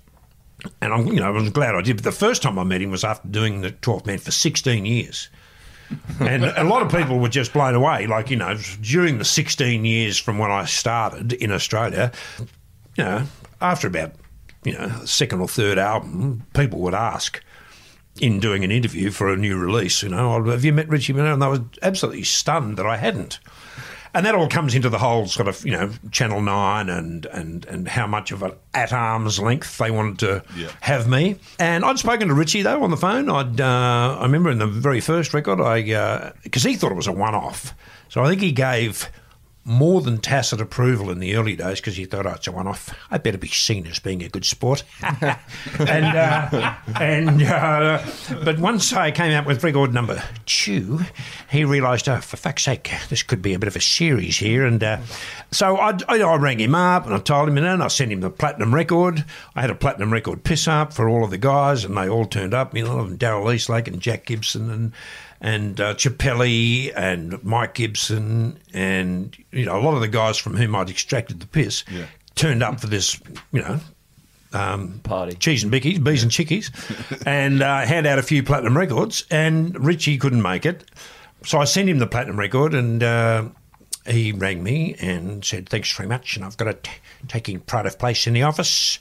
And 0.81 0.93
I'm 0.93 1.07
you 1.07 1.19
know 1.19 1.27
I 1.27 1.29
was 1.29 1.49
glad 1.49 1.75
I 1.75 1.81
did. 1.81 1.97
But 1.97 2.03
the 2.03 2.11
first 2.11 2.41
time 2.41 2.57
I 2.59 2.63
met 2.63 2.81
him 2.81 2.91
was 2.91 3.03
after 3.03 3.27
doing 3.27 3.61
the 3.61 3.71
12th 3.71 4.05
Man 4.05 4.17
for 4.17 4.31
16 4.31 4.85
years. 4.85 5.29
and 6.19 6.45
a 6.45 6.63
lot 6.63 6.81
of 6.81 6.89
people 6.89 7.19
were 7.19 7.29
just 7.29 7.53
blown 7.53 7.75
away. 7.75 8.07
Like, 8.07 8.31
you 8.31 8.37
know, 8.37 8.57
during 8.81 9.19
the 9.19 9.25
16 9.25 9.85
years 9.85 10.17
from 10.17 10.39
when 10.39 10.49
I 10.49 10.65
started 10.65 11.33
in 11.33 11.51
Australia, 11.51 12.11
you 12.97 13.03
know, 13.03 13.23
after 13.61 13.87
about, 13.87 14.13
you 14.63 14.73
know, 14.73 14.89
second 15.05 15.41
or 15.41 15.47
third 15.47 15.77
album, 15.77 16.43
people 16.53 16.79
would 16.79 16.95
ask 16.95 17.43
in 18.19 18.39
doing 18.39 18.63
an 18.63 18.71
interview 18.71 19.11
for 19.11 19.31
a 19.31 19.37
new 19.37 19.57
release, 19.57 20.01
you 20.01 20.09
know, 20.09 20.33
"Oh, 20.35 20.49
have 20.49 20.63
you 20.65 20.73
met 20.73 20.89
Richie 20.89 21.13
Benaud? 21.13 21.33
And 21.33 21.41
they 21.41 21.47
were 21.47 21.65
absolutely 21.81 22.23
stunned 22.23 22.77
that 22.77 22.85
I 22.85 22.97
hadn't. 22.97 23.39
And 24.15 24.25
that 24.25 24.33
all 24.33 24.47
comes 24.49 24.73
into 24.73 24.89
the 24.89 24.97
whole 24.97 25.27
sort 25.27 25.47
of 25.47 25.63
you 25.63 25.71
know 25.73 25.91
Channel 26.11 26.41
Nine 26.41 26.89
and 26.89 27.25
and 27.27 27.65
and 27.65 27.87
how 27.87 28.07
much 28.07 28.31
of 28.31 28.41
an 28.41 28.53
at 28.73 28.91
arm's 28.91 29.39
length 29.39 29.77
they 29.77 29.91
wanted 29.91 30.17
to 30.19 30.43
Yeah. 30.57 30.69
have 30.81 31.07
me. 31.07 31.37
And 31.59 31.85
I'd 31.85 31.99
spoken 31.99 32.29
to 32.29 32.33
Richie 32.33 32.63
though 32.63 32.81
on 32.83 32.89
the 32.89 32.97
phone. 32.97 33.29
I'd 33.29 33.61
uh, 33.61 34.17
I 34.19 34.23
remember 34.23 34.49
in 34.49 34.57
the 34.57 34.65
very 34.67 35.01
first 35.01 35.33
record, 35.33 35.61
I 35.61 36.31
because 36.43 36.63
he 36.63 36.75
thought 36.75 36.91
it 36.91 36.95
was 36.95 37.07
a 37.07 37.11
one 37.11 37.35
off, 37.35 37.73
so 38.09 38.23
I 38.23 38.29
think 38.29 38.41
he 38.41 38.51
gave. 38.51 39.07
More 39.67 40.01
than 40.01 40.19
tacit 40.19 40.61
approval 40.61 41.09
in 41.09 41.17
the 41.17 41.35
early 41.35 41.55
days 41.55 41.79
because 41.79 41.97
he 41.97 42.05
thought, 42.05 42.27
oh, 42.27 42.33
it's 42.33 42.45
a 42.45 42.51
one 42.51 42.67
off. 42.67 42.93
I 43.09 43.17
better 43.17 43.39
be 43.39 43.47
seen 43.47 43.87
as 43.87 43.97
being 43.97 44.21
a 44.21 44.29
good 44.29 44.45
sport. 44.45 44.83
and 45.01 45.37
uh, 45.79 46.75
and 46.99 47.41
uh, 47.41 48.05
but 48.43 48.59
once 48.59 48.93
I 48.93 49.09
came 49.09 49.31
out 49.31 49.47
with 49.47 49.63
record 49.63 49.91
number 49.91 50.21
two, 50.45 50.99
he 51.49 51.65
realised, 51.65 52.07
oh, 52.07 52.21
for 52.21 52.37
fuck's 52.37 52.63
sake, 52.63 52.91
this 53.09 53.23
could 53.23 53.41
be 53.41 53.55
a 53.55 53.59
bit 53.59 53.67
of 53.67 53.75
a 53.75 53.81
series 53.81 54.37
here. 54.37 54.67
And 54.67 54.83
uh, 54.83 54.99
so 55.51 55.77
I, 55.77 55.97
I, 56.07 56.21
I 56.21 56.35
rang 56.35 56.59
him 56.59 56.75
up 56.75 57.05
and 57.05 57.15
I 57.15 57.17
told 57.17 57.49
him, 57.49 57.57
and 57.57 57.65
then 57.65 57.81
I 57.81 57.87
sent 57.87 58.11
him 58.11 58.21
the 58.21 58.29
platinum 58.29 58.73
record. 58.73 59.25
I 59.55 59.61
had 59.61 59.71
a 59.71 59.75
platinum 59.75 60.13
record 60.13 60.43
piss 60.43 60.67
up 60.67 60.93
for 60.93 61.09
all 61.09 61.23
of 61.23 61.31
the 61.31 61.39
guys, 61.39 61.83
and 61.83 61.97
they 61.97 62.07
all 62.07 62.25
turned 62.25 62.53
up. 62.53 62.75
You 62.75 62.83
know, 62.83 63.05
Daryl 63.07 63.51
Eastlake 63.53 63.87
and 63.87 63.99
Jack 63.99 64.25
Gibson 64.25 64.69
and 64.69 64.91
and 65.41 65.79
uh, 65.81 65.93
Chappelli 65.95 66.91
and 66.95 67.43
Mike 67.43 67.75
Gibson 67.75 68.59
and 68.73 69.35
you 69.51 69.65
know 69.65 69.77
a 69.77 69.81
lot 69.81 69.93
of 69.95 70.01
the 70.01 70.07
guys 70.07 70.37
from 70.37 70.55
whom 70.55 70.75
I'd 70.75 70.89
extracted 70.89 71.39
the 71.39 71.47
piss 71.47 71.83
Yeah. 71.91 72.05
turned 72.35 72.63
up 72.63 72.79
for 72.79 72.87
this, 72.87 73.19
you 73.51 73.61
know. 73.61 73.79
Um, 74.53 74.99
Party. 75.03 75.35
cheese 75.35 75.63
and 75.63 75.73
bickies, 75.73 76.01
bees 76.01 76.23
and 76.23 76.31
chickies, 76.31 76.71
and 77.25 77.61
uh, 77.61 77.81
hand 77.85 78.07
out 78.07 78.19
a 78.19 78.23
few 78.23 78.41
platinum 78.41 78.77
records. 78.77 79.25
And 79.29 79.77
Richie 79.85 80.17
couldn't 80.17 80.41
make 80.41 80.65
it, 80.65 80.89
so 81.43 81.59
I 81.59 81.65
sent 81.65 81.89
him 81.89 81.99
the 81.99 82.07
platinum 82.07 82.39
record, 82.39 82.73
and 82.73 83.03
uh, 83.03 83.49
he 84.07 84.31
rang 84.31 84.63
me 84.63 84.95
and 85.01 85.43
said, 85.43 85.67
"Thanks 85.67 85.91
very 85.97 86.07
much." 86.07 86.37
And 86.37 86.45
I've 86.45 86.55
got 86.55 86.69
it 86.69 86.87
taking 87.27 87.59
pride 87.59 87.85
of 87.85 87.99
place 87.99 88.27
in 88.27 88.33
the 88.33 88.43
office. 88.43 88.97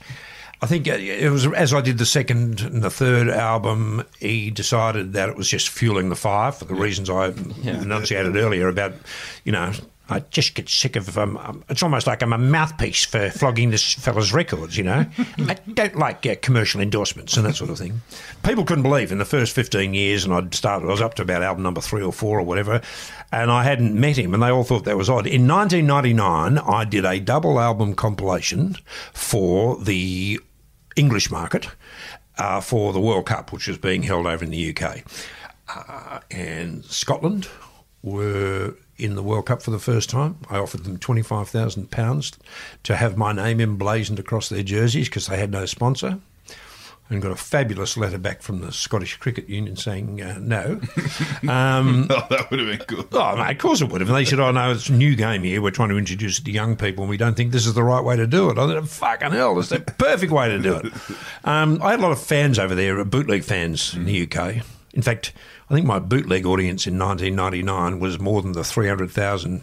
I 0.61 0.67
think 0.67 0.87
it 0.87 1.29
was 1.29 1.45
as 1.47 1.73
I 1.73 1.81
did 1.81 1.97
the 1.97 2.05
second 2.05 2.61
and 2.61 2.81
the 2.81 2.89
third 2.89 3.29
album, 3.29 4.03
he 4.19 4.51
decided 4.51 5.13
that 5.13 5.29
it 5.29 5.35
was 5.35 5.49
just 5.49 5.69
fueling 5.69 6.09
the 6.09 6.15
fire 6.15 6.51
for 6.51 6.65
the 6.65 6.75
reasons 6.75 7.09
I 7.09 7.27
enunciated 7.63 8.35
earlier 8.35 8.67
about, 8.67 8.93
you 9.43 9.51
know, 9.51 9.73
I 10.07 10.19
just 10.19 10.53
get 10.53 10.69
sick 10.69 10.95
of. 10.95 11.17
Um, 11.17 11.37
um, 11.37 11.63
it's 11.67 11.81
almost 11.81 12.05
like 12.05 12.21
I'm 12.21 12.33
a 12.33 12.37
mouthpiece 12.37 13.05
for 13.05 13.29
flogging 13.31 13.71
this 13.71 13.93
fella's 13.93 14.33
records. 14.33 14.77
You 14.77 14.83
know, 14.83 15.05
I 15.39 15.55
don't 15.73 15.95
like 15.95 16.25
uh, 16.25 16.35
commercial 16.41 16.79
endorsements 16.79 17.35
and 17.37 17.45
that 17.45 17.55
sort 17.55 17.71
of 17.71 17.79
thing. 17.79 18.01
People 18.43 18.65
couldn't 18.65 18.83
believe 18.83 19.11
in 19.11 19.17
the 19.17 19.25
first 19.25 19.55
15 19.55 19.93
years, 19.93 20.23
and 20.23 20.33
I'd 20.33 20.53
started. 20.53 20.87
I 20.87 20.91
was 20.91 21.01
up 21.01 21.15
to 21.15 21.23
about 21.23 21.41
album 21.41 21.63
number 21.63 21.81
three 21.81 22.03
or 22.03 22.13
four 22.13 22.37
or 22.39 22.43
whatever, 22.43 22.81
and 23.31 23.51
I 23.51 23.63
hadn't 23.63 23.99
met 23.99 24.17
him, 24.17 24.33
and 24.33 24.43
they 24.43 24.49
all 24.49 24.63
thought 24.63 24.85
that 24.85 24.97
was 24.97 25.09
odd. 25.09 25.25
In 25.25 25.47
1999, 25.47 26.59
I 26.59 26.85
did 26.85 27.05
a 27.05 27.19
double 27.19 27.59
album 27.59 27.95
compilation 27.95 28.75
for 29.11 29.77
the 29.77 30.39
English 30.95 31.31
market 31.31 31.69
uh, 32.37 32.61
for 32.61 32.93
the 32.93 32.99
World 32.99 33.25
Cup, 33.25 33.51
which 33.51 33.67
was 33.67 33.77
being 33.77 34.03
held 34.03 34.25
over 34.25 34.43
in 34.43 34.51
the 34.51 34.75
UK. 34.75 35.03
Uh, 35.67 36.19
and 36.31 36.85
Scotland 36.85 37.47
were 38.03 38.75
in 38.97 39.15
the 39.15 39.23
World 39.23 39.47
Cup 39.47 39.61
for 39.61 39.71
the 39.71 39.79
first 39.79 40.09
time. 40.09 40.37
I 40.49 40.57
offered 40.57 40.83
them 40.83 40.97
£25,000 40.97 42.37
to 42.83 42.95
have 42.95 43.17
my 43.17 43.33
name 43.33 43.59
emblazoned 43.59 44.19
across 44.19 44.49
their 44.49 44.63
jerseys 44.63 45.09
because 45.09 45.27
they 45.27 45.37
had 45.37 45.51
no 45.51 45.65
sponsor. 45.65 46.19
And 47.07 47.21
got 47.21 47.31
a 47.31 47.35
fabulous 47.35 47.97
letter 47.97 48.17
back 48.17 48.41
from 48.41 48.61
the 48.61 48.71
Scottish 48.71 49.17
Cricket 49.17 49.47
Union 49.47 49.75
saying 49.75 50.21
uh, 50.23 50.37
no. 50.41 50.81
Um, 51.47 52.07
Oh, 52.09 52.25
that 52.31 52.49
would 52.49 52.59
have 52.59 52.67
been 52.79 52.87
good. 52.87 53.07
Oh, 53.11 53.35
mate, 53.35 53.51
of 53.51 53.57
course 53.59 53.81
it 53.81 53.89
would 53.89 54.01
have. 54.01 54.09
And 54.09 54.17
they 54.17 54.25
said, 54.25 54.39
oh, 54.39 54.49
no, 54.49 54.71
it's 54.71 54.89
a 54.89 54.93
new 54.93 55.15
game 55.15 55.43
here. 55.43 55.61
We're 55.61 55.69
trying 55.69 55.89
to 55.89 55.97
introduce 55.97 56.39
it 56.39 56.45
to 56.45 56.51
young 56.51 56.75
people 56.75 57.03
and 57.03 57.09
we 57.09 57.17
don't 57.17 57.35
think 57.37 57.51
this 57.51 57.67
is 57.67 57.75
the 57.75 57.83
right 57.83 58.03
way 58.03 58.15
to 58.15 58.25
do 58.25 58.49
it. 58.49 58.57
I 58.57 58.67
said, 58.67 58.89
fucking 58.89 59.31
hell, 59.31 59.59
it's 59.59 59.69
the 59.69 59.81
perfect 59.81 60.31
way 60.31 60.49
to 60.49 60.59
do 60.59 60.75
it. 60.77 60.93
Um, 61.43 61.79
I 61.83 61.91
had 61.91 61.99
a 61.99 62.01
lot 62.01 62.11
of 62.11 62.19
fans 62.19 62.57
over 62.57 62.73
there, 62.73 63.03
bootleg 63.05 63.43
fans 63.43 63.93
in 63.93 64.05
the 64.05 64.23
UK. 64.23 64.65
In 64.95 65.03
fact, 65.03 65.31
I 65.69 65.75
think 65.75 65.85
my 65.85 65.99
bootleg 65.99 66.43
audience 66.47 66.87
in 66.87 66.97
1999 66.97 67.99
was 67.99 68.19
more 68.19 68.41
than 68.41 68.53
the 68.53 68.63
300,000 68.63 69.61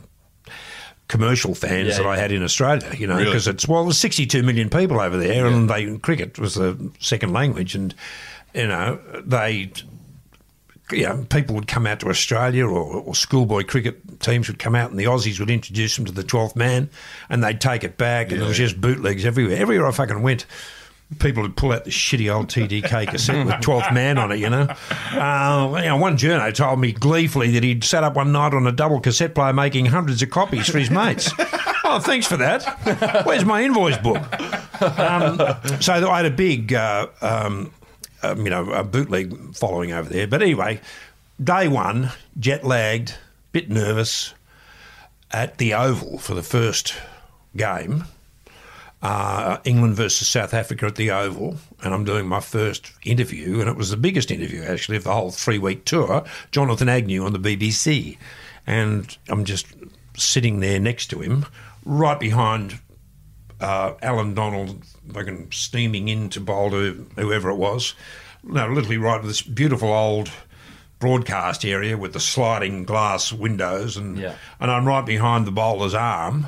commercial 1.12 1.54
fans 1.54 1.88
Yeah, 1.90 1.98
that 1.98 2.06
I 2.06 2.16
had 2.16 2.32
in 2.32 2.42
Australia, 2.42 2.90
you 2.96 3.06
know, 3.06 3.16
Really? 3.16 3.26
because 3.26 3.46
it's, 3.46 3.68
well, 3.68 3.84
there's 3.84 3.98
62 4.00 4.42
million 4.42 4.70
people 4.70 4.98
over 4.98 5.18
there 5.18 5.46
and 5.46 5.68
they, 5.68 5.98
cricket 5.98 6.38
was 6.38 6.54
the 6.54 6.90
second 7.00 7.34
language 7.34 7.74
and, 7.74 7.94
you 8.54 8.66
know, 8.66 8.98
they 9.22 9.70
you 10.90 11.04
know, 11.04 11.24
people 11.30 11.54
would 11.54 11.66
come 11.68 11.86
out 11.86 12.00
to 12.00 12.08
Australia 12.08 12.66
or, 12.66 12.82
or 13.02 13.14
schoolboy 13.14 13.62
cricket 13.64 14.20
teams 14.20 14.48
would 14.48 14.58
come 14.58 14.74
out 14.74 14.90
and 14.90 14.98
the 14.98 15.04
Aussies 15.04 15.38
would 15.38 15.50
introduce 15.50 15.96
them 15.96 16.04
to 16.06 16.12
the 16.12 16.24
12th 16.24 16.56
man 16.56 16.88
and 17.28 17.44
they'd 17.44 17.60
take 17.60 17.84
it 17.84 17.96
back 17.98 18.30
and 18.32 18.40
there 18.40 18.48
was 18.48 18.56
just 18.56 18.80
bootlegs 18.80 19.24
everywhere. 19.26 19.56
Everywhere 19.58 19.86
I 19.88 19.92
fucking 19.92 20.22
went, 20.22 20.46
people 21.18 21.42
would 21.42 21.56
pull 21.56 21.72
out 21.72 21.84
the 21.84 21.90
shitty 21.90 22.32
old 22.32 22.48
TDK 22.48 23.08
cassette 23.08 23.46
with 23.46 23.54
12th 23.56 23.92
man 23.92 24.18
on 24.18 24.32
it, 24.32 24.38
you 24.38 24.50
know. 24.50 24.66
Uh, 25.12 25.80
you 25.82 25.88
know, 25.88 25.96
one 25.96 26.16
journo 26.16 26.52
told 26.54 26.80
me 26.80 26.92
gleefully 26.92 27.50
that 27.52 27.62
he'd 27.62 27.84
sat 27.84 28.04
up 28.04 28.16
one 28.16 28.32
night 28.32 28.54
on 28.54 28.66
a 28.66 28.72
double 28.72 29.00
cassette 29.00 29.34
player 29.34 29.52
making 29.52 29.86
hundreds 29.86 30.22
of 30.22 30.30
copies 30.30 30.68
for 30.68 30.78
his 30.78 30.90
mates. 30.90 31.30
oh, 31.84 32.00
thanks 32.02 32.26
for 32.26 32.36
that. 32.36 33.24
Where's 33.26 33.44
my 33.44 33.62
invoice 33.62 33.98
book? 33.98 34.22
Um, 34.82 35.38
so 35.80 36.10
I 36.10 36.16
had 36.16 36.26
a 36.26 36.30
big... 36.30 36.72
Uh, 36.72 37.06
um, 37.20 37.72
um, 38.22 38.44
you 38.44 38.50
know, 38.50 38.70
a 38.70 38.84
bootleg 38.84 39.54
following 39.54 39.92
over 39.92 40.08
there. 40.08 40.26
But 40.26 40.42
anyway, 40.42 40.80
day 41.42 41.68
one, 41.68 42.10
jet 42.38 42.64
lagged, 42.64 43.16
bit 43.52 43.68
nervous 43.68 44.34
at 45.30 45.58
the 45.58 45.74
Oval 45.74 46.18
for 46.18 46.34
the 46.34 46.42
first 46.42 46.94
game. 47.56 48.04
Uh, 49.02 49.58
England 49.64 49.96
versus 49.96 50.28
South 50.28 50.54
Africa 50.54 50.86
at 50.86 50.94
the 50.94 51.10
Oval, 51.10 51.56
and 51.82 51.92
I'm 51.92 52.04
doing 52.04 52.24
my 52.28 52.38
first 52.38 52.92
interview, 53.04 53.58
and 53.58 53.68
it 53.68 53.74
was 53.76 53.90
the 53.90 53.96
biggest 53.96 54.30
interview 54.30 54.62
actually 54.62 54.96
of 54.96 55.02
the 55.02 55.12
whole 55.12 55.32
three 55.32 55.58
week 55.58 55.84
tour. 55.84 56.22
Jonathan 56.52 56.88
Agnew 56.88 57.24
on 57.24 57.32
the 57.32 57.40
BBC, 57.40 58.16
and 58.64 59.18
I'm 59.28 59.44
just 59.44 59.66
sitting 60.16 60.60
there 60.60 60.78
next 60.78 61.08
to 61.08 61.18
him, 61.20 61.46
right 61.84 62.20
behind 62.20 62.78
uh, 63.60 63.94
Allan 64.02 64.34
Donald, 64.34 64.84
fucking 65.12 65.48
steaming 65.50 66.06
in 66.08 66.28
to 66.28 66.40
bowl 66.40 66.70
to 66.70 67.04
whoever 67.16 67.50
it 67.50 67.56
was. 67.56 67.94
No, 68.44 68.68
literally 68.68 68.98
right 68.98 69.18
at 69.20 69.26
this 69.26 69.42
beautiful 69.42 69.92
old 69.92 70.30
broadcast 71.00 71.64
area 71.64 71.96
with 71.98 72.12
the 72.12 72.20
sliding 72.20 72.84
glass 72.84 73.32
windows, 73.32 73.96
and 73.96 74.16
Yeah. 74.16 74.36
and 74.60 74.70
I'm 74.70 74.86
right 74.86 75.04
behind 75.04 75.44
the 75.44 75.50
bowler's 75.52 75.94
arm, 75.94 76.46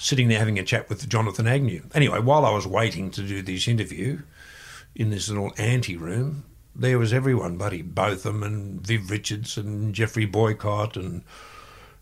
sitting 0.00 0.28
there 0.28 0.38
having 0.38 0.58
a 0.58 0.64
chat 0.64 0.88
with 0.88 1.06
Jonathan 1.08 1.46
Agnew. 1.46 1.82
Anyway, 1.94 2.18
while 2.20 2.46
I 2.46 2.50
was 2.50 2.66
waiting 2.66 3.10
to 3.10 3.22
do 3.22 3.42
this 3.42 3.68
interview 3.68 4.20
in 4.94 5.10
this 5.10 5.28
little 5.28 5.52
ante 5.58 5.94
room, 5.94 6.44
there 6.74 6.98
was 6.98 7.12
everyone, 7.12 7.58
buddy 7.58 7.82
Botham 7.82 8.42
and 8.42 8.80
Viv 8.80 9.10
Richards 9.10 9.58
and 9.58 9.94
Geoffrey 9.94 10.24
Boycott 10.24 10.96
and 10.96 11.22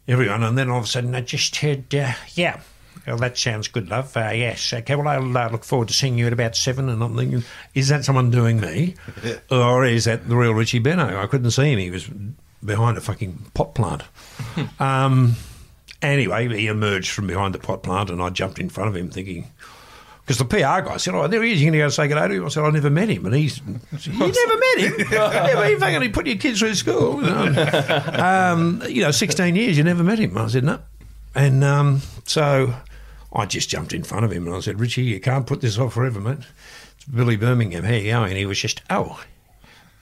everyone. 0.06 0.44
And 0.44 0.56
then 0.56 0.70
all 0.70 0.78
of 0.78 0.84
a 0.84 0.86
sudden, 0.86 1.16
I 1.16 1.22
just 1.22 1.56
heard, 1.56 1.92
uh, 1.92 2.12
yeah. 2.34 2.60
Well, 3.04 3.16
that 3.16 3.36
sounds 3.36 3.66
good, 3.66 3.88
love. 3.88 4.16
Uh, 4.16 4.30
yes. 4.30 4.72
Okay, 4.72 4.94
well, 4.94 5.08
I'll 5.08 5.36
uh, 5.36 5.50
look 5.50 5.64
forward 5.64 5.88
to 5.88 5.94
seeing 5.94 6.18
you 6.18 6.28
at 6.28 6.32
about 6.32 6.54
seven. 6.54 6.88
And 6.88 7.02
I'm 7.02 7.16
thinking, 7.16 7.42
is 7.74 7.88
that 7.88 8.04
someone 8.04 8.30
doing 8.30 8.60
me? 8.60 8.94
or 9.50 9.84
is 9.84 10.04
that 10.04 10.28
the 10.28 10.36
real 10.36 10.54
Richie 10.54 10.80
Benaud? 10.80 11.16
I 11.16 11.26
couldn't 11.26 11.50
see 11.50 11.72
him. 11.72 11.80
He 11.80 11.90
was 11.90 12.08
behind 12.64 12.96
a 12.96 13.00
fucking 13.00 13.50
pot 13.54 13.74
plant. 13.74 14.04
um, 14.78 15.34
anyway, 16.02 16.48
he 16.48 16.66
emerged 16.66 17.10
from 17.10 17.26
behind 17.26 17.54
the 17.54 17.58
pot 17.58 17.82
plant 17.82 18.10
and 18.10 18.22
I 18.22 18.30
jumped 18.30 18.58
in 18.58 18.68
front 18.68 18.88
of 18.88 18.96
him 18.96 19.10
thinking, 19.10 19.50
because 20.28 20.38
the 20.38 20.44
PR 20.44 20.82
guy 20.86 20.98
said, 20.98 21.14
"Oh, 21.14 21.26
there 21.26 21.42
he 21.42 21.52
is. 21.52 21.62
You're 21.62 21.70
going 21.70 21.80
to 21.80 21.86
go 21.86 21.88
say 21.88 22.06
hello 22.06 22.28
to 22.28 22.34
him." 22.34 22.44
I 22.44 22.48
said, 22.48 22.62
"I 22.62 22.68
never 22.68 22.90
met 22.90 23.08
him," 23.08 23.24
and 23.24 23.34
he's, 23.34 23.58
"You 23.58 23.72
never 24.18 24.58
met 24.58 24.78
him? 24.78 25.06
yeah, 25.10 25.68
you 25.68 25.78
fucking 25.78 26.12
put 26.12 26.26
your 26.26 26.36
kids 26.36 26.58
through 26.58 26.74
school, 26.74 27.22
you 27.22 27.30
know, 27.30 28.02
um, 28.18 28.82
you 28.88 29.00
know, 29.00 29.10
16 29.10 29.56
years. 29.56 29.78
You 29.78 29.84
never 29.84 30.04
met 30.04 30.18
him." 30.18 30.36
I 30.36 30.46
said, 30.48 30.64
"No," 30.64 30.80
and 31.34 31.64
um, 31.64 32.02
so 32.24 32.74
I 33.32 33.46
just 33.46 33.70
jumped 33.70 33.94
in 33.94 34.02
front 34.02 34.26
of 34.26 34.30
him 34.32 34.46
and 34.46 34.54
I 34.54 34.60
said, 34.60 34.78
"Richie, 34.78 35.04
you 35.04 35.18
can't 35.18 35.46
put 35.46 35.62
this 35.62 35.78
off 35.78 35.94
forever, 35.94 36.20
mate." 36.20 36.40
It's 36.96 37.06
Billy 37.06 37.36
Birmingham. 37.36 37.84
How 37.84 37.94
you 37.94 38.10
going? 38.10 38.28
And 38.30 38.38
he 38.38 38.44
was 38.44 38.60
just, 38.60 38.82
"Oh." 38.90 39.18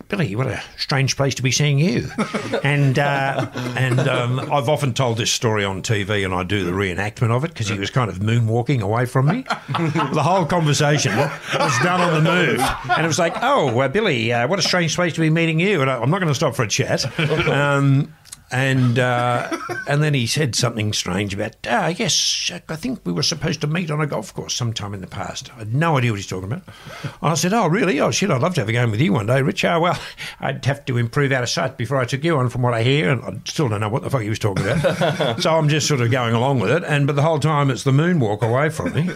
Billy, 0.08 0.36
what 0.36 0.46
a 0.46 0.62
strange 0.78 1.16
place 1.16 1.34
to 1.34 1.42
be 1.42 1.50
seeing 1.50 1.80
you. 1.80 2.08
and 2.62 2.96
uh, 2.96 3.50
and 3.76 3.98
um, 4.00 4.38
I've 4.38 4.68
often 4.68 4.94
told 4.94 5.18
this 5.18 5.32
story 5.32 5.64
on 5.64 5.82
TV, 5.82 6.24
and 6.24 6.32
I 6.32 6.44
do 6.44 6.64
the 6.64 6.70
reenactment 6.70 7.30
of 7.30 7.44
it 7.44 7.48
because 7.48 7.68
he 7.68 7.76
was 7.76 7.90
kind 7.90 8.08
of 8.08 8.20
moonwalking 8.20 8.82
away 8.82 9.06
from 9.06 9.26
me. 9.26 9.42
the 9.68 10.22
whole 10.22 10.46
conversation 10.46 11.16
was 11.16 11.78
done 11.82 12.00
on 12.00 12.22
the 12.22 12.30
move, 12.30 12.60
and 12.90 13.04
it 13.04 13.08
was 13.08 13.18
like, 13.18 13.34
"Oh, 13.42 13.80
uh, 13.80 13.88
Billy, 13.88 14.32
uh, 14.32 14.46
what 14.46 14.60
a 14.60 14.62
strange 14.62 14.94
place 14.94 15.12
to 15.14 15.20
be 15.20 15.30
meeting 15.30 15.58
you." 15.58 15.82
And 15.82 15.90
I, 15.90 16.00
I'm 16.00 16.10
not 16.10 16.20
going 16.20 16.28
to 16.28 16.36
stop 16.36 16.54
for 16.54 16.62
a 16.62 16.68
chat. 16.68 17.04
Um, 17.48 18.14
and 18.50 18.98
uh, 18.98 19.56
and 19.88 20.02
then 20.02 20.14
he 20.14 20.26
said 20.26 20.54
something 20.54 20.92
strange 20.92 21.34
about, 21.34 21.56
ah, 21.68 21.88
yes, 21.88 22.50
I 22.68 22.76
think 22.76 23.00
we 23.04 23.12
were 23.12 23.22
supposed 23.22 23.60
to 23.62 23.66
meet 23.66 23.90
on 23.90 24.00
a 24.00 24.06
golf 24.06 24.32
course 24.34 24.54
sometime 24.54 24.94
in 24.94 25.00
the 25.00 25.06
past. 25.06 25.50
I 25.54 25.58
had 25.60 25.74
no 25.74 25.96
idea 25.98 26.12
what 26.12 26.16
he's 26.18 26.26
talking 26.26 26.52
about. 26.52 26.62
And 27.02 27.12
I 27.32 27.34
said, 27.34 27.52
oh, 27.52 27.66
really? 27.66 27.98
Oh, 28.00 28.10
shit, 28.10 28.30
I'd 28.30 28.40
love 28.42 28.54
to 28.54 28.60
have 28.60 28.68
a 28.68 28.72
game 28.72 28.90
with 28.90 29.00
you 29.00 29.12
one 29.12 29.26
day, 29.26 29.42
Rich. 29.42 29.64
Oh, 29.64 29.80
well, 29.80 29.98
I'd 30.40 30.64
have 30.64 30.84
to 30.86 30.96
improve 30.96 31.32
out 31.32 31.42
of 31.42 31.48
sight 31.48 31.76
before 31.76 31.96
I 31.98 32.04
took 32.04 32.22
you 32.24 32.36
on 32.36 32.48
from 32.48 32.62
what 32.62 32.74
I 32.74 32.82
hear, 32.82 33.10
and 33.10 33.22
I 33.24 33.40
still 33.46 33.68
don't 33.68 33.80
know 33.80 33.88
what 33.88 34.02
the 34.02 34.10
fuck 34.10 34.22
he 34.22 34.28
was 34.28 34.38
talking 34.38 34.66
about. 34.66 35.40
so 35.42 35.56
I'm 35.56 35.68
just 35.68 35.88
sort 35.88 36.00
of 36.00 36.10
going 36.10 36.34
along 36.34 36.60
with 36.60 36.70
it, 36.70 36.84
and 36.84 37.06
but 37.06 37.16
the 37.16 37.22
whole 37.22 37.40
time 37.40 37.70
it's 37.70 37.84
the 37.84 37.90
moonwalk 37.92 38.42
away 38.42 38.68
from 38.70 38.92
me. 38.94 39.10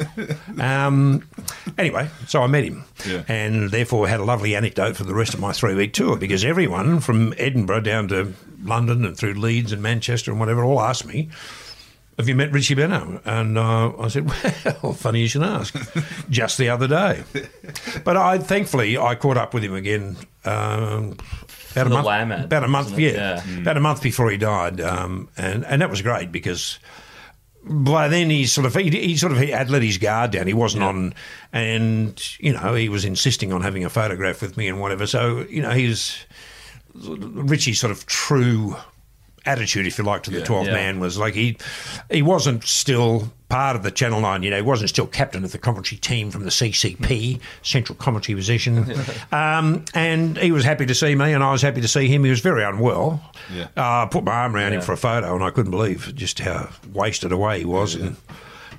Um, 0.62 1.28
anyway, 1.78 2.08
so 2.26 2.42
I 2.42 2.46
met 2.46 2.64
him, 2.64 2.84
Yeah. 3.06 3.22
and 3.28 3.70
therefore 3.70 4.08
had 4.08 4.20
a 4.20 4.24
lovely 4.24 4.54
anecdote 4.56 4.96
for 4.96 5.04
the 5.04 5.14
rest 5.14 5.34
of 5.34 5.40
my 5.40 5.52
three 5.52 5.74
week 5.74 5.92
tour 5.92 6.16
because 6.16 6.44
everyone 6.44 7.00
from 7.00 7.34
Edinburgh 7.38 7.80
down 7.82 8.08
to 8.08 8.34
London 8.62 9.04
and 9.04 9.16
through 9.16 9.34
Leeds 9.34 9.72
and 9.72 9.82
Manchester 9.82 10.30
and 10.30 10.40
whatever 10.40 10.64
all 10.64 10.80
asked 10.80 11.06
me, 11.06 11.28
Have 12.18 12.28
you 12.28 12.34
met 12.34 12.52
Richie 12.52 12.74
Benaud? 12.74 13.20
And 13.24 13.56
uh, 13.58 13.92
I 13.98 14.08
said, 14.08 14.30
Well, 14.82 14.92
funny 14.98 15.20
you 15.20 15.28
should 15.28 15.42
ask. 15.42 15.74
Just 16.30 16.58
the 16.58 16.68
other 16.68 16.86
day. 16.88 17.22
But 18.04 18.16
I 18.16 18.38
thankfully 18.38 18.98
I 18.98 19.14
caught 19.14 19.36
up 19.36 19.54
with 19.54 19.64
him 19.64 19.74
again. 19.74 20.16
Um, 20.44 21.16
about 21.72 21.86
a 21.86 21.90
month, 21.90 22.06
Lamb 22.06 22.32
about 22.32 22.64
a 22.64 22.68
month, 22.68 22.86
wasn't 22.90 23.02
yeah, 23.02 23.42
Yeah. 23.46 23.58
about 23.60 23.76
a 23.76 23.80
month 23.80 24.02
before 24.02 24.30
he 24.30 24.36
died, 24.36 24.80
um, 24.80 25.28
and 25.36 25.64
and 25.64 25.82
that 25.82 25.88
was 25.90 26.02
great 26.02 26.32
because 26.32 26.78
by 27.62 28.08
then 28.08 28.28
he 28.30 28.46
sort 28.46 28.66
of 28.66 28.74
he, 28.74 28.90
he 28.90 29.16
sort 29.16 29.30
of 29.32 29.38
he 29.38 29.50
had 29.50 29.70
let 29.70 29.82
his 29.82 29.98
guard 29.98 30.32
down. 30.32 30.46
He 30.48 30.54
wasn't 30.54 30.82
on, 30.82 31.14
and 31.52 32.20
you 32.40 32.52
know 32.54 32.74
he 32.74 32.88
was 32.88 33.04
insisting 33.04 33.52
on 33.52 33.60
having 33.62 33.84
a 33.84 33.90
photograph 33.90 34.42
with 34.42 34.56
me 34.56 34.66
and 34.66 34.80
whatever. 34.80 35.06
So 35.06 35.46
you 35.48 35.62
know 35.62 35.70
he's 35.70 36.16
Richie's 36.94 37.78
sort 37.80 37.90
of 37.90 38.06
true 38.06 38.76
attitude, 39.46 39.86
if 39.86 39.96
you 39.96 40.04
like, 40.04 40.22
to 40.24 40.30
the 40.30 40.38
Yeah. 40.40 40.44
twelfth 40.44 40.66
Yeah. 40.68 40.74
man 40.74 41.00
was 41.00 41.16
like 41.18 41.34
he 41.34 41.56
he 42.10 42.20
wasn't 42.22 42.62
still 42.64 43.32
part 43.48 43.74
of 43.74 43.82
the 43.82 43.90
Channel 43.90 44.20
Nine. 44.20 44.42
You 44.42 44.50
know, 44.50 44.56
he 44.56 44.62
wasn't 44.62 44.90
still 44.90 45.06
captain 45.06 45.44
of 45.44 45.52
the 45.52 45.58
commentary 45.58 45.98
team 45.98 46.30
from 46.30 46.44
the 46.44 46.50
CCP, 46.50 47.40
Central 47.62 47.96
Commentary 47.96 48.36
Position, 48.36 48.94
um, 49.32 49.84
and 49.94 50.36
he 50.36 50.52
was 50.52 50.64
happy 50.64 50.84
to 50.86 50.94
see 50.94 51.14
me, 51.14 51.32
and 51.32 51.42
I 51.42 51.52
was 51.52 51.62
happy 51.62 51.80
to 51.80 51.88
see 51.88 52.06
him. 52.06 52.22
He 52.24 52.30
was 52.30 52.40
very 52.40 52.62
unwell. 52.64 53.22
Yeah. 53.52 53.64
Uh, 53.76 54.04
I 54.04 54.08
put 54.10 54.24
my 54.24 54.32
arm 54.32 54.54
around 54.54 54.74
him 54.74 54.82
for 54.82 54.92
a 54.92 54.96
photo, 54.98 55.34
and 55.34 55.42
I 55.42 55.50
couldn't 55.50 55.70
believe 55.70 56.12
just 56.14 56.38
how 56.40 56.68
wasted 56.92 57.32
away 57.32 57.60
he 57.60 57.64
was. 57.64 57.94
And, 57.94 58.16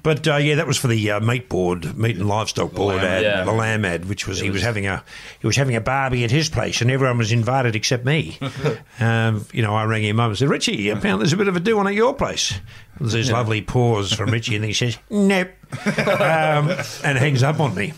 but 0.03 0.27
uh, 0.27 0.37
yeah, 0.37 0.55
that 0.55 0.67
was 0.67 0.77
for 0.77 0.87
the 0.87 1.11
uh, 1.11 1.19
meat 1.19 1.47
board, 1.49 1.97
meat 1.97 2.17
and 2.17 2.27
livestock 2.27 2.71
board 2.73 2.95
lamb 2.97 3.05
ad, 3.05 3.23
ad. 3.23 3.47
the 3.47 3.51
lamb 3.51 3.85
ad, 3.85 4.05
which 4.09 4.27
was 4.27 4.39
he 4.39 4.49
was 4.49 4.61
having 4.61 4.87
a 4.87 5.03
he 5.39 5.47
was 5.47 5.55
having 5.55 5.75
a 5.75 5.81
barbie 5.81 6.23
at 6.23 6.31
his 6.31 6.49
place, 6.49 6.81
and 6.81 6.89
everyone 6.91 7.17
was 7.17 7.31
invited 7.31 7.75
except 7.75 8.05
me. 8.05 8.37
um, 8.99 9.45
you 9.51 9.61
know, 9.61 9.75
I 9.75 9.85
rang 9.85 10.03
him 10.03 10.19
up 10.19 10.29
and 10.29 10.37
said, 10.37 10.49
Richie, 10.49 10.89
apparently 10.89 11.23
there's 11.23 11.33
a 11.33 11.37
bit 11.37 11.47
of 11.47 11.55
a 11.55 11.59
do 11.59 11.77
on 11.79 11.87
at 11.87 11.93
your 11.93 12.13
place. 12.13 12.53
There's 12.99 13.13
this 13.13 13.31
lovely 13.31 13.61
pause 13.61 14.13
from 14.13 14.29
Richie, 14.29 14.55
and 14.55 14.63
then 14.63 14.69
he 14.69 14.73
says, 14.75 14.97
Nope, 15.09 15.49
um, 15.87 16.69
and 17.03 17.17
hangs 17.17 17.41
up 17.41 17.59
on 17.59 17.73
me. 17.73 17.93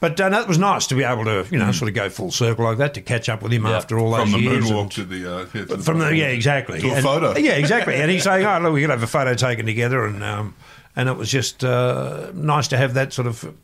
But 0.00 0.18
uh, 0.20 0.30
that 0.30 0.48
was 0.48 0.56
nice 0.56 0.86
to 0.86 0.94
be 0.94 1.02
able 1.02 1.24
to, 1.24 1.46
you 1.50 1.58
know, 1.58 1.70
sort 1.72 1.88
of 1.90 1.94
go 1.94 2.08
full 2.08 2.30
circle 2.30 2.64
like 2.64 2.78
that 2.78 2.94
to 2.94 3.02
catch 3.02 3.28
up 3.28 3.42
with 3.42 3.52
him 3.52 3.66
after 3.66 3.98
all 3.98 4.12
those 4.12 4.28
years. 4.32 4.32
From 4.32 4.44
the 4.44 4.50
years. 4.50 4.64
moonwalk 4.70 4.80
and- 4.82 4.92
to 4.92 5.04
the, 5.04 5.34
uh, 5.36 5.46
yeah, 5.52 5.64
to 5.66 5.78
from 5.78 5.98
the 5.98 6.16
yeah 6.16 6.26
exactly 6.28 6.80
To 6.80 6.88
a 6.88 6.94
And- 6.94 7.02
photo. 7.04 7.36
yeah 7.36 7.52
exactly 7.52 7.96
and 7.96 8.10
he's 8.10 8.22
saying 8.22 8.46
oh 8.46 8.58
look 8.60 8.72
we 8.72 8.80
could 8.80 8.90
have 8.90 9.02
a 9.02 9.06
photo 9.06 9.34
taken 9.34 9.66
together 9.66 10.06
and 10.06 10.22
um, 10.22 10.54
and 10.96 11.08
it 11.08 11.16
was 11.16 11.30
just 11.30 11.62
uh, 11.62 12.30
nice 12.34 12.68
to 12.68 12.76
have 12.76 12.94
that 12.94 13.12
sort 13.12 13.28
of 13.28 13.54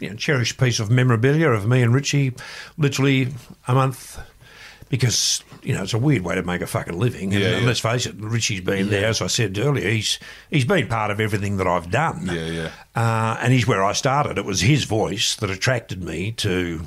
you 0.00 0.10
know, 0.10 0.16
cherished 0.16 0.58
piece 0.58 0.80
of 0.80 0.90
memorabilia 0.90 1.48
of 1.50 1.66
me 1.66 1.82
and 1.82 1.94
Richie 1.94 2.32
literally 2.76 3.28
a 3.66 3.74
month 3.74 4.18
because 4.88 5.44
you 5.62 5.74
know 5.74 5.82
it's 5.82 5.92
a 5.92 5.98
weird 5.98 6.22
way 6.22 6.34
to 6.34 6.42
make 6.42 6.62
a 6.62 6.66
fucking 6.66 6.98
living 6.98 7.34
and, 7.34 7.42
Yeah, 7.42 7.56
and 7.56 7.66
let's 7.66 7.80
face 7.80 8.06
it 8.06 8.14
Richie's 8.16 8.62
been 8.62 8.88
there 8.88 9.06
as 9.06 9.20
I 9.20 9.26
said 9.26 9.58
earlier 9.58 9.90
he's 9.90 10.18
he's 10.50 10.64
been 10.64 10.88
part 10.88 11.10
of 11.10 11.20
everything 11.20 11.58
that 11.58 11.66
I've 11.66 11.90
done 11.90 12.26
Yeah, 12.26 12.46
yeah. 12.46 12.70
uh, 12.96 13.38
and 13.40 13.52
he's 13.52 13.66
where 13.66 13.84
I 13.84 13.92
started 13.92 14.38
it 14.38 14.44
was 14.44 14.60
his 14.60 14.84
voice 14.84 15.36
that 15.36 15.50
attracted 15.50 16.02
me 16.02 16.32
to 16.32 16.86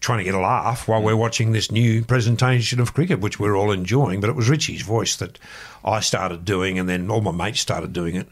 trying 0.00 0.18
to 0.18 0.24
get 0.24 0.34
a 0.34 0.40
laugh 0.40 0.86
while 0.88 1.02
we're 1.02 1.16
watching 1.16 1.52
this 1.52 1.70
new 1.72 2.04
presentation 2.04 2.80
of 2.80 2.94
cricket, 2.94 3.18
which 3.20 3.40
we're 3.40 3.56
all 3.56 3.72
enjoying. 3.72 4.20
But 4.20 4.30
it 4.30 4.36
was 4.36 4.48
Richie's 4.48 4.82
voice 4.82 5.16
that 5.16 5.38
I 5.84 6.00
started 6.00 6.44
doing, 6.44 6.78
and 6.78 6.88
then 6.88 7.10
all 7.10 7.20
my 7.20 7.32
mates 7.32 7.60
started 7.60 7.92
doing 7.92 8.14
it. 8.14 8.28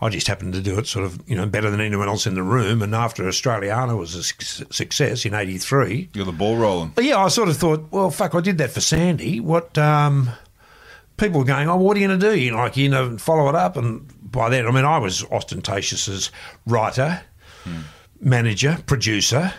I 0.00 0.08
just 0.10 0.28
happened 0.28 0.52
to 0.52 0.60
do 0.60 0.78
it 0.78 0.86
sort 0.86 1.04
of, 1.04 1.18
you 1.26 1.34
know, 1.34 1.44
better 1.46 1.70
than 1.70 1.80
anyone 1.80 2.08
else 2.08 2.26
in 2.26 2.34
the 2.34 2.42
room. 2.42 2.82
And 2.82 2.94
after 2.94 3.24
Australiana 3.24 3.96
was 3.98 4.14
a 4.14 4.22
suc- 4.22 4.72
success 4.72 5.24
in 5.24 5.34
'83, 5.34 6.10
You're 6.14 6.24
the 6.24 6.30
ball 6.32 6.56
rolling. 6.56 6.92
but 6.94 7.04
yeah, 7.04 7.18
I 7.18 7.28
sort 7.28 7.48
of 7.48 7.56
thought, 7.56 7.86
well, 7.90 8.10
fuck, 8.10 8.34
I 8.36 8.40
did 8.40 8.58
that 8.58 8.70
for 8.70 8.80
Sandy. 8.80 9.40
What 9.40 9.76
um, 9.76 10.30
people 11.16 11.40
were 11.40 11.46
going, 11.46 11.68
oh, 11.68 11.76
what 11.76 11.96
are 11.96 12.00
you 12.00 12.06
going 12.06 12.20
to 12.20 12.30
do? 12.30 12.38
You 12.38 12.52
know, 12.52 12.58
like, 12.58 12.76
you 12.76 12.88
know, 12.88 13.18
follow 13.18 13.48
it 13.48 13.56
up. 13.56 13.76
And 13.76 14.06
by 14.30 14.48
then, 14.50 14.66
I 14.68 14.70
mean, 14.70 14.84
I 14.84 14.98
was 14.98 15.24
Austen 15.32 15.62
Tayshus's 15.62 16.30
writer, 16.64 17.22
manager, 18.20 18.78
producer, 18.86 19.52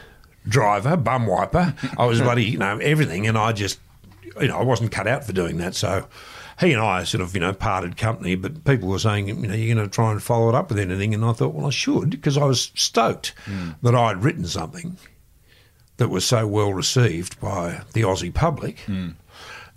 driver, 0.47 0.95
bum 0.97 1.27
wiper. 1.27 1.75
I 1.97 2.05
was 2.05 2.21
bloody, 2.25 2.45
you 2.45 2.57
know, 2.57 2.77
everything. 2.77 3.27
And 3.27 3.37
I 3.37 3.51
just, 3.51 3.79
you 4.39 4.47
know, 4.47 4.57
I 4.57 4.63
wasn't 4.63 4.91
cut 4.91 5.07
out 5.07 5.23
for 5.25 5.33
doing 5.33 5.57
that. 5.57 5.75
So 5.75 6.07
he 6.60 6.74
and 6.74 6.82
I 6.82 7.03
sort 7.03 7.22
of, 7.22 7.34
you 7.34 7.39
know, 7.39 7.53
parted 7.53 7.97
company. 7.97 8.36
But 8.36 8.64
people 8.66 8.89
were 8.89 8.99
saying, 8.99 9.28
you 9.30 9.36
know, 9.36 9.53
you're 9.53 9.76
going 9.76 9.88
to 9.88 9.93
try 9.93 10.12
and 10.12 10.22
follow 10.22 10.49
it 10.49 10.55
up 10.55 10.70
with 10.70 10.80
anything. 10.80 11.14
And 11.14 11.24
I 11.24 11.32
thought, 11.34 11.53
well, 11.53 11.68
I 11.68 11.72
should 11.72 12.10
because 12.12 12.38
I 12.38 12.45
was 12.45 12.72
stoked 12.76 13.34
that 13.82 13.95
I'd 13.95 14.24
written 14.24 14.45
something 14.45 14.97
that 15.97 16.10
was 16.10 16.26
so 16.26 16.47
well 16.47 16.74
received 16.74 17.39
by 17.39 17.82
the 17.93 18.01
Aussie 18.01 18.34
public. 18.34 18.78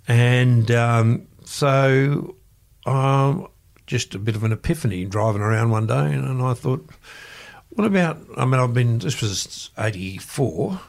And 0.07 0.69
um, 0.71 1.27
so 1.45 2.35
um, 2.85 3.47
just 3.87 4.15
a 4.15 4.19
bit 4.19 4.35
of 4.35 4.43
an 4.43 4.51
epiphany 4.51 5.05
driving 5.05 5.41
around 5.41 5.69
one 5.69 5.87
day, 5.87 6.11
and, 6.13 6.25
and 6.25 6.41
I 6.41 6.53
thought, 6.53 6.89
what 7.69 7.85
about? 7.85 8.19
I 8.37 8.45
mean, 8.45 8.59
I've 8.59 8.73
been, 8.73 8.99
this 8.99 9.21
was 9.21 9.69
84. 9.77 10.79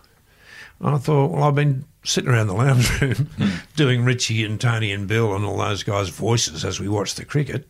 I 0.81 0.99
thought, 0.99 1.31
well, 1.31 1.45
I've 1.45 1.55
been 1.55 1.85
sitting 2.05 2.31
around 2.31 2.47
the 2.47 2.55
lounge 2.55 3.01
room 3.01 3.29
doing 3.77 4.05
Richie 4.05 4.45
and 4.45 4.61
Tony 4.61 4.93
and 4.93 5.09
Bill 5.09 5.35
and 5.35 5.45
all 5.45 5.57
those 5.59 5.83
guys' 5.83 6.11
voices 6.11 6.65
as 6.65 6.79
we 6.79 6.89
watched 6.89 7.17
the 7.17 7.25
cricket. 7.25 7.69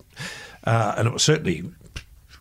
Uh, 0.64 0.94
and 0.96 1.06
it 1.06 1.12
was 1.12 1.22
certainly 1.22 1.64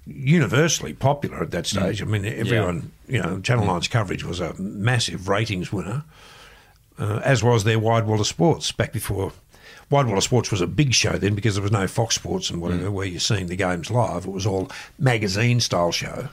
universally 0.05 0.93
popular 0.93 1.41
at 1.41 1.51
that 1.51 1.65
stage. 1.65 2.01
I 2.01 2.05
mean, 2.05 2.25
everyone, 2.25 2.91
you 3.07 3.21
know, 3.21 3.39
Channel 3.39 3.65
9's 3.67 3.87
coverage 3.87 4.23
was 4.23 4.39
a 4.39 4.53
massive 4.59 5.27
ratings 5.27 5.71
winner, 5.71 6.03
uh, 6.99 7.21
as 7.23 7.43
was 7.43 7.63
their 7.63 7.79
Wide 7.79 8.05
World 8.05 8.21
of 8.21 8.27
Sports 8.27 8.71
back 8.71 8.91
before. 8.91 9.31
Wide 9.93 10.07
World 10.07 10.17
of 10.17 10.23
Sports 10.23 10.49
was 10.49 10.59
a 10.59 10.65
big 10.65 10.91
show 10.91 11.11
then 11.19 11.35
because 11.35 11.53
there 11.53 11.61
was 11.61 11.71
no 11.71 11.87
Fox 11.87 12.15
Sports 12.15 12.49
and 12.49 12.59
whatever 12.59 12.89
where 12.89 13.05
you're 13.05 13.19
seeing 13.19 13.45
the 13.45 13.55
games 13.55 13.91
live. 13.91 14.25
It 14.25 14.31
was 14.31 14.47
all 14.47 14.71
magazine 14.97 15.59
style 15.59 15.91
show. 15.91 16.29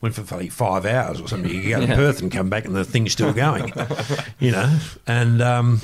Went 0.00 0.14
for 0.14 0.22
bloody 0.22 0.48
five 0.48 0.86
hours 0.86 1.20
or 1.20 1.28
something. 1.28 1.52
You 1.52 1.68
go 1.68 1.86
to 1.86 1.94
Perth 1.94 2.22
and 2.22 2.32
come 2.32 2.48
back 2.48 2.64
and 2.64 2.74
the 2.74 2.84
thing's 2.84 3.12
still 3.12 3.34
going, 3.34 3.70
you 4.40 4.50
know. 4.50 4.78
And 5.06 5.42
um, 5.42 5.80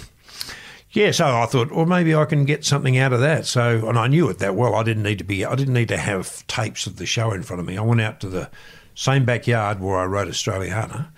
yeah, 0.92 1.10
so 1.10 1.26
I 1.26 1.44
thought, 1.44 1.70
well, 1.70 1.84
maybe 1.84 2.14
I 2.14 2.24
can 2.24 2.46
get 2.46 2.64
something 2.64 2.96
out 2.96 3.12
of 3.12 3.20
that. 3.20 3.44
So, 3.44 3.86
and 3.86 3.98
I 3.98 4.06
knew 4.06 4.30
it 4.30 4.38
that 4.38 4.54
well. 4.54 4.74
I 4.74 4.82
didn't 4.82 5.02
need 5.02 5.18
to 5.18 5.24
be. 5.24 5.44
I 5.44 5.54
didn't 5.54 5.74
need 5.74 5.88
to 5.88 5.98
have 5.98 6.46
tapes 6.46 6.86
of 6.86 6.96
the 6.96 7.04
show 7.04 7.32
in 7.32 7.42
front 7.42 7.60
of 7.60 7.66
me. 7.66 7.76
I 7.76 7.82
went 7.82 8.00
out 8.00 8.20
to 8.20 8.28
the 8.30 8.48
same 8.94 9.26
backyard 9.26 9.80
where 9.80 9.98
I 9.98 10.06
wrote 10.06 10.28
Australiana, 10.28 11.08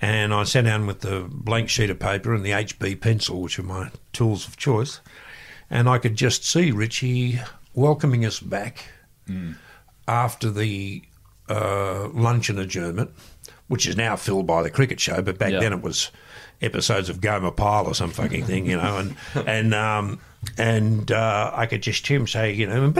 and 0.00 0.32
I 0.32 0.44
sat 0.44 0.64
down 0.64 0.86
with 0.86 1.00
the 1.00 1.26
blank 1.28 1.68
sheet 1.68 1.90
of 1.90 1.98
paper 1.98 2.34
and 2.34 2.42
the 2.42 2.50
HB 2.52 3.02
pencil, 3.02 3.42
which 3.42 3.58
are 3.58 3.62
my 3.64 3.90
tools 4.14 4.48
of 4.48 4.56
choice, 4.56 5.00
and 5.72 5.88
I 5.88 5.98
could 5.98 6.14
just 6.14 6.44
see 6.44 6.70
Richie 6.70 7.40
welcoming 7.74 8.24
us 8.24 8.38
back 8.38 8.84
after 10.06 10.50
the 10.50 11.02
uh, 11.48 12.08
luncheon 12.08 12.58
adjournment, 12.58 13.10
which 13.68 13.86
is 13.86 13.96
now 13.96 14.14
filled 14.16 14.46
by 14.46 14.62
the 14.62 14.70
cricket 14.70 15.00
show, 15.00 15.22
but 15.22 15.38
back 15.38 15.52
Yeah. 15.52 15.60
then 15.60 15.72
it 15.72 15.82
was 15.82 16.10
episodes 16.60 17.08
of 17.08 17.20
Gomer 17.20 17.50
Pyle 17.50 17.86
or 17.86 17.94
some 17.94 18.10
fucking 18.10 18.44
thing, 18.44 18.66
you 18.66 18.76
know, 18.76 18.98
and 18.98 19.16
and 19.48 19.74
um, 19.74 20.20
and 20.58 21.10
uh, 21.10 21.50
I 21.54 21.66
could 21.66 21.82
just 21.82 22.06
hear 22.06 22.18
him 22.18 22.26
say, 22.26 22.52
you 22.52 22.66
know, 22.66 22.90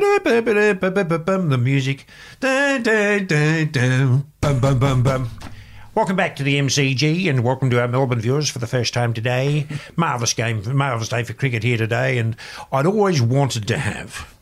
the 1.50 1.58
music, 1.58 2.06
dun, 2.40 2.82
dun, 2.82 3.26
dun, 3.26 3.70
dun, 3.70 4.26
bum, 4.40 4.60
bum, 4.60 4.78
bum, 4.78 5.02
bum. 5.02 5.30
Welcome 5.95 6.16
back 6.16 6.36
to 6.36 6.43
the 6.43 6.59
MCG 6.59 7.28
and 7.28 7.45
welcome 7.45 7.68
to 7.68 7.78
our 7.80 7.86
Melbourne 7.86 8.18
viewers 8.20 8.49
for 8.49 8.59
the 8.59 8.66
first 8.66 8.95
time 8.95 9.12
today. 9.12 9.66
Marvellous 9.97 10.32
game, 10.32 10.62
marvellous 10.76 11.11
day 11.11 11.22
for 11.22 11.34
cricket 11.34 11.62
here 11.62 11.76
today. 11.76 12.16
And 12.16 12.34
I'd 12.72 12.86
always 12.86 13.20
wanted 13.20 13.68
to 13.68 13.76
have, 13.76 14.34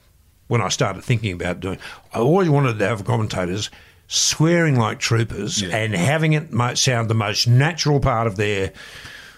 when 0.46 0.60
I 0.60 0.68
started 0.68 1.02
thinking 1.02 1.32
about 1.32 1.58
doing, 1.58 1.78
I 2.14 2.18
always 2.20 2.48
wanted 2.48 2.78
to 2.78 2.86
have 2.86 3.04
commentators 3.04 3.68
swearing 4.06 4.76
like 4.76 5.00
troopers 5.00 5.60
Yeah. 5.60 5.76
and 5.76 5.92
having 5.92 6.34
it 6.34 6.50
sound 6.78 7.10
the 7.10 7.14
most 7.14 7.48
natural 7.48 7.98
part 7.98 8.28
of 8.28 8.36
their 8.36 8.72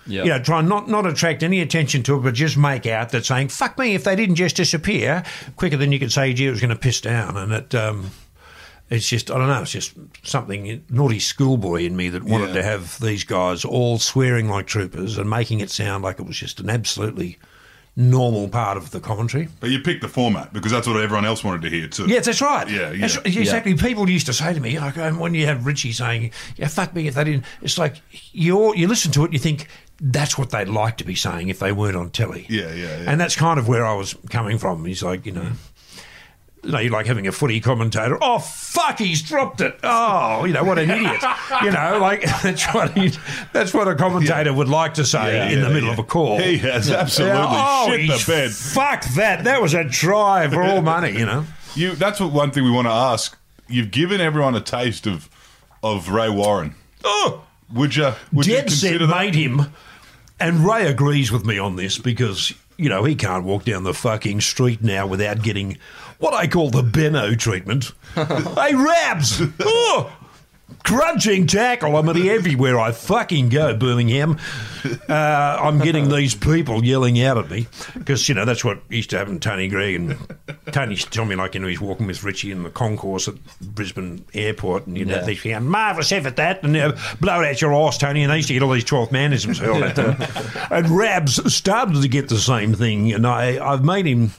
Yeah. 0.06 0.24
you 0.24 0.28
know, 0.30 0.38
try 0.42 0.58
and 0.58 0.68
not 0.68 0.88
not 0.88 1.06
attract 1.06 1.42
any 1.42 1.60
attention 1.60 2.02
to 2.04 2.16
it, 2.16 2.22
but 2.22 2.34
just 2.34 2.56
make 2.58 2.86
out 2.86 3.10
that 3.10 3.24
saying 3.24 3.48
"fuck 3.48 3.78
me" 3.78 3.94
if 3.94 4.04
they 4.04 4.16
didn't 4.16 4.34
just 4.34 4.56
disappear 4.56 5.22
quicker 5.56 5.76
than 5.76 5.92
you 5.92 5.98
could 5.98 6.10
say, 6.12 6.32
"Gee, 6.34 6.46
it 6.46 6.50
was 6.50 6.60
going 6.60 6.70
to 6.70 6.76
piss 6.76 7.00
down," 7.00 7.36
and 7.38 7.52
it. 7.52 7.74
Um, 7.74 8.10
it's 8.92 9.08
just 9.08 9.30
I 9.30 9.38
don't 9.38 9.48
know. 9.48 9.62
It's 9.62 9.72
just 9.72 9.94
something 10.22 10.84
naughty 10.90 11.18
schoolboy 11.18 11.84
in 11.84 11.96
me 11.96 12.08
that 12.10 12.22
wanted 12.22 12.48
Yeah. 12.48 12.54
to 12.54 12.62
have 12.62 13.00
these 13.00 13.24
guys 13.24 13.64
all 13.64 13.98
swearing 13.98 14.48
like 14.48 14.66
troopers 14.66 15.18
and 15.18 15.28
making 15.28 15.60
it 15.60 15.70
sound 15.70 16.04
like 16.04 16.20
it 16.20 16.26
was 16.26 16.36
just 16.36 16.60
an 16.60 16.70
absolutely 16.70 17.38
normal 17.94 18.48
part 18.48 18.78
of 18.78 18.90
the 18.90 19.00
commentary. 19.00 19.48
But 19.60 19.68
you 19.70 19.78
picked 19.80 20.00
the 20.00 20.08
format 20.08 20.52
because 20.52 20.72
that's 20.72 20.86
what 20.86 20.96
everyone 20.96 21.26
else 21.26 21.44
wanted 21.44 21.62
to 21.62 21.70
hear 21.70 21.88
too. 21.88 22.06
Yes, 22.06 22.24
that's 22.24 22.40
right. 22.40 22.68
Yeah, 22.68 22.90
yeah. 22.92 23.06
That's, 23.06 23.16
exactly. 23.18 23.74
People 23.74 24.08
used 24.08 24.26
to 24.26 24.32
say 24.32 24.54
to 24.54 24.60
me, 24.60 24.78
like, 24.78 24.96
um, 24.96 25.18
when 25.18 25.34
you 25.34 25.46
have 25.46 25.66
Richie 25.66 25.92
saying, 25.92 26.30
"Yeah, 26.56 26.68
fuck 26.68 26.94
me 26.94 27.06
if 27.06 27.14
they 27.14 27.24
didn't," 27.24 27.44
it's 27.60 27.78
like 27.78 27.96
you 28.32 28.74
you 28.74 28.88
listen 28.88 29.12
to 29.12 29.22
it, 29.22 29.26
and 29.26 29.34
you 29.34 29.38
think 29.40 29.66
that's 30.00 30.36
what 30.38 30.50
they'd 30.50 30.68
like 30.68 30.96
to 30.98 31.04
be 31.04 31.14
saying 31.14 31.48
if 31.48 31.58
they 31.58 31.70
weren't 31.70 31.96
on 31.96 32.10
telly. 32.10 32.46
Yeah, 32.48 32.72
yeah, 32.74 33.02
yeah. 33.02 33.04
And 33.10 33.20
that's 33.20 33.36
kind 33.36 33.58
of 33.58 33.68
where 33.68 33.86
I 33.86 33.94
was 33.94 34.14
coming 34.30 34.58
from. 34.58 34.84
He's 34.84 35.02
like, 35.02 35.26
you 35.26 35.32
know. 35.32 35.52
You 36.62 36.70
know, 36.70 36.78
you're 36.78 36.92
like 36.92 37.06
having 37.06 37.26
a 37.26 37.32
footy 37.32 37.60
commentator. 37.60 38.16
Oh 38.20 38.38
fuck, 38.38 38.98
he's 38.98 39.20
dropped 39.20 39.60
it. 39.60 39.78
Oh, 39.82 40.44
you 40.44 40.52
know 40.52 40.62
what 40.62 40.78
an 40.78 40.90
idiot. 40.90 41.20
you 41.62 41.72
know, 41.72 41.98
like 42.00 42.22
that's 42.42 42.64
what 42.72 42.96
he, 42.96 43.12
that's 43.52 43.74
what 43.74 43.88
a 43.88 43.94
commentator 43.96 44.52
would 44.52 44.68
like 44.68 44.94
to 44.94 45.04
say 45.04 45.36
Yeah, 45.36 45.48
in 45.50 45.60
the 45.62 45.68
middle 45.70 45.88
yeah. 45.88 45.92
of 45.92 45.98
a 45.98 46.04
call. 46.04 46.38
He 46.38 46.58
has 46.58 46.90
absolutely 46.90 47.40
oh, 47.42 47.88
shit 47.90 48.08
the 48.08 48.24
bed. 48.26 48.50
Fuck 48.52 49.04
that. 49.14 49.44
That 49.44 49.60
was 49.60 49.74
a 49.74 49.88
try 49.88 50.48
for 50.48 50.62
all 50.62 50.82
money. 50.82 51.18
You 51.18 51.26
know. 51.26 51.44
You. 51.74 51.94
That's 51.94 52.20
what 52.20 52.32
one 52.32 52.50
thing 52.52 52.64
we 52.64 52.70
want 52.70 52.86
to 52.86 52.92
ask. 52.92 53.36
You've 53.68 53.90
given 53.90 54.20
everyone 54.20 54.54
a 54.54 54.60
taste 54.60 55.06
of 55.06 55.28
of 55.82 56.08
Ray 56.10 56.30
Warren. 56.30 56.74
Oh. 57.04 57.44
Would 57.74 57.96
you? 57.96 58.12
Would 58.32 58.46
you 58.46 58.54
Dead 58.54 58.70
set 58.70 58.90
consider 58.90 59.06
made 59.06 59.34
him, 59.34 59.72
and 60.38 60.64
Ray 60.66 60.86
agrees 60.86 61.32
with 61.32 61.44
me 61.46 61.58
on 61.58 61.76
this 61.76 61.98
because 61.98 62.52
you 62.76 62.88
know 62.88 63.04
he 63.04 63.14
can't 63.14 63.44
walk 63.44 63.64
down 63.64 63.84
the 63.84 63.94
fucking 63.94 64.40
street 64.42 64.82
now 64.82 65.06
without 65.06 65.42
getting 65.42 65.78
what 66.22 66.34
I 66.34 66.46
call 66.46 66.70
the 66.70 66.82
Benno 66.82 67.34
treatment. 67.34 67.92
hey, 68.14 68.74
Rabs! 68.74 69.42
Oh, 69.60 70.12
crunching 70.84 71.46
tackle. 71.46 71.96
I'm 71.96 72.08
at 72.08 72.16
everywhere 72.16 72.78
I 72.80 72.92
fucking 72.92 73.48
go, 73.50 73.74
Birmingham. 73.76 74.38
Uh, 75.08 75.12
I'm 75.12 75.78
getting 75.78 76.08
these 76.14 76.34
people 76.34 76.84
yelling 76.84 77.22
out 77.22 77.38
at 77.38 77.50
me 77.50 77.66
because 77.94 78.28
you 78.28 78.34
know 78.34 78.44
that's 78.44 78.64
what 78.64 78.80
used 78.88 79.10
to 79.10 79.18
happen. 79.18 79.38
to 79.38 79.48
Tony 79.48 79.68
Greig 79.68 79.96
and 79.96 80.16
Tony 80.72 80.92
used 80.92 81.04
to 81.06 81.10
tell 81.10 81.24
me 81.24 81.34
like 81.36 81.54
you 81.54 81.60
know 81.60 81.68
he's 81.68 81.80
walking 81.80 82.06
with 82.06 82.22
Richie 82.24 82.50
in 82.52 82.62
the 82.62 82.70
concourse 82.70 83.28
at 83.28 83.34
Brisbane 83.60 84.24
Airport, 84.34 84.86
and 84.86 84.96
you'd 84.96 85.08
Yeah. 85.08 85.16
have 85.18 85.26
these 85.26 85.42
going 85.42 85.66
marvellous 85.68 86.12
effort 86.12 86.36
that, 86.36 86.62
and 86.62 86.76
uh, 86.76 86.92
blow 87.20 87.42
out 87.44 87.60
your 87.60 87.74
arse, 87.74 87.98
Tony. 87.98 88.22
And 88.22 88.32
they 88.32 88.36
used 88.36 88.48
to 88.48 88.54
get 88.54 88.62
all 88.62 88.70
these 88.72 88.84
twelfth 88.84 89.12
manisms 89.12 89.58
hurled 89.58 89.82
at 89.82 89.96
them. 89.96 90.16
and 90.70 90.88
Rabs 90.90 91.54
started 91.54 92.00
to 92.02 92.08
get 92.08 92.28
the 92.28 92.38
same 92.38 92.74
thing, 92.74 93.12
and 93.12 93.26
I 93.26 93.64
I've 93.64 93.84
made 93.84 94.06
him. 94.06 94.30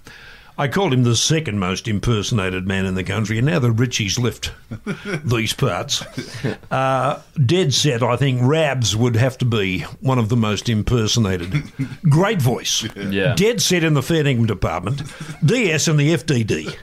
I 0.58 0.68
called 0.68 0.93
him 0.93 1.04
the 1.04 1.16
second 1.16 1.60
most 1.60 1.88
impersonated 1.88 2.68
man 2.68 2.86
in 2.86 2.93
the 2.95 3.04
country, 3.04 3.38
and 3.39 3.47
now 3.47 3.60
the 3.60 3.70
Richies 3.70 4.20
left 4.20 4.51
these 5.26 5.54
parts. 5.54 6.04
Uh, 6.70 7.22
dead 7.43 7.74
set, 7.74 8.04
I 8.04 8.16
think 8.18 8.41
Rabs 8.43 8.95
would 8.95 9.16
have 9.16 9.38
to 9.39 9.45
be 9.45 9.82
one 10.01 10.20
of 10.20 10.30
the 10.30 10.38
most 10.38 10.70
impersonated. 10.70 11.64
Great 12.04 12.41
voice. 12.41 12.88
Yeah. 12.95 13.34
Dead 13.36 13.62
set 13.62 13.84
in 13.84 13.95
the 13.95 14.04
fair 14.04 14.24
department. 14.24 15.01
DS 15.43 15.88
in 15.88 15.97
the 15.97 16.14
FDD. 16.14 16.74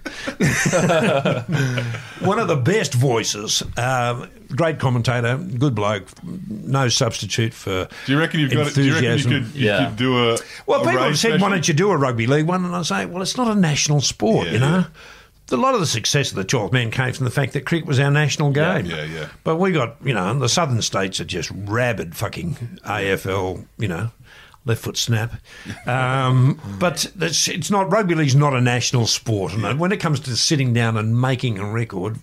one 2.24 2.38
of 2.38 2.48
the 2.48 2.56
best 2.56 2.94
voices. 2.94 3.62
Um, 3.76 4.28
great 4.56 4.78
commentator, 4.78 5.36
good 5.36 5.74
bloke, 5.74 6.04
no 6.48 6.88
substitute 6.88 7.52
for 7.54 7.88
Do 8.06 8.12
you 8.12 8.18
reckon 8.18 8.40
you've 8.40 8.52
got? 8.52 8.68
it? 8.68 8.74
Do 8.74 8.82
you 8.84 8.94
reckon 8.94 9.18
you 9.18 9.24
could, 9.24 9.54
you 9.54 9.66
Yeah. 9.66 9.86
could 9.88 9.96
do 9.96 10.18
a? 10.32 10.38
Well, 10.66 10.82
a 10.82 10.84
people 10.84 11.02
have 11.04 11.18
said, 11.18 11.30
special? 11.30 11.46
why 11.46 11.50
don't 11.50 11.66
you 11.68 11.74
do 11.74 11.90
a 11.90 11.96
rugby 11.96 12.26
league 12.26 12.46
one? 12.46 12.64
And 12.64 12.74
I 12.74 12.82
say, 12.82 13.06
well, 13.06 13.22
it's 13.22 13.36
not 13.36 13.48
a 13.48 13.54
national 13.58 14.00
sport, 14.00 14.46
Yeah, 14.46 14.52
you 14.52 14.58
know. 14.58 14.76
yeah. 14.78 14.84
A 15.52 15.56
lot 15.56 15.74
of 15.74 15.80
the 15.80 15.86
success 15.86 16.30
of 16.30 16.36
the 16.36 16.44
12th 16.44 16.72
man 16.72 16.92
came 16.92 17.12
from 17.12 17.24
the 17.24 17.30
fact 17.32 17.54
that 17.54 17.66
cricket 17.66 17.84
was 17.88 17.98
our 17.98 18.10
national 18.10 18.52
game. 18.52 18.86
yeah, 18.86 19.02
yeah. 19.02 19.28
But 19.42 19.56
we 19.56 19.72
got, 19.72 19.96
you 20.04 20.14
know, 20.14 20.32
the 20.38 20.48
southern 20.48 20.80
states 20.80 21.18
are 21.18 21.24
just 21.24 21.50
rabid 21.52 22.14
fucking 22.16 22.78
AFL, 22.86 23.64
you 23.76 23.88
know, 23.88 24.10
left 24.64 24.82
foot 24.82 24.96
snap. 24.96 25.32
Um, 25.88 26.60
but 26.78 27.10
it's, 27.20 27.48
it's 27.48 27.68
not, 27.68 27.90
rugby 27.90 28.14
league's 28.14 28.36
not 28.36 28.54
a 28.54 28.60
national 28.60 29.08
sport. 29.08 29.52
And 29.54 29.80
when 29.80 29.90
it 29.90 29.96
comes 29.98 30.20
to 30.20 30.36
sitting 30.36 30.72
down 30.72 30.96
and 30.96 31.20
making 31.20 31.58
a 31.58 31.64
record, 31.68 32.18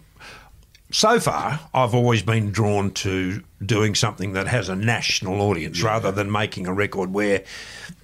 so 0.92 1.20
far, 1.20 1.60
I've 1.74 1.94
always 1.94 2.24
been 2.24 2.52
drawn 2.52 2.92
to 2.92 3.44
doing 3.66 3.96
something 3.96 4.34
that 4.34 4.48
has 4.48 4.70
a 4.70 4.76
national 4.76 5.42
audience 5.42 5.82
rather 5.82 6.12
than 6.12 6.32
making 6.32 6.68
a 6.68 6.74
record 6.74 7.12
where 7.12 7.44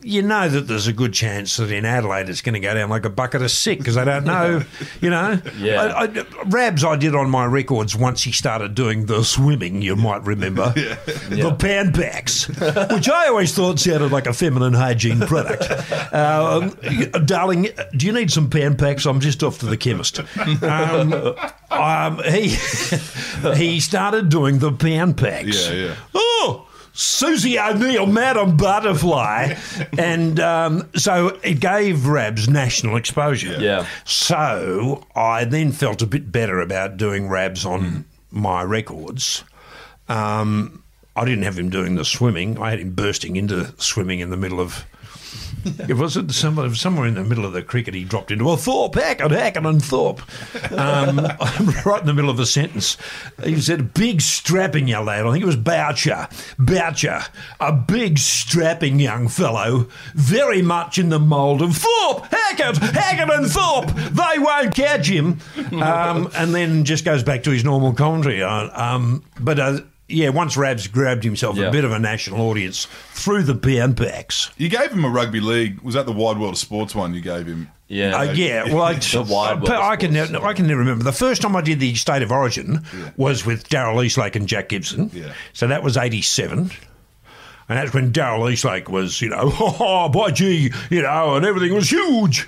you 0.01 0.21
know 0.21 0.49
that 0.49 0.61
there's 0.61 0.87
a 0.87 0.93
good 0.93 1.13
chance 1.13 1.57
that 1.57 1.71
in 1.71 1.85
Adelaide 1.85 2.27
it's 2.27 2.41
going 2.41 2.53
to 2.53 2.59
go 2.59 2.73
down 2.73 2.89
like 2.89 3.05
a 3.05 3.09
bucket 3.09 3.41
of 3.41 3.51
sick 3.51 3.77
because 3.77 3.95
they 3.95 4.03
don't 4.03 4.25
know, 4.25 4.63
you 5.01 5.09
know. 5.09 5.39
Yeah. 5.57 5.81
I, 5.81 6.03
I, 6.05 6.25
Rabs, 6.45 6.83
I 6.83 6.95
did 6.95 7.15
on 7.15 7.29
my 7.29 7.45
records 7.45 7.95
once 7.95 8.23
he 8.23 8.31
started 8.31 8.75
doing 8.75 9.05
the 9.05 9.23
swimming, 9.23 9.81
you 9.81 9.95
might 9.95 10.23
remember. 10.23 10.73
The 11.33 11.55
Pan 11.57 11.91
Pacs, 11.91 12.47
which 12.93 13.09
I 13.09 13.27
always 13.27 13.53
thought 13.53 13.79
sounded 13.79 14.11
like 14.11 14.27
a 14.27 14.33
feminine 14.33 14.73
hygiene 14.73 15.19
product. 15.21 15.69
Um, 16.13 16.69
darling, 17.25 17.69
do 17.95 18.05
you 18.05 18.11
need 18.11 18.31
some 18.31 18.49
Pan 18.49 18.75
Pacs? 18.75 19.09
I'm 19.09 19.19
just 19.19 19.43
off 19.43 19.59
to 19.59 19.65
the 19.65 19.77
chemist. 19.77 20.19
Um, 20.63 21.13
um, 21.71 22.21
he 22.23 22.55
he 23.55 23.79
started 23.79 24.29
doing 24.29 24.59
the 24.59 24.71
Pan 24.71 25.13
Pacs. 25.13 25.42
Yeah, 25.47 25.71
yeah. 25.71 25.95
Oh, 26.13 26.67
Susie 26.93 27.57
O'Neill, 27.59 28.05
Madam 28.05 28.55
Butterfly, 28.55 29.55
and 29.97 30.39
um, 30.39 30.89
so 30.95 31.39
it 31.43 31.59
gave 31.59 32.05
Rabs 32.05 32.47
national 32.47 32.95
exposure. 32.97 33.57
Yeah. 33.59 33.87
So 34.05 35.05
I 35.15 35.45
then 35.45 35.71
felt 35.71 36.01
a 36.01 36.05
bit 36.05 36.31
better 36.31 36.59
about 36.61 36.97
doing 36.97 37.27
Rabs 37.29 37.65
on 37.65 37.81
Hmm. 37.81 38.01
my 38.31 38.61
records. 38.63 39.43
Um, 40.07 40.83
I 41.15 41.25
didn't 41.25 41.43
have 41.43 41.57
him 41.57 41.69
doing 41.69 41.95
the 41.95 42.05
swimming. 42.05 42.59
I 42.59 42.71
had 42.71 42.79
him 42.79 42.91
bursting 42.91 43.35
into 43.35 43.73
swimming 43.77 44.19
in 44.19 44.29
the 44.29 44.37
middle 44.37 44.59
of. 44.59 44.85
It 45.89 45.97
was 45.97 46.15
it 46.17 46.31
somewhere, 46.31 46.73
somewhere 46.75 47.07
in 47.07 47.15
the 47.15 47.23
middle 47.23 47.45
of 47.45 47.53
the 47.53 47.61
cricket. 47.61 47.93
He 47.93 48.03
dropped 48.03 48.31
into 48.31 48.45
well, 48.45 48.57
Thorpe, 48.57 48.95
Hackett, 48.95 49.31
Hackett, 49.31 49.65
and 49.65 49.83
Thorpe. 49.83 50.21
Um, 50.71 51.17
right 51.85 51.99
in 51.99 52.05
the 52.05 52.13
middle 52.13 52.29
of 52.29 52.39
a 52.39 52.45
sentence, 52.45 52.97
he 53.43 53.59
said, 53.59 53.79
"A 53.79 53.83
big 53.83 54.21
strapping 54.21 54.87
young 54.87 55.05
lad." 55.05 55.25
I 55.25 55.31
think 55.31 55.43
it 55.43 55.47
was 55.47 55.55
Boucher, 55.55 56.27
Boucher, 56.57 57.21
a 57.59 57.73
big 57.73 58.17
strapping 58.19 58.99
young 58.99 59.27
fellow, 59.27 59.87
very 60.13 60.61
much 60.61 60.97
in 60.97 61.09
the 61.09 61.19
mould 61.19 61.61
of 61.61 61.75
Thorpe, 61.77 62.25
Hackett, 62.31 62.77
Hackett, 62.77 63.29
and 63.29 63.47
Thorpe. 63.47 63.87
They 63.93 64.39
won't 64.39 64.75
catch 64.75 65.07
him. 65.07 65.39
Um, 65.73 66.29
and 66.35 66.53
then 66.55 66.83
just 66.85 67.03
goes 67.05 67.23
back 67.23 67.43
to 67.43 67.51
his 67.51 67.63
normal 67.63 67.93
commentary. 67.93 68.41
Uh, 68.41 68.69
Um, 68.73 69.23
but. 69.39 69.59
Uh, 69.59 69.79
yeah, 70.13 70.29
once 70.29 70.55
Rabs 70.55 70.87
grabbed 70.87 71.23
himself 71.23 71.57
Yeah. 71.57 71.65
a 71.67 71.71
bit 71.71 71.83
of 71.83 71.91
a 71.91 71.99
national 71.99 72.41
audience 72.41 72.87
through 73.11 73.43
the 73.43 73.55
pen 73.55 73.95
packs. 73.95 74.49
You 74.57 74.69
gave 74.69 74.91
him 74.91 75.03
a 75.05 75.09
rugby 75.09 75.39
league. 75.39 75.81
Was 75.81 75.95
that 75.95 76.05
the 76.05 76.11
Wide 76.13 76.37
World 76.37 76.53
of 76.53 76.59
Sports 76.59 76.95
one 76.95 77.13
you 77.13 77.21
gave 77.21 77.45
him? 77.47 77.69
Yeah. 77.87 78.17
Uh, 78.17 78.23
yeah, 78.31 78.63
well, 78.73 78.81
I, 78.83 78.93
The 78.93 79.21
wide 79.21 79.57
world 79.61 79.69
I, 79.69 79.95
can 79.97 80.13
sports. 80.13 80.31
never, 80.31 80.45
I 80.47 80.53
can 80.53 80.67
never 80.67 80.79
remember. 80.79 81.03
The 81.03 81.11
first 81.11 81.41
time 81.41 81.55
I 81.55 81.61
did 81.61 81.79
the 81.79 81.93
State 81.95 82.21
of 82.21 82.31
Origin 82.31 82.83
was 83.17 83.45
with 83.45 83.67
Daryl 83.69 84.03
Eastlake 84.03 84.35
and 84.35 84.47
Jack 84.47 84.69
Gibson. 84.69 85.11
Yeah. 85.13 85.33
So 85.53 85.67
that 85.67 85.83
was 85.83 85.97
87. 85.97 86.71
And 87.69 87.77
that's 87.79 87.93
when 87.93 88.11
Daryl 88.11 88.51
Eastlake 88.51 88.89
was, 88.89 89.21
you 89.21 89.29
know, 89.29 89.51
oh, 89.59 90.09
by 90.09 90.31
gee, 90.31 90.71
you 90.89 91.01
know, 91.01 91.35
and 91.35 91.45
everything 91.45 91.73
was 91.73 91.89
huge. 91.89 92.47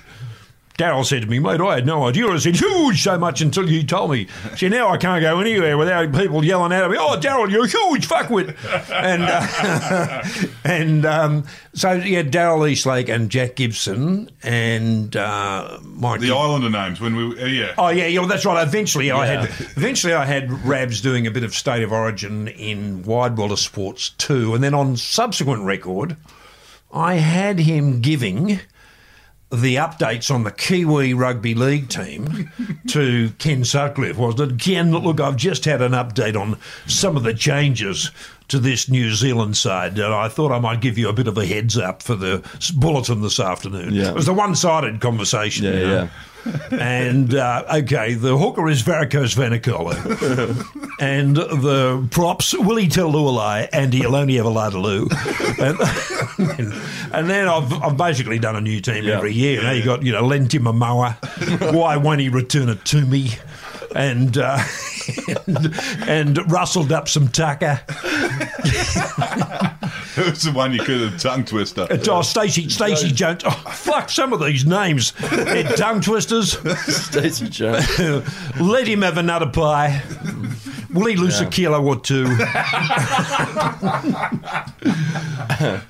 Daryl 0.78 1.06
said 1.06 1.22
to 1.22 1.28
me, 1.28 1.38
mate, 1.38 1.60
I 1.60 1.76
had 1.76 1.86
no 1.86 2.06
idea. 2.06 2.28
I 2.28 2.36
said, 2.36 2.56
huge 2.56 3.02
so 3.02 3.18
much 3.18 3.40
until 3.40 3.70
you 3.70 3.82
told 3.82 4.10
me. 4.10 4.26
See, 4.56 4.68
now 4.68 4.90
I 4.90 4.98
can't 4.98 5.22
go 5.22 5.40
anywhere 5.40 5.78
without 5.78 6.12
people 6.12 6.44
yelling 6.44 6.72
out 6.72 6.84
at 6.84 6.90
me, 6.90 6.98
oh, 7.00 7.18
Daryl, 7.18 7.50
you're 7.50 7.66
huge, 7.66 8.06
fuckwit. 8.06 8.54
And, 8.90 9.22
uh, 9.22 10.48
and 10.64 11.06
um, 11.06 11.44
so, 11.72 11.92
yeah, 11.92 12.22
Daryl 12.22 12.70
Eastlake 12.70 13.08
and 13.08 13.30
Jack 13.30 13.56
Gibson 13.56 14.30
and 14.42 15.16
uh, 15.16 15.78
Mike. 15.82 16.20
The 16.20 16.32
Islander 16.32 16.70
names 16.70 17.00
when 17.00 17.16
we. 17.16 17.42
Uh, 17.42 17.46
yeah. 17.46 17.74
Oh 17.78 17.88
yeah, 17.88 18.06
yeah, 18.06 18.20
well, 18.20 18.28
that's 18.28 18.44
right. 18.44 18.66
Eventually, 18.66 19.10
I 19.10 19.26
had 19.26 19.44
eventually 19.76 20.14
I 20.14 20.24
had 20.24 20.50
Rabs 20.64 21.00
doing 21.00 21.26
a 21.26 21.30
bit 21.30 21.44
of 21.44 21.54
State 21.54 21.82
of 21.82 21.92
Origin 21.92 22.48
in 22.48 23.02
Wide 23.02 23.36
World 23.36 23.52
of 23.52 23.58
Sports 23.58 24.10
too, 24.10 24.54
and 24.54 24.62
then 24.62 24.74
on 24.74 24.96
subsequent 24.96 25.64
record, 25.64 26.16
I 26.92 27.14
had 27.14 27.58
him 27.58 28.00
giving 28.00 28.60
the 29.50 29.76
updates 29.76 30.34
on 30.34 30.42
the 30.42 30.50
Kiwi 30.50 31.14
Rugby 31.14 31.54
League 31.54 31.88
team 31.88 32.50
to 32.88 33.30
Ken 33.38 33.64
Sutcliffe, 33.64 34.16
wasn't 34.16 34.52
it? 34.52 34.60
Ken, 34.60 34.90
look, 34.90 35.20
I've 35.20 35.36
just 35.36 35.64
had 35.64 35.82
an 35.82 35.92
update 35.92 36.38
on 36.38 36.58
some 36.86 37.16
of 37.16 37.22
the 37.22 37.34
changes 37.34 38.10
to 38.48 38.58
this 38.58 38.88
New 38.88 39.12
Zealand 39.12 39.56
side, 39.56 39.98
and 39.98 40.14
I 40.14 40.28
thought 40.28 40.52
I 40.52 40.58
might 40.58 40.80
give 40.80 40.98
you 40.98 41.08
a 41.08 41.12
bit 41.12 41.28
of 41.28 41.36
a 41.38 41.46
heads 41.46 41.76
up 41.76 42.02
for 42.02 42.14
the 42.14 42.44
bulletin 42.76 43.20
this 43.20 43.40
afternoon. 43.40 43.94
Yeah. 43.94 44.10
It 44.10 44.14
was 44.14 44.28
a 44.28 44.32
one-sided 44.32 45.00
conversation. 45.00 45.64
Yeah, 45.64 45.72
you 45.72 45.80
know. 45.80 45.94
yeah. 45.94 46.08
and 46.70 47.34
uh, 47.34 47.64
okay, 47.74 48.14
the 48.14 48.36
hooker 48.36 48.68
is 48.68 48.82
varicose 48.82 49.34
venicola, 49.34 49.96
and 51.00 51.36
the 51.36 52.06
props 52.10 52.56
Willie 52.56 52.84
he 52.84 52.88
tell 52.88 53.10
Lou 53.10 53.28
a 53.28 53.30
lie, 53.30 53.68
and 53.72 53.92
he'll 53.92 54.14
only 54.14 54.38
ever 54.38 54.48
lie 54.48 54.70
to 54.70 54.78
Lou. 54.78 55.08
and, 55.58 56.72
and 57.16 57.28
then 57.28 57.48
I've, 57.48 57.72
I've 57.82 57.96
basically 57.96 58.38
done 58.38 58.54
a 58.56 58.60
new 58.60 58.80
team 58.80 59.04
Yeah. 59.04 59.16
every 59.16 59.32
year. 59.32 59.62
Now 59.62 59.72
you 59.72 59.84
got 59.84 60.02
you 60.02 60.12
know 60.12 60.22
Lenti 60.22 60.60
Momoa, 60.60 61.16
why 61.74 61.96
won't 61.96 62.20
he 62.20 62.28
return 62.28 62.68
it 62.68 62.84
to 62.86 63.04
me? 63.04 63.30
And, 63.94 64.36
uh, 64.36 64.58
and 65.46 65.74
and 66.08 66.52
rustled 66.52 66.92
up 66.92 67.08
some 67.08 67.28
tucker. 67.28 67.80
It 70.18 70.24
was 70.30 70.42
the 70.44 70.52
one 70.52 70.72
you 70.72 70.78
could 70.82 71.00
have 71.02 71.20
tongue 71.20 71.44
twister. 71.44 71.86
Oh, 72.08 72.22
Stacey, 72.22 72.70
Stacey 72.70 73.10
Jones. 73.12 73.42
Oh, 73.44 73.50
fuck, 73.50 74.08
some 74.08 74.32
of 74.32 74.40
these 74.40 74.64
names. 74.64 75.12
They're 75.30 75.62
tongue 75.76 76.00
twisters. 76.00 76.52
Stacey 76.86 77.50
Jones. 77.50 77.86
Let 78.58 78.88
him 78.88 79.02
have 79.02 79.18
another 79.18 79.46
pie. 79.46 80.02
Will 80.96 81.06
he 81.06 81.16
lose 81.16 81.40
a 81.40 81.46
kilo 81.46 81.84
or 81.84 82.00
two? 82.00 82.24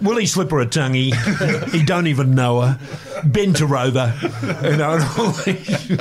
Will 0.01 0.17
he 0.17 0.27
slip 0.27 0.51
her 0.51 0.61
a 0.61 0.67
tonguey? 0.67 1.13
He 1.71 1.83
don't 1.85 2.07
even 2.07 2.35
know 2.35 2.61
her. 2.63 2.79
Bend 3.25 3.59
her 3.59 3.77
over. 3.77 4.15
You 4.63 4.77
know, 4.77 4.95
and 4.95 5.05
all 5.19 5.31
these- 5.33 5.99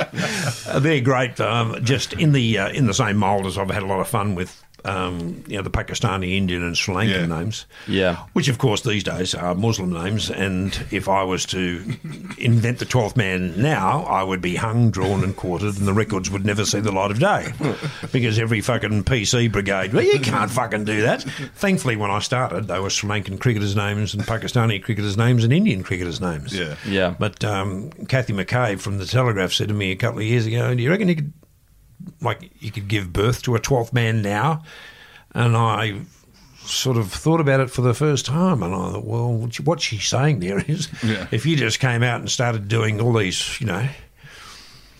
they're 0.80 1.00
great. 1.00 1.40
Um, 1.40 1.82
just 1.84 2.12
in 2.14 2.32
the 2.32 2.58
uh, 2.58 2.68
in 2.70 2.86
the 2.86 2.94
same 2.94 3.16
mould 3.16 3.46
as 3.46 3.58
I've 3.58 3.70
had 3.70 3.82
a 3.82 3.86
lot 3.86 4.00
of 4.00 4.08
fun 4.08 4.34
with. 4.34 4.62
Um, 4.86 5.42
you 5.48 5.56
know 5.56 5.62
the 5.62 5.70
Pakistani, 5.70 6.36
Indian, 6.36 6.62
and 6.62 6.76
Sri 6.78 6.94
Lankan 6.94 7.28
Yeah. 7.28 7.38
names. 7.38 7.66
Yeah. 7.88 8.16
Which, 8.32 8.48
of 8.48 8.58
course, 8.58 8.82
these 8.82 9.02
days 9.02 9.34
are 9.34 9.54
Muslim 9.54 9.92
names. 9.92 10.30
And 10.30 10.78
if 10.90 11.08
I 11.08 11.22
was 11.24 11.44
to 11.46 11.82
invent 12.38 12.78
the 12.78 12.86
12th 12.86 13.16
man 13.16 13.60
now, 13.60 14.04
I 14.04 14.22
would 14.22 14.40
be 14.40 14.56
hung, 14.56 14.90
drawn, 14.90 15.24
and 15.24 15.34
quartered, 15.34 15.76
and 15.78 15.86
the 15.88 15.92
records 15.92 16.30
would 16.30 16.44
never 16.46 16.64
see 16.64 16.80
the 16.80 16.92
light 16.92 17.10
of 17.10 17.18
day. 17.18 17.52
Because 18.12 18.38
every 18.38 18.60
fucking 18.60 19.04
PC 19.04 19.50
brigade, 19.50 19.92
well, 19.92 20.04
you 20.04 20.20
can't 20.20 20.50
fucking 20.50 20.84
do 20.84 21.02
that. 21.02 21.22
Thankfully, 21.56 21.96
when 21.96 22.10
I 22.10 22.20
started, 22.20 22.68
they 22.68 22.78
were 22.80 22.88
Sri 22.90 23.08
Lankan 23.10 23.38
cricketers' 23.40 23.74
names, 23.76 24.14
and 24.14 24.22
Pakistani 24.22 24.82
cricketers' 24.82 25.16
names, 25.16 25.44
and 25.44 25.52
Indian 25.52 25.82
cricketers' 25.82 26.20
names. 26.20 26.56
Yeah. 26.56 26.76
Yeah. 26.86 27.14
But 27.18 27.44
um, 27.44 27.90
Kathy 28.08 28.32
McCabe 28.32 28.80
from 28.80 28.98
the 28.98 29.06
Telegraph 29.06 29.52
said 29.52 29.68
to 29.68 29.74
me 29.74 29.90
a 29.90 29.96
couple 29.96 30.20
of 30.20 30.24
years 30.26 30.46
ago, 30.46 30.74
"Do 30.74 30.82
you 30.82 30.90
reckon 30.90 31.08
you 31.08 31.16
could, 31.16 31.32
like, 32.20 32.50
you 32.60 32.70
could 32.70 32.88
give 32.88 33.12
birth 33.12 33.42
to 33.42 33.54
a 33.54 33.60
twelfth 33.60 33.92
man 33.92 34.22
now?" 34.22 34.62
And 35.34 35.56
I 35.56 36.00
sort 36.64 36.96
of 36.96 37.12
thought 37.12 37.40
about 37.40 37.60
it 37.60 37.70
for 37.70 37.82
the 37.82 37.94
first 37.94 38.26
time, 38.26 38.62
and 38.62 38.74
I 38.74 38.92
thought, 38.92 39.04
well, 39.04 39.48
what 39.64 39.80
she- 39.80 39.96
she's 39.98 40.08
saying 40.08 40.40
there 40.40 40.58
is, 40.66 40.88
Yeah. 41.02 41.26
if 41.30 41.46
you 41.46 41.56
just 41.56 41.78
came 41.78 42.02
out 42.02 42.20
and 42.20 42.28
started 42.30 42.66
doing 42.68 43.00
all 43.00 43.12
these, 43.12 43.60
you 43.60 43.66
know. 43.66 43.88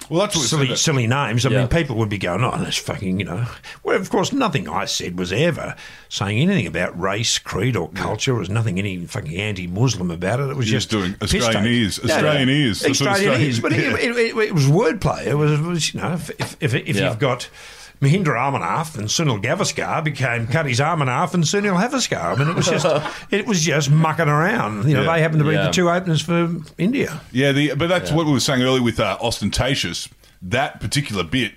Well, 0.08 0.20
that's 0.20 0.36
what 0.36 0.44
Silly, 0.46 0.68
said. 0.68 0.78
silly 0.78 1.06
names. 1.06 1.44
I 1.44 1.50
Yeah. 1.50 1.58
mean, 1.60 1.68
people 1.68 1.96
would 1.96 2.08
be 2.08 2.18
going, 2.18 2.42
"Oh, 2.44 2.56
that's 2.58 2.76
fucking," 2.76 3.18
you 3.18 3.24
know. 3.26 3.44
Well, 3.82 3.96
of 3.96 4.08
course, 4.10 4.32
nothing 4.32 4.68
I 4.68 4.84
said 4.84 5.18
was 5.18 5.32
ever 5.32 5.74
saying 6.08 6.38
anything 6.38 6.66
about 6.66 6.98
race, 7.00 7.38
creed, 7.38 7.76
or 7.76 7.88
culture. 7.90 8.32
There 8.32 8.38
was 8.38 8.48
nothing 8.48 8.78
any 8.78 9.04
fucking 9.06 9.34
anti-Muslim 9.36 10.10
about 10.10 10.40
it. 10.40 10.48
It 10.50 10.56
was 10.56 10.70
You're 10.70 10.78
just 10.80 10.90
doing 10.90 11.14
piss 11.14 11.34
Australian 11.34 11.64
take. 11.64 11.72
ears. 11.72 11.98
Australian 11.98 12.48
ears. 12.48 12.80
That's 12.80 13.00
what 13.00 13.08
Australian 13.08 13.32
Australian- 13.32 13.48
ears. 13.50 13.60
But 13.60 13.72
it, 13.72 13.78
it, 13.80 14.16
it, 14.36 14.36
it 14.48 14.54
was 14.54 14.66
wordplay. 14.66 15.26
It 15.26 15.34
was, 15.34 15.52
it 15.52 15.62
was, 15.62 15.94
you 15.94 16.00
know, 16.00 16.12
if 16.14 16.30
if, 16.38 16.56
if, 16.60 16.74
if 16.74 16.96
Yeah. 16.96 17.08
you've 17.10 17.18
got. 17.18 17.48
Mohinder 18.00 18.34
Amarnath 18.36 18.98
and 18.98 19.08
Sunil 19.08 19.42
Gavaskar 19.42 20.04
became 20.04 20.46
Cuddy's 20.46 20.80
Amanaf 20.80 21.32
and 21.32 21.44
Sunil 21.44 21.80
Havaskar. 21.80 22.22
I 22.22 22.34
mean, 22.38 22.48
it 22.48 22.54
was 22.54 22.66
just 22.66 22.84
it 23.30 23.46
was 23.46 23.62
just 23.64 23.90
mucking 23.90 24.28
around. 24.28 24.86
You 24.88 24.94
know, 24.94 25.02
Yeah. 25.04 25.14
they 25.14 25.22
happened 25.22 25.40
to 25.40 25.48
be 25.48 25.54
Yeah. 25.54 25.66
the 25.66 25.70
two 25.72 25.88
openers 25.88 26.20
for 26.20 26.50
India. 26.76 27.20
Yeah, 27.32 27.52
the, 27.52 27.74
but 27.74 27.88
that's 27.88 28.10
what 28.12 28.26
we 28.26 28.32
were 28.32 28.40
saying 28.40 28.62
earlier 28.62 28.82
with 28.82 29.00
uh, 29.00 29.16
Austen 29.20 29.50
Tayshus. 29.50 30.08
That 30.42 30.80
particular 30.80 31.24
bit, 31.24 31.52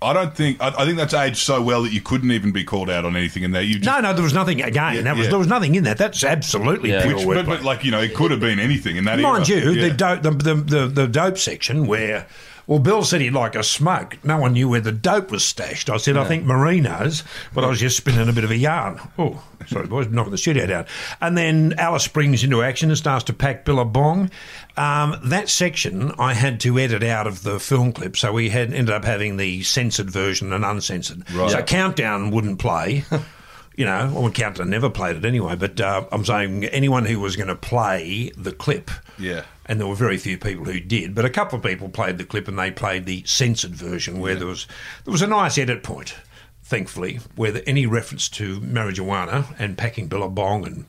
I 0.00 0.14
don't 0.14 0.34
think. 0.34 0.56
I, 0.62 0.68
I 0.68 0.84
think 0.86 0.96
that's 0.96 1.12
aged 1.12 1.36
so 1.36 1.60
well 1.60 1.82
that 1.82 1.92
you 1.92 2.00
couldn't 2.00 2.30
even 2.32 2.50
be 2.52 2.64
called 2.64 2.88
out 2.88 3.04
on 3.04 3.14
anything 3.14 3.42
in 3.42 3.50
there. 3.50 3.60
You 3.60 3.74
just, 3.74 3.84
No, 3.84 4.00
no, 4.00 4.14
there 4.14 4.22
was 4.22 4.32
nothing 4.32 4.62
again. 4.62 4.94
Yeah, 4.94 5.02
that 5.02 5.16
was 5.16 5.26
yeah. 5.26 5.30
there 5.30 5.38
was 5.38 5.46
nothing 5.48 5.74
in 5.74 5.84
that. 5.84 5.98
That's 5.98 6.24
absolutely 6.24 6.90
Yeah. 6.90 7.02
pure 7.02 7.16
which, 7.18 7.26
wordplay. 7.26 7.34
but, 7.34 7.46
but 7.46 7.62
like 7.64 7.84
you 7.84 7.90
know, 7.90 8.00
it 8.00 8.14
could 8.14 8.30
have 8.30 8.40
been 8.40 8.58
anything 8.58 8.96
in 8.96 9.04
that. 9.04 9.18
Mind 9.20 9.50
era. 9.50 9.60
you, 9.62 9.70
Yeah. 9.72 9.88
the, 9.88 9.94
dope, 9.94 10.22
the, 10.22 10.30
the, 10.30 10.54
the, 10.54 10.86
the 10.86 11.06
dope 11.06 11.36
section 11.36 11.86
where, 11.86 12.26
well, 12.70 12.78
Bill 12.78 13.02
said 13.02 13.20
he'd 13.20 13.32
like 13.32 13.56
a 13.56 13.64
smoke. 13.64 14.16
No 14.22 14.38
one 14.38 14.52
knew 14.52 14.68
where 14.68 14.80
the 14.80 14.92
dope 14.92 15.32
was 15.32 15.44
stashed. 15.44 15.90
I 15.90 15.96
said, 15.96 16.16
I 16.16 16.22
think 16.22 16.44
Marinos, 16.44 17.24
but 17.52 17.64
I 17.64 17.66
was 17.66 17.80
just 17.80 17.96
spinning 17.96 18.28
a 18.28 18.32
bit 18.32 18.44
of 18.44 18.52
a 18.52 18.56
yarn. 18.56 19.00
Oh, 19.18 19.42
sorry, 19.66 19.88
boys, 19.88 20.06
knocking 20.06 20.30
the 20.30 20.38
studio 20.38 20.66
down. 20.66 20.86
And 21.20 21.36
then 21.36 21.74
Alice 21.78 22.04
springs 22.04 22.44
into 22.44 22.62
action 22.62 22.88
and 22.88 22.96
starts 22.96 23.24
to 23.24 23.32
pack 23.32 23.64
Billabong. 23.64 24.30
Um, 24.76 25.18
that 25.24 25.48
section 25.48 26.12
I 26.16 26.32
had 26.32 26.60
to 26.60 26.78
edit 26.78 27.02
out 27.02 27.26
of 27.26 27.42
the 27.42 27.58
film 27.58 27.92
clip, 27.92 28.16
so 28.16 28.32
we 28.32 28.50
had 28.50 28.72
ended 28.72 28.94
up 28.94 29.04
having 29.04 29.36
the 29.36 29.64
censored 29.64 30.08
version 30.08 30.52
and 30.52 30.64
uncensored. 30.64 31.28
Right. 31.32 31.50
So. 31.50 31.64
Countdown 31.64 32.30
wouldn't 32.30 32.60
play. 32.60 33.02
You 33.80 33.86
know, 33.86 34.12
well, 34.14 34.30
Countdown 34.30 34.68
never 34.68 34.90
played 34.90 35.16
it 35.16 35.24
anyway, 35.24 35.56
but 35.56 35.80
uh, 35.80 36.04
I'm 36.12 36.22
saying 36.22 36.66
anyone 36.66 37.06
who 37.06 37.18
was 37.18 37.34
going 37.34 37.48
to 37.48 37.56
play 37.56 38.30
the 38.36 38.52
clip 38.52 38.90
Yeah. 39.18 39.44
and 39.64 39.80
there 39.80 39.86
were 39.86 39.94
very 39.94 40.18
few 40.18 40.36
people 40.36 40.66
who 40.66 40.80
did, 40.80 41.14
but 41.14 41.24
a 41.24 41.30
couple 41.30 41.56
of 41.56 41.64
people 41.64 41.88
played 41.88 42.18
the 42.18 42.24
clip 42.26 42.46
and 42.46 42.58
they 42.58 42.70
played 42.70 43.06
the 43.06 43.22
censored 43.24 43.74
version 43.74 44.20
where 44.20 44.34
there 44.34 44.46
was 44.48 44.66
there 45.06 45.12
was 45.12 45.22
a 45.22 45.26
nice 45.26 45.56
edit 45.56 45.82
point, 45.82 46.14
thankfully, 46.62 47.20
where 47.36 47.52
the, 47.52 47.66
any 47.66 47.86
reference 47.86 48.28
to 48.28 48.60
marijuana 48.60 49.46
and 49.58 49.78
packing 49.78 50.08
billabong 50.08 50.66
and 50.66 50.84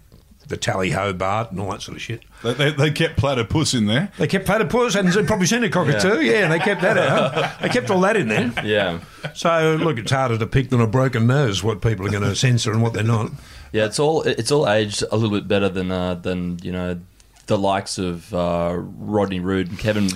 the 0.52 0.58
tally 0.58 0.92
ho 0.92 1.14
Bart 1.14 1.50
and 1.50 1.60
all 1.60 1.72
that 1.72 1.82
sort 1.82 1.98
of 1.98 2.02
shit. 2.02 2.22
They, 2.44 2.54
they, 2.54 2.72
they 2.72 2.92
kept 2.92 3.18
platypus 3.18 3.74
in 3.74 3.88
there. 3.88 4.12
They 4.20 4.28
kept 4.28 4.46
platypus 4.46 4.96
and 4.96 5.12
probably 5.26 5.48
seen 5.48 5.64
a 5.64 5.70
cockatoo, 5.70 6.22
yeah. 6.22 6.44
and 6.44 6.52
they 6.52 6.60
kept 6.60 6.82
that 6.82 6.98
out. 6.98 7.60
They 7.62 7.70
kept 7.70 7.90
all 7.90 8.02
that 8.02 8.16
in 8.16 8.28
there. 8.28 8.54
Yeah. 8.64 9.00
So 9.34 9.78
look, 9.82 9.98
it's 9.98 10.12
harder 10.12 10.38
to 10.38 10.46
pick 10.48 10.70
than 10.70 10.82
a 10.82 10.88
broken 10.88 11.26
nose 11.26 11.64
what 11.64 11.82
people 11.82 12.06
are 12.06 12.10
going 12.10 12.24
to 12.24 12.36
censor 12.36 12.72
and 12.72 12.82
what 12.82 12.94
they're 12.94 13.04
not. 13.04 13.32
Yeah, 13.72 13.86
it's 13.86 14.00
all 14.00 14.22
it's 14.24 14.52
all 14.52 14.70
aged 14.70 15.04
a 15.12 15.16
little 15.16 15.36
bit 15.36 15.48
better 15.48 15.70
than 15.70 15.92
uh, 15.92 16.16
than 16.16 16.60
you 16.62 16.72
know 16.72 17.00
the 17.48 17.58
likes 17.58 17.98
of 17.98 18.34
uh, 18.34 18.76
Rodney 18.78 19.40
Rude 19.40 19.70
and 19.70 19.80
Kevin 19.80 20.10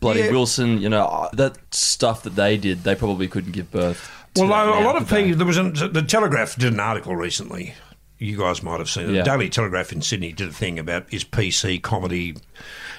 Bloody 0.00 0.20
Yeah. 0.20 0.30
Wilson. 0.30 0.80
You 0.80 0.88
know 0.88 1.04
uh, 1.06 1.28
that 1.34 1.58
stuff 1.74 2.22
that 2.22 2.36
they 2.36 2.56
did, 2.56 2.84
they 2.84 2.94
probably 2.94 3.28
couldn't 3.28 3.52
give 3.52 3.70
birth. 3.70 4.10
Well, 4.36 4.48
that 4.48 4.82
a 4.82 4.84
lot 4.84 4.96
of 4.96 5.08
people. 5.08 5.36
There 5.36 5.46
was 5.46 5.56
an, 5.56 5.72
the 5.92 6.02
Telegraph 6.02 6.56
did 6.56 6.72
an 6.72 6.80
article 6.80 7.16
recently. 7.16 7.74
You 8.18 8.38
guys 8.38 8.62
might 8.62 8.78
have 8.78 8.88
seen 8.88 9.10
it. 9.10 9.12
Yeah. 9.12 9.22
The 9.22 9.30
Daily 9.30 9.50
Telegraph 9.50 9.92
in 9.92 10.00
Sydney 10.00 10.32
did 10.32 10.48
a 10.48 10.52
thing 10.52 10.78
about 10.78 11.12
is 11.12 11.24
PC 11.24 11.82
comedy, 11.82 12.36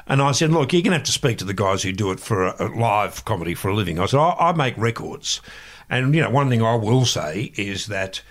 and 0.05 0.22
I 0.22 0.32
said, 0.32 0.51
look, 0.51 0.74
you're 0.74 0.84
going 0.84 0.91
to 0.91 0.97
have 0.97 1.05
to 1.07 1.11
speak 1.11 1.39
to 1.39 1.45
the 1.45 1.53
guys 1.53 1.82
who 1.84 1.91
do 1.91 2.11
it 2.11 2.20
for 2.20 2.45
a, 2.45 2.68
a 2.68 2.68
live 2.68 3.26
comedy 3.26 3.55
for 3.55 3.70
a 3.70 3.76
living. 3.76 3.99
I 3.99 4.05
said, 4.05 4.20
I, 4.20 4.36
I 4.38 4.51
make 4.53 4.78
records, 4.78 5.41
and 5.89 6.13
you 6.13 6.22
know, 6.22 6.30
one 6.30 6.49
thing 6.49 6.61
I 6.61 6.76
will 6.76 7.05
say 7.05 7.51
is 7.55 7.88
that 7.88 8.22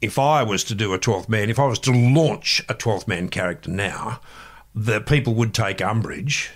if 0.00 0.18
I 0.18 0.42
was 0.42 0.64
to 0.64 0.74
do 0.74 0.92
a 0.92 0.98
12th 0.98 1.28
man, 1.28 1.50
if 1.50 1.58
I 1.58 1.66
was 1.66 1.78
to 1.80 1.92
launch 1.92 2.62
a 2.68 2.74
12th 2.74 3.08
man 3.08 3.28
character 3.28 3.70
now, 3.70 4.20
the 4.74 5.00
people 5.00 5.34
would 5.34 5.54
take 5.54 5.82
umbrage, 5.82 6.50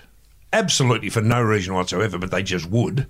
absolutely 0.52 1.08
for 1.08 1.20
no 1.20 1.42
reason 1.42 1.74
whatsoever, 1.74 2.18
but 2.18 2.30
they 2.30 2.42
just 2.42 2.66
would, 2.66 3.06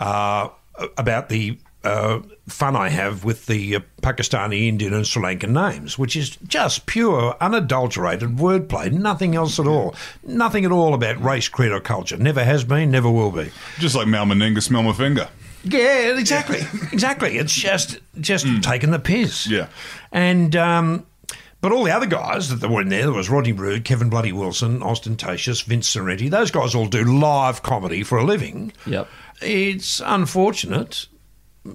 uh, 0.00 0.48
about 0.96 1.28
the 1.28 1.58
uh, 1.84 2.20
fun 2.48 2.74
I 2.76 2.88
have 2.88 3.24
with 3.24 3.46
the 3.46 3.76
uh, 3.76 3.80
Pakistani, 4.02 4.66
Indian, 4.68 4.92
and 4.94 5.06
Sri 5.06 5.22
Lankan 5.22 5.50
names, 5.50 5.98
which 5.98 6.16
is 6.16 6.36
just 6.46 6.86
pure, 6.86 7.36
unadulterated 7.40 8.36
wordplay, 8.36 8.90
nothing 8.92 9.34
else 9.34 9.58
at 9.58 9.66
all. 9.66 9.94
Nothing 10.24 10.64
at 10.64 10.72
all 10.72 10.94
about 10.94 11.22
race, 11.22 11.48
creed, 11.48 11.72
or 11.72 11.80
culture. 11.80 12.16
Never 12.16 12.44
has 12.44 12.64
been, 12.64 12.90
never 12.90 13.10
will 13.10 13.30
be. 13.30 13.50
Just 13.78 13.94
like 13.94 14.06
Mal 14.08 14.26
Meninga, 14.26 14.62
smell 14.62 14.82
my 14.82 14.92
finger. 14.92 15.28
Yeah, 15.64 16.16
exactly, 16.18 16.60
exactly. 16.92 17.36
It's 17.36 17.54
just 17.54 17.98
just 18.20 18.46
taking 18.62 18.90
the 18.90 18.98
piss. 18.98 19.46
Yeah. 19.48 19.68
and 20.12 20.54
um, 20.56 21.06
but 21.60 21.72
all 21.72 21.82
the 21.84 21.90
other 21.90 22.06
guys 22.06 22.56
that 22.56 22.68
were 22.70 22.80
in 22.82 22.88
there, 22.88 23.02
there 23.02 23.12
was 23.12 23.28
Rodney 23.28 23.52
Rude, 23.52 23.84
Kevin 23.84 24.08
Bloody 24.08 24.32
Wilson, 24.32 24.82
Austen 24.82 25.16
Tayshus, 25.16 25.64
Vince 25.64 25.92
Sorrenti. 25.92 26.30
Those 26.30 26.52
guys 26.52 26.74
all 26.74 26.86
do 26.86 27.02
live 27.02 27.62
comedy 27.62 28.04
for 28.04 28.18
a 28.18 28.24
living. 28.24 28.72
Yep. 28.86 29.08
It's 29.42 30.00
unfortunate 30.04 31.06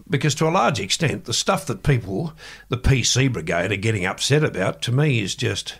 because 0.10 0.36
to 0.36 0.48
a 0.48 0.50
large 0.50 0.80
extent, 0.80 1.26
the 1.26 1.34
stuff 1.34 1.66
that 1.68 1.84
people, 1.84 2.34
the 2.70 2.78
PC 2.78 3.32
brigade, 3.32 3.72
are 3.72 3.78
getting 3.78 4.06
upset 4.06 4.44
about, 4.44 4.82
to 4.84 4.92
me 4.92 5.20
is 5.20 5.36
just. 5.36 5.76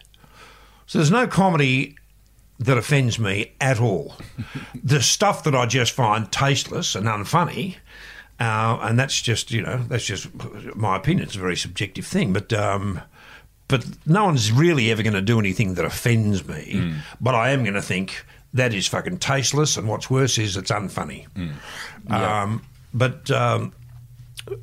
So 0.86 1.00
there's 1.00 1.12
no 1.12 1.28
comedy 1.28 1.96
that 2.60 2.78
offends 2.78 3.18
me 3.18 3.54
at 3.60 3.80
all. 3.80 4.16
the 4.84 5.02
stuff 5.02 5.44
that 5.46 5.56
I 5.56 5.66
just 5.66 5.94
find 5.94 6.32
tasteless 6.32 6.96
and 6.96 7.06
unfunny, 7.08 7.78
uh, 8.40 8.80
and 8.82 9.00
that's 9.00 9.22
just 9.22 9.52
you 9.52 9.62
know 9.62 9.78
that's 9.88 10.06
just 10.06 10.28
my 10.76 10.98
opinion. 10.98 11.28
It's 11.28 11.36
a 11.36 11.40
very 11.40 11.58
subjective 11.58 12.06
thing, 12.06 12.34
but. 12.34 12.52
Um, 12.54 13.02
but 13.70 13.86
no 14.06 14.26
one's 14.26 14.52
really 14.52 14.92
ever 14.92 15.02
going 15.02 15.14
to 15.14 15.22
do 15.22 15.40
anything 15.40 15.76
that 15.76 15.86
offends 15.86 16.46
me. 16.48 16.94
But 17.22 17.34
I 17.34 17.52
am 17.52 17.64
going 17.64 17.74
to 17.74 17.82
think 17.82 18.24
that 18.54 18.72
is 18.74 18.88
fucking 18.88 19.18
tasteless, 19.18 19.78
and 19.78 19.88
what's 19.88 20.10
worse 20.12 20.38
is 20.38 20.58
it's 20.58 20.70
unfunny. 20.70 21.26
Um, 22.14 22.62
but 22.94 23.32
um, 23.32 23.74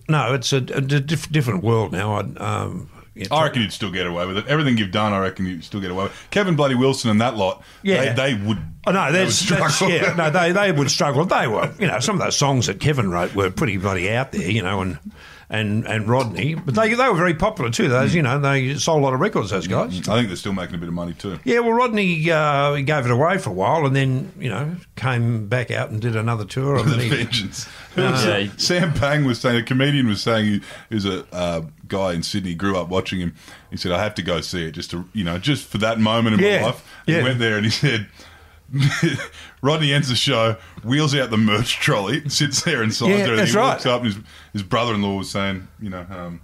no, 0.08 0.34
it's 0.34 0.52
a, 0.52 0.56
a 0.58 0.80
diff- 0.80 1.30
different 1.30 1.62
world 1.64 1.92
now. 1.92 2.14
I, 2.14 2.20
um, 2.42 2.90
yeah, 3.14 3.26
I 3.32 3.44
reckon 3.44 3.62
you'd 3.62 3.72
still 3.72 3.90
get 3.90 4.06
away 4.06 4.26
with 4.26 4.38
it. 4.38 4.46
Everything 4.46 4.78
you've 4.78 4.92
done, 4.92 5.12
I 5.12 5.18
reckon 5.18 5.44
you'd 5.46 5.64
still 5.64 5.80
get 5.80 5.90
away 5.90 6.04
with. 6.04 6.26
Kevin 6.30 6.54
Bloody 6.56 6.74
Wilson 6.76 7.10
and 7.10 7.20
that 7.20 7.36
lot, 7.36 7.62
Yeah. 7.82 8.12
they, 8.14 8.34
they 8.34 8.46
would 8.46 8.58
Oh 8.86 8.92
no, 8.92 9.12
that's, 9.12 9.50
would 9.50 9.70
struggle. 9.70 9.90
yeah. 9.94 10.14
No, 10.14 10.30
they 10.30 10.52
they 10.52 10.72
would 10.72 10.90
struggle. 10.98 11.24
They 11.26 11.46
were, 11.46 11.70
you 11.78 11.86
know, 11.86 11.98
some 12.00 12.16
of 12.16 12.22
those 12.22 12.36
songs 12.36 12.66
that 12.66 12.80
Kevin 12.80 13.10
wrote 13.10 13.34
were 13.34 13.50
pretty 13.50 13.76
bloody 13.76 14.10
out 14.10 14.32
there, 14.32 14.50
you 14.50 14.62
know, 14.62 14.80
and 14.80 14.98
and 15.50 15.84
and 15.86 16.08
Rodney, 16.08 16.54
but 16.54 16.74
they 16.76 16.94
they 16.94 17.08
were 17.08 17.16
very 17.16 17.34
popular 17.34 17.70
too. 17.70 17.88
Those, 17.88 18.14
you 18.14 18.22
know, 18.22 18.38
they 18.38 18.74
sold 18.76 19.02
a 19.02 19.04
lot 19.04 19.12
of 19.12 19.20
records. 19.20 19.50
Those 19.50 19.66
guys. 19.66 20.08
I 20.08 20.14
think 20.14 20.28
they're 20.28 20.36
still 20.36 20.52
making 20.54 20.76
a 20.76 20.78
bit 20.78 20.86
of 20.88 20.94
money 20.94 21.12
too. 21.12 21.40
Yeah, 21.44 21.58
well, 21.58 21.72
Rodney 21.72 22.30
uh, 22.30 22.76
gave 22.76 23.04
it 23.04 23.10
away 23.10 23.36
for 23.38 23.50
a 23.50 23.52
while, 23.52 23.84
and 23.84 23.94
then 23.94 24.32
you 24.38 24.48
know 24.48 24.76
came 24.96 25.48
back 25.48 25.70
out 25.72 25.90
and 25.90 26.00
did 26.00 26.14
another 26.16 26.44
tour. 26.44 26.76
And 26.80 26.88
The 26.92 27.08
vengeance. 27.08 27.68
Who 27.94 28.02
was 28.02 28.24
Yeah, 28.24 28.48
Sam 28.56 28.92
Pang 28.92 29.24
was 29.24 29.40
saying, 29.40 29.56
a 29.56 29.62
comedian 29.62 30.06
was 30.06 30.22
saying, 30.22 30.44
he, 30.46 30.60
he 30.88 30.94
was 30.94 31.04
a 31.06 31.26
uh, 31.34 31.62
guy 31.88 32.12
in 32.12 32.22
Sydney, 32.22 32.54
grew 32.54 32.76
up 32.78 32.88
watching 32.88 33.20
him. 33.20 33.34
He 33.70 33.76
said, 33.76 33.90
I 33.92 34.02
have 34.02 34.14
to 34.16 34.22
go 34.22 34.40
see 34.40 34.64
it 34.66 34.72
just 34.72 34.90
to, 34.92 35.04
you 35.12 35.24
know, 35.24 35.38
just 35.38 35.66
for 35.66 35.78
that 35.78 35.98
moment 35.98 36.34
in 36.34 36.40
Yeah, 36.46 36.60
my 36.60 36.66
life. 36.66 37.02
yeah. 37.06 37.18
He 37.18 37.22
went 37.24 37.38
there 37.40 37.56
and 37.56 37.64
he 37.64 37.70
said, 37.70 38.06
Rodney 39.62 39.92
ends 39.92 40.08
the 40.08 40.14
show, 40.14 40.56
wheels 40.84 41.14
out 41.14 41.30
the 41.30 41.36
merch 41.36 41.76
trolley, 41.80 42.28
sits 42.28 42.62
there 42.62 42.82
and 42.82 42.92
signs 42.94 43.10
Yeah, 43.10 43.16
everything. 43.18 43.36
that's 43.38 43.50
He 43.52 43.56
walks 43.58 43.86
right. 43.86 43.92
up 43.92 44.02
and 44.04 44.12
his, 44.14 44.22
his 44.52 44.62
brother-in-law 44.62 45.16
was 45.18 45.30
saying, 45.30 45.66
you 45.80 45.90
know, 45.90 46.06
um, 46.10 46.40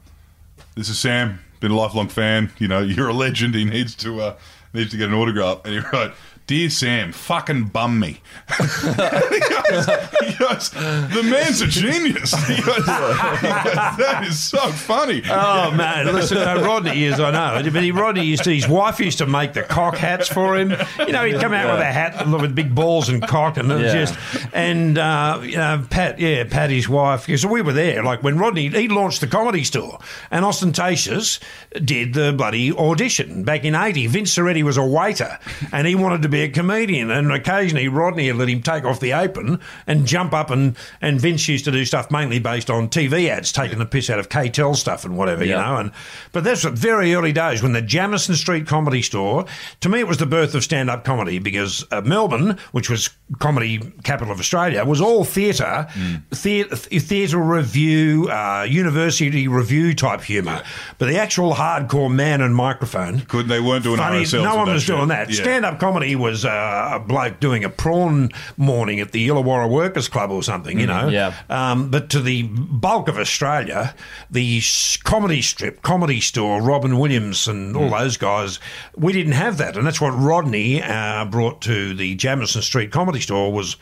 this 0.74 0.88
is 0.88 0.99
Sam, 0.99 1.38
been 1.61 1.70
a 1.70 1.76
lifelong 1.76 2.09
fan. 2.09 2.51
You 2.59 2.68
know, 2.68 2.80
you're 2.82 3.09
a 3.09 3.14
legend. 3.14 3.55
He 3.55 3.64
needs 3.64 3.94
to 3.97 4.20
uh, 4.20 4.36
needs 4.74 4.90
to 4.90 4.97
get 4.97 5.09
an 5.09 5.14
autograph. 5.14 5.61
And 5.64 5.74
he 5.74 5.80
wrote, 5.92 6.12
"Dear 6.47 6.70
Sam, 6.70 7.12
fucking 7.12 7.64
bum 7.66 7.99
me." 8.01 8.20
he, 8.59 8.64
goes, 8.64 9.86
he 10.24 10.34
goes, 10.38 10.70
"The 10.70 11.22
man's 11.28 11.61
a 11.61 11.66
genius." 11.66 12.32
He 12.47 12.62
goes, 12.62 12.76
he 12.76 12.82
goes, 12.82 12.86
that 12.86 14.24
is 14.26 14.42
so 14.42 14.59
funny. 14.72 15.22
Oh 15.28 15.70
man, 15.72 16.07
listen, 16.07 16.38
no, 16.38 16.62
Rodney 16.64 17.05
is 17.05 17.18
I 17.20 17.30
know, 17.30 17.70
but 17.70 17.82
he 17.82 17.90
Rodney 17.92 18.24
used 18.24 18.44
to 18.44 18.55
his 18.55 18.68
wife 18.68 19.01
used 19.01 19.18
to 19.18 19.26
make 19.26 19.53
the 19.55 19.62
cock 19.62 19.97
hats 19.97 20.28
for 20.28 20.57
him. 20.57 20.72
You 20.99 21.12
know, 21.12 21.24
he'd 21.24 21.40
come 21.40 21.53
out 21.53 21.72
with 21.72 21.80
a 21.82 21.84
hat 21.92 22.26
with 22.28 22.55
big 22.55 22.74
balls 22.74 23.09
and 23.09 23.22
cock, 23.26 23.57
and 23.57 23.70
it 23.72 23.80
Yeah. 23.80 24.05
just 24.05 24.18
and 24.55 24.99
uh, 24.99 25.40
you 25.42 25.57
know, 25.57 25.84
Pat, 25.90 26.18
yeah, 26.18 26.44
Pat, 26.44 26.70
his 26.70 26.88
wife. 26.88 27.26
Because 27.26 27.44
we 27.44 27.62
were 27.62 27.72
there, 27.72 28.03
like 28.03 28.22
when 28.22 28.38
Rodney 28.38 28.68
he 28.68 28.88
launched 28.88 29.20
the 29.20 29.26
comedy 29.26 29.64
store, 29.64 29.99
and 30.30 30.44
Austen 30.44 30.72
Tayshus 30.72 31.40
did 31.84 32.14
the 32.14 32.32
bloody 32.32 32.72
audition 32.72 33.42
back 33.44 33.64
in 33.64 33.74
'80. 33.74 34.07
Vince 34.07 34.34
Sorrenti 34.36 34.62
was 34.62 34.76
a 34.76 34.84
waiter, 34.84 35.38
and 35.72 35.86
he 35.86 35.94
wanted 35.94 36.22
to 36.22 36.28
be 36.28 36.36
a 36.43 36.49
comedian, 36.49 37.11
and 37.11 37.30
occasionally 37.32 37.89
Rodney 37.89 38.30
would 38.30 38.39
let 38.39 38.49
him 38.49 38.62
take 38.62 38.84
off 38.84 39.01
the 39.01 39.12
apron 39.12 39.61
and 39.87 40.07
jump 40.07 40.32
up, 40.32 40.51
and 40.51 40.76
and 41.01 41.20
Vince 41.20 41.47
used 41.49 41.64
to 41.66 41.70
do 41.70 41.84
stuff 41.84 42.11
mainly 42.11 42.39
based 42.39 42.70
on 42.70 42.89
TV 42.89 43.28
ads, 43.28 43.53
taking 43.53 43.78
the 43.78 43.87
piss 43.87 44.11
out 44.11 44.18
of 44.18 44.28
K-Tel 44.28 44.74
stuff 44.74 45.05
and 45.05 45.16
whatever, 45.16 45.45
you 45.45 45.53
know. 45.53 45.76
And 45.76 45.93
but 46.32 46.45
that's 46.45 46.64
very 46.64 47.14
early 47.14 47.32
days 47.32 47.62
when 47.62 47.72
the 47.72 47.82
Jamison 47.82 48.34
Street 48.34 48.66
Comedy 48.66 49.03
Store. 49.03 49.45
To 49.80 49.89
me, 49.89 50.01
it 50.01 50.09
was 50.09 50.18
the 50.18 50.26
birth 50.26 50.55
of 50.55 50.64
stand-up 50.64 51.05
comedy 51.05 51.39
because 51.39 51.84
uh, 51.93 52.01
Melbourne, 52.01 52.59
which 52.72 52.91
was 52.91 53.11
comedy 53.39 53.78
capital 54.05 54.32
of 54.32 54.41
Australia, 54.41 54.84
was 54.84 55.01
all 55.01 55.24
theatre, 55.24 55.87
theatre, 56.32 56.76
theatre 56.76 57.39
review, 57.39 58.28
uh, 58.30 58.66
university 58.68 59.47
review 59.49 59.95
type 59.95 60.22
humour. 60.22 60.62
But 60.99 61.07
the 61.07 61.18
actual 61.18 61.55
hardcore 61.55 62.12
man 62.12 62.41
and 62.41 62.55
microphone. 62.55 63.20
Couldn't 63.20 63.49
they 63.49 63.61
weren't 63.61 63.84
doing 63.84 63.99
Funny, 63.99 64.22
RSLs 64.22 64.43
no 64.43 64.57
one 64.57 64.72
was 64.72 64.82
shit. 64.82 64.97
doing 64.97 65.09
that. 65.09 65.30
Yeah. 65.30 65.43
Stand-up 65.43 65.78
comedy 65.78 66.16
was 66.16 66.26
uh, 66.45 66.91
a 66.95 67.01
bloke 67.01 67.41
doing 67.41 67.64
a 67.64 67.68
prawn 67.68 68.31
morning 68.57 69.01
at 69.01 69.12
the 69.12 69.29
Illawarra 69.29 69.70
Workers 69.70 70.09
Club 70.09 70.31
or 70.31 70.43
something, 70.43 70.81
you 70.81 70.87
know. 70.87 71.09
yeah. 71.09 71.35
Um, 71.49 71.91
but 71.91 72.11
to 72.11 72.20
the 72.20 72.43
bulk 72.45 73.09
of 73.09 73.18
Australia, 73.18 73.95
the 74.31 74.61
comedy 75.05 75.43
strip, 75.43 75.83
comedy 75.83 76.20
store, 76.20 76.61
Robin 76.61 76.99
Williams 76.99 77.47
and 77.49 77.77
all 77.77 77.91
those 77.91 78.16
guys, 78.16 78.59
we 78.97 79.12
didn't 79.12 79.33
have 79.33 79.59
that, 79.59 79.77
and 79.77 79.87
that's 79.87 80.01
what 80.01 80.11
Rodney 80.11 80.83
uh, 80.83 81.24
brought 81.27 81.61
to 81.62 81.95
the 81.95 82.14
Jamison 82.16 82.62
Street 82.62 82.91
Comedy 82.91 83.20
Store 83.20 83.53
was. 83.53 83.77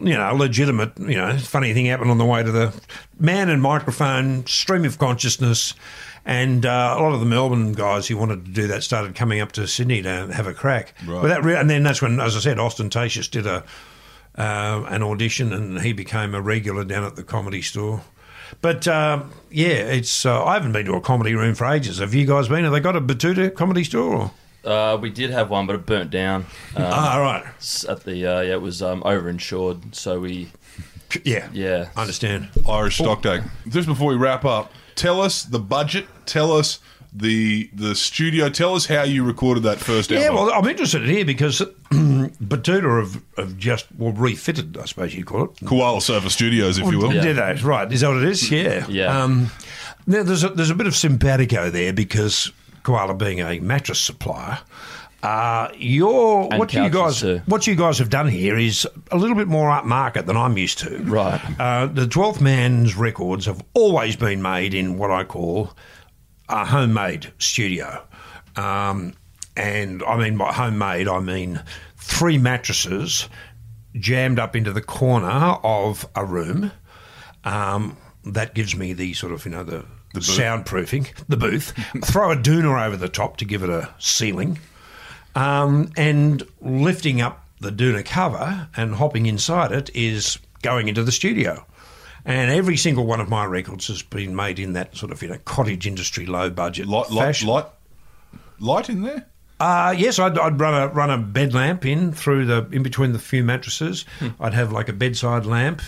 You 0.00 0.16
know, 0.16 0.32
legitimate. 0.32 0.96
You 0.96 1.16
know, 1.16 1.36
funny 1.38 1.74
thing 1.74 1.86
happened 1.86 2.12
on 2.12 2.18
the 2.18 2.24
way 2.24 2.44
to 2.44 2.52
the 2.52 2.72
man 3.18 3.48
and 3.48 3.60
microphone 3.60 4.46
stream 4.46 4.84
of 4.84 4.96
consciousness, 4.96 5.74
and 6.28 6.66
uh, 6.66 6.94
a 6.96 7.00
lot 7.00 7.14
of 7.14 7.20
the 7.20 7.26
Melbourne 7.26 7.72
guys 7.72 8.06
who 8.06 8.18
wanted 8.18 8.44
to 8.44 8.50
do 8.50 8.66
that 8.66 8.82
started 8.82 9.14
coming 9.14 9.40
up 9.40 9.52
to 9.52 9.66
Sydney 9.66 10.02
to 10.02 10.30
have 10.30 10.46
a 10.46 10.52
crack. 10.52 10.92
Right. 11.06 11.22
But 11.22 11.28
that 11.28 11.42
re- 11.42 11.56
and 11.56 11.70
then 11.70 11.82
that's 11.82 12.02
when, 12.02 12.20
as 12.20 12.36
I 12.36 12.40
said, 12.40 12.58
Austen 12.58 12.90
Tayshus 12.90 13.30
did 13.30 13.46
a 13.46 13.64
uh, 14.36 14.84
an 14.88 15.02
audition, 15.02 15.54
and 15.54 15.80
he 15.80 15.94
became 15.94 16.34
a 16.34 16.42
regular 16.42 16.84
down 16.84 17.02
at 17.02 17.16
the 17.16 17.24
comedy 17.24 17.62
store. 17.62 18.02
But 18.60 18.86
um, 18.86 19.32
yeah, 19.50 19.68
it's 19.68 20.26
uh, 20.26 20.44
I 20.44 20.52
haven't 20.52 20.72
been 20.72 20.84
to 20.84 20.94
a 20.94 21.00
comedy 21.00 21.34
room 21.34 21.54
for 21.54 21.64
ages. 21.64 21.98
Have 21.98 22.12
you 22.12 22.26
guys 22.26 22.46
been? 22.46 22.64
Have 22.64 22.74
they 22.74 22.80
got 22.80 22.94
a 22.94 23.00
Betoota 23.00 23.54
comedy 23.54 23.82
store? 23.82 24.14
Or? 24.14 24.30
Uh, 24.70 24.98
we 24.98 25.08
did 25.08 25.30
have 25.30 25.48
one, 25.48 25.66
but 25.66 25.76
it 25.76 25.86
burnt 25.86 26.10
down. 26.10 26.42
Um, 26.76 26.84
ah, 26.84 27.18
right. 27.18 27.84
at 27.88 28.04
the 28.04 28.26
uh, 28.26 28.40
yeah, 28.42 28.52
it 28.52 28.60
was 28.60 28.82
um, 28.82 29.02
overinsured, 29.02 29.94
so 29.94 30.20
we 30.20 30.50
Yeah, 31.24 31.48
yeah. 31.54 31.88
I 31.96 32.02
understand. 32.02 32.50
Irish 32.68 32.98
stock 32.98 33.22
take. 33.22 33.40
Just 33.68 33.88
before 33.88 34.08
we 34.08 34.16
wrap 34.16 34.44
up, 34.44 34.72
tell 34.98 35.20
us 35.22 35.44
the 35.44 35.58
budget. 35.58 36.06
Tell 36.26 36.52
us 36.52 36.78
the 37.12 37.70
the 37.72 37.94
studio. 37.94 38.50
Tell 38.50 38.74
us 38.74 38.84
how 38.86 39.02
you 39.04 39.24
recorded 39.24 39.62
that 39.62 39.78
first 39.78 40.10
Yeah, 40.10 40.20
album. 40.24 40.34
well, 40.46 40.52
I'm 40.54 40.68
interested 40.68 41.06
here 41.08 41.24
because 41.24 41.60
Betoota 41.90 43.00
have, 43.00 43.22
have 43.38 43.56
just 43.56 43.86
well 43.96 44.12
refitted, 44.12 44.76
I 44.76 44.84
suppose 44.84 45.14
you 45.14 45.24
call 45.24 45.44
it. 45.44 45.50
Koala 45.66 46.00
Surfer 46.02 46.28
Studios, 46.28 46.78
if 46.78 46.86
you 46.90 46.98
will. 46.98 47.14
Yeah. 47.14 47.22
Did 47.22 47.36
they? 47.36 47.54
Right. 47.62 47.90
Is 47.90 48.02
that 48.02 48.08
what 48.08 48.18
it 48.18 48.28
is? 48.28 48.50
Yeah. 48.50 48.86
Yeah. 48.88 49.22
Um, 49.22 49.50
now, 50.06 50.22
there's 50.22 50.44
a, 50.44 50.48
there's 50.50 50.70
a 50.70 50.74
bit 50.74 50.86
of 50.86 50.94
simpatico 50.94 51.70
there 51.70 51.92
because 51.92 52.52
Koala 52.82 53.14
being 53.14 53.40
a 53.40 53.58
mattress 53.60 54.00
supplier, 54.00 54.58
uh, 55.22 55.68
your 55.76 56.48
And 56.50 56.58
what 56.58 56.72
you 56.72 56.88
guys 56.88 57.20
too. 57.20 57.40
what 57.46 57.66
you 57.66 57.74
guys 57.74 57.98
have 57.98 58.10
done 58.10 58.28
here 58.28 58.56
is 58.56 58.86
a 59.10 59.16
little 59.16 59.36
bit 59.36 59.48
more 59.48 59.68
upmarket 59.70 60.26
than 60.26 60.36
I'm 60.36 60.56
used 60.56 60.78
to. 60.78 60.98
Right. 60.98 61.40
Uh, 61.58 61.86
the 61.86 62.06
Twelfth 62.06 62.40
Man's 62.40 62.96
records 62.96 63.46
have 63.46 63.62
always 63.74 64.16
been 64.16 64.42
made 64.42 64.74
in 64.74 64.96
what 64.98 65.10
I 65.10 65.24
call 65.24 65.72
a 66.48 66.64
homemade 66.64 67.32
studio. 67.38 68.04
Um, 68.56 69.14
and 69.56 70.02
I 70.04 70.16
mean 70.16 70.36
by 70.38 70.52
homemade, 70.52 71.08
I 71.08 71.18
mean 71.20 71.62
three 71.96 72.38
mattresses 72.38 73.28
jammed 73.94 74.38
up 74.38 74.54
into 74.54 74.72
the 74.72 74.82
corner 74.82 75.28
of 75.28 76.08
a 76.14 76.24
room. 76.24 76.70
Um, 77.44 77.96
that 78.24 78.54
gives 78.54 78.76
me 78.76 78.92
the 78.92 79.14
sort 79.14 79.32
of, 79.32 79.44
you 79.44 79.50
know, 79.50 79.64
the, 79.64 79.84
booth. 80.12 80.24
soundproofing, 80.24 81.12
the 81.28 81.36
booth. 81.36 81.72
Throw 82.04 82.30
a 82.30 82.36
doona 82.36 82.86
over 82.86 82.96
the 82.96 83.08
top 83.08 83.36
to 83.38 83.44
give 83.44 83.62
it 83.62 83.70
a 83.70 83.92
ceiling. 83.98 84.58
Um, 85.38 85.90
and 85.96 86.42
lifting 86.60 87.20
up 87.20 87.44
the 87.60 87.70
Duna 87.70 88.04
cover 88.04 88.68
and 88.76 88.94
hopping 88.94 89.26
inside 89.26 89.72
it 89.72 89.90
is 89.94 90.38
going 90.62 90.88
into 90.88 91.04
the 91.04 91.12
studio. 91.12 91.64
And 92.24 92.50
every 92.50 92.76
single 92.76 93.06
one 93.06 93.20
of 93.20 93.28
my 93.28 93.44
records 93.44 93.86
has 93.86 94.02
been 94.02 94.34
made 94.34 94.58
in 94.58 94.72
that 94.72 94.96
sort 94.96 95.12
of, 95.12 95.22
you 95.22 95.28
know, 95.28 95.38
cottage 95.44 95.86
industry, 95.86 96.26
low 96.26 96.50
budget 96.50 96.86
Light, 96.88 97.10
light, 97.10 97.24
fashion. 97.26 97.48
light, 97.48 97.66
light 98.58 98.90
in 98.90 99.02
there. 99.02 99.26
Uh, 99.60 99.94
yes, 99.96 100.18
I'd, 100.18 100.38
I'd 100.38 100.60
run 100.60 100.74
a 100.74 100.88
run 100.88 101.10
a 101.10 101.18
bed 101.18 101.54
lamp 101.54 101.84
in 101.86 102.12
through 102.12 102.46
the 102.46 102.68
in 102.70 102.82
between 102.82 103.12
the 103.12 103.18
few 103.18 103.42
mattresses. 103.42 104.04
I'd 104.40 104.54
have 104.54 104.72
like 104.72 104.88
a 104.88 104.92
bedside 104.92 105.46
lamp. 105.46 105.82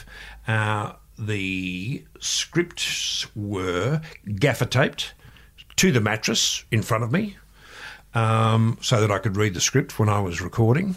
Uh, 0.48 0.92
the 1.18 2.04
scripts 2.20 3.26
were 3.36 4.00
gaffer 4.36 4.64
taped 4.64 5.12
to 5.76 5.92
the 5.92 6.00
mattress 6.00 6.64
in 6.70 6.82
front 6.82 7.04
of 7.04 7.12
me, 7.12 7.36
um, 8.14 8.78
so 8.80 9.00
that 9.00 9.10
I 9.10 9.18
could 9.18 9.36
read 9.36 9.54
the 9.54 9.60
script 9.60 9.98
when 9.98 10.08
I 10.08 10.20
was 10.20 10.40
recording. 10.40 10.96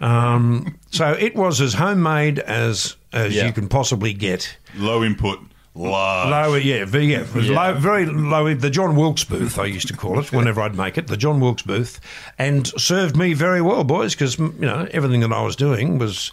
Um, 0.00 0.78
so 0.90 1.12
it 1.12 1.34
was 1.36 1.60
as 1.60 1.74
homemade 1.74 2.38
as 2.40 2.96
as 3.12 3.34
Yeah. 3.34 3.46
you 3.46 3.52
can 3.52 3.68
possibly 3.68 4.12
get. 4.12 4.56
Low 4.76 5.04
input, 5.04 5.38
large. 5.74 6.30
Low, 6.30 6.54
yeah, 6.56 6.84
very, 6.86 7.04
yeah, 7.06 7.24
Yeah. 7.36 7.52
Low, 7.72 7.74
very 7.74 8.06
low. 8.06 8.52
The 8.54 8.70
John 8.70 8.96
Wilkes 8.96 9.22
booth, 9.24 9.58
I 9.58 9.66
used 9.66 9.86
to 9.88 9.96
call 9.96 10.18
it 10.18 10.32
whenever 10.32 10.60
I'd 10.62 10.74
make 10.74 10.98
it, 10.98 11.06
the 11.08 11.16
John 11.16 11.38
Wilkes 11.40 11.62
booth, 11.62 12.00
and 12.38 12.66
served 12.80 13.16
me 13.16 13.34
very 13.34 13.60
well, 13.62 13.84
boys, 13.84 14.14
because 14.14 14.38
you 14.38 14.52
know 14.60 14.88
everything 14.92 15.20
that 15.20 15.32
I 15.32 15.42
was 15.42 15.54
doing 15.56 15.98
was 15.98 16.32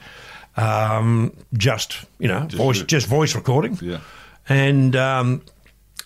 um, 0.58 1.32
just 1.54 2.06
you 2.18 2.28
know 2.28 2.48
voice, 2.50 2.80
the- 2.80 2.86
just 2.86 3.08
voice 3.08 3.36
recording, 3.36 3.78
Yeah. 3.82 4.00
and. 4.48 4.96
Um, 4.96 5.42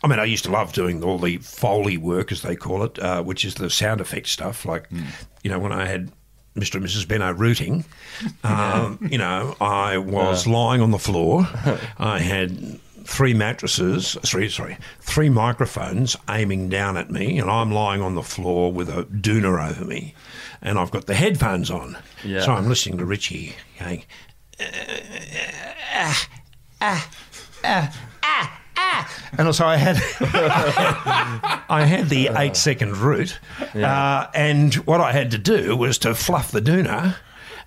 I 0.04 0.08
mean, 0.08 0.20
I 0.20 0.26
used 0.26 0.44
to 0.46 0.52
love 0.52 0.74
doing 0.74 1.02
all 1.02 1.18
the 1.18 1.38
Foley 1.38 1.98
work, 1.98 2.32
as 2.32 2.42
they 2.42 2.56
call 2.58 2.84
it, 2.84 3.00
uh, 3.00 3.24
which 3.24 3.46
is 3.46 3.56
the 3.56 3.70
sound 3.70 4.02
effect 4.02 4.28
stuff. 4.28 4.66
Like, 4.66 4.90
hmm. 4.90 5.04
you 5.44 5.50
know, 5.50 5.60
when 5.60 5.72
I 5.72 5.86
had 5.86 6.12
Mr. 6.56 6.76
and 6.76 6.86
Mrs. 6.86 7.08
Benno 7.08 7.32
rooting, 7.32 7.86
um, 8.44 9.00
you 9.12 9.18
know, 9.18 9.56
I 9.62 9.98
was 9.98 10.46
lying 10.46 10.82
on 10.82 10.92
the 10.92 11.00
floor. 11.00 11.48
I 11.98 12.20
had 12.20 12.80
three 13.06 13.34
mattresses, 13.34 14.18
three, 14.24 14.50
sorry, 14.50 14.78
three 15.00 15.30
microphones 15.30 16.18
aiming 16.30 16.68
down 16.68 16.98
at 16.98 17.10
me, 17.10 17.40
and 17.40 17.50
I'm 17.50 17.72
lying 17.72 18.02
on 18.02 18.16
the 18.16 18.24
floor 18.24 18.74
with 18.74 18.90
a 18.90 19.04
doona 19.06 19.70
over 19.70 19.86
me, 19.86 20.16
and 20.62 20.78
I've 20.78 20.92
got 20.92 21.06
the 21.06 21.16
headphones 21.16 21.72
on. 21.72 21.98
Yeah. 22.26 22.42
So 22.42 22.54
I'm 22.54 22.68
listening 22.68 22.98
to 22.98 23.06
Richie 23.06 23.56
going, 23.80 24.04
eh, 24.60 24.66
eh, 24.66 25.02
eh, 25.32 25.52
ah, 25.94 26.28
ah, 26.82 27.10
ah, 27.64 28.63
and 29.38 29.54
so 29.56 29.66
I 29.66 29.78
had 29.78 29.98
I 31.70 31.86
had 31.88 32.10
the 32.10 32.30
eight 32.36 32.56
second 32.56 32.98
root, 32.98 33.40
uh, 33.76 34.28
and 34.34 34.74
what 34.76 35.02
I 35.02 35.12
had 35.12 35.32
to 35.32 35.38
do 35.38 35.76
was 35.76 35.98
to 36.00 36.14
fluff 36.16 36.52
the 36.52 36.62
doona 36.62 37.16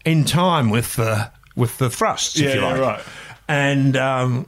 in 0.05 0.25
time 0.25 0.71
with 0.71 0.97
the 0.97 1.31
with 1.55 1.79
the 1.79 1.89
thrusts, 1.91 2.39
Yeah, 2.39 2.49
if 2.49 2.55
you 2.57 2.61
yeah, 2.61 2.67
like. 2.73 2.81
right. 2.81 3.03
And 3.49 3.97
um, 3.97 4.47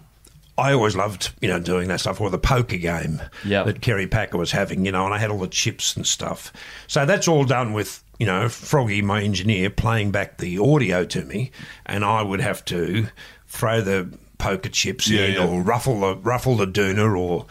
I 0.58 0.72
always 0.72 0.94
loved, 0.96 1.30
you 1.40 1.48
know, 1.48 1.58
doing 1.60 1.88
that 1.88 2.00
stuff, 2.00 2.20
or 2.20 2.30
the 2.30 2.38
poker 2.38 2.76
game 2.76 3.22
Yeah. 3.44 3.62
that 3.62 3.80
Kerry 3.80 4.06
Packer 4.06 4.36
was 4.36 4.50
having, 4.52 4.84
you 4.84 4.92
know, 4.92 5.04
and 5.04 5.14
I 5.14 5.18
had 5.18 5.30
all 5.30 5.38
the 5.38 5.46
chips 5.48 5.96
and 5.96 6.06
stuff. 6.06 6.52
So 6.88 7.06
that's 7.06 7.28
all 7.28 7.44
done 7.44 7.72
with, 7.72 8.02
you 8.18 8.26
know, 8.26 8.48
Froggy, 8.48 9.00
my 9.02 9.22
engineer, 9.22 9.70
playing 9.70 10.10
back 10.10 10.38
the 10.38 10.58
audio 10.58 11.04
to 11.06 11.24
me, 11.24 11.50
and 11.86 12.04
I 12.04 12.22
would 12.22 12.40
have 12.40 12.64
to 12.66 13.06
throw 13.46 13.80
the 13.80 14.10
poker 14.38 14.68
chips 14.68 15.08
Yeah, 15.08 15.24
in, 15.24 15.32
yeah. 15.34 15.46
or 15.46 15.62
ruffle 15.62 16.00
the 16.00 16.16
ruffle 16.16 16.56
the 16.56 16.66
doona, 16.66 17.18
or 17.18 17.46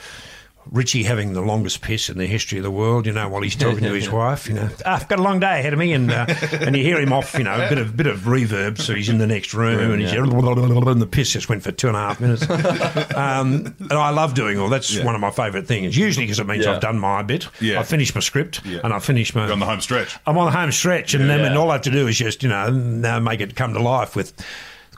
Richie 0.70 1.04
having 1.04 1.32
the 1.32 1.40
longest 1.42 1.80
piss 1.82 2.10
in 2.10 2.18
the 2.18 2.26
history 2.26 2.58
of 2.58 2.64
the 2.66 2.72
world, 2.72 3.06
you 3.06 3.14
know, 3.14 3.30
while 3.30 3.42
he's 3.42 3.56
talking 3.56 3.84
to 3.86 3.94
his 3.94 4.10
wife, 4.12 4.50
you 4.50 4.54
know, 4.54 4.68
ah, 4.86 4.96
I've 5.00 5.08
got 5.08 5.18
a 5.18 5.22
long 5.22 5.40
day 5.40 5.60
ahead 5.60 5.72
of 5.72 5.80
me, 5.80 5.94
and 5.94 6.12
uh, 6.12 6.26
and 6.60 6.76
you 6.76 6.84
hear 6.84 7.00
him 7.00 7.14
off, 7.14 7.34
you 7.38 7.46
know, 7.46 7.56
a 7.56 7.70
bit 7.70 7.78
of 7.78 7.96
bit 7.96 8.06
of 8.08 8.20
reverb, 8.22 8.78
so 8.78 8.94
he's 8.94 9.08
in 9.08 9.18
the 9.18 9.28
next 9.28 9.54
room, 9.54 9.92
and 9.92 10.02
he's 10.02 10.12
and 10.14 11.02
the 11.02 11.08
piss 11.10 11.32
just 11.32 11.48
went 11.48 11.64
for 11.64 11.72
two 11.72 11.88
and 11.88 11.96
a 11.96 12.00
half 12.02 12.20
minutes. 12.20 12.42
um, 13.16 13.74
and 13.80 13.94
I 13.94 14.10
love 14.10 14.34
doing 14.34 14.60
all. 14.60 14.68
That's 14.68 14.94
Yeah. 14.94 15.06
one 15.06 15.16
of 15.16 15.22
my 15.22 15.32
favourite 15.32 15.68
things. 15.68 15.96
Usually 15.96 16.26
because 16.26 16.40
it 16.40 16.48
means 16.48 16.66
Yeah. 16.66 16.74
I've 16.76 16.82
done 16.82 17.00
my 17.00 17.24
bit, 17.24 17.48
Yeah. 17.62 17.80
I've 17.80 17.88
finished 17.88 18.14
my 18.14 18.22
script, 18.22 18.62
and 18.66 18.94
I've 18.94 19.06
finished 19.06 19.36
my 19.36 19.44
You're 19.46 19.54
on 19.54 19.60
the 19.60 19.66
home 19.66 19.80
stretch. 19.82 20.18
I'm 20.26 20.38
on 20.38 20.52
the 20.52 20.58
home 20.58 20.74
stretch, 20.74 21.14
and 21.14 21.30
then 21.30 21.40
Yeah. 21.40 21.58
all 21.58 21.70
I 21.70 21.74
have 21.76 21.82
to 21.84 21.92
do 21.92 22.08
is 22.08 22.18
just 22.18 22.44
you 22.44 22.50
know 22.50 22.70
now 22.70 23.20
make 23.20 23.40
it 23.40 23.56
come 23.56 23.74
to 23.74 23.82
life 23.82 24.18
with 24.18 24.34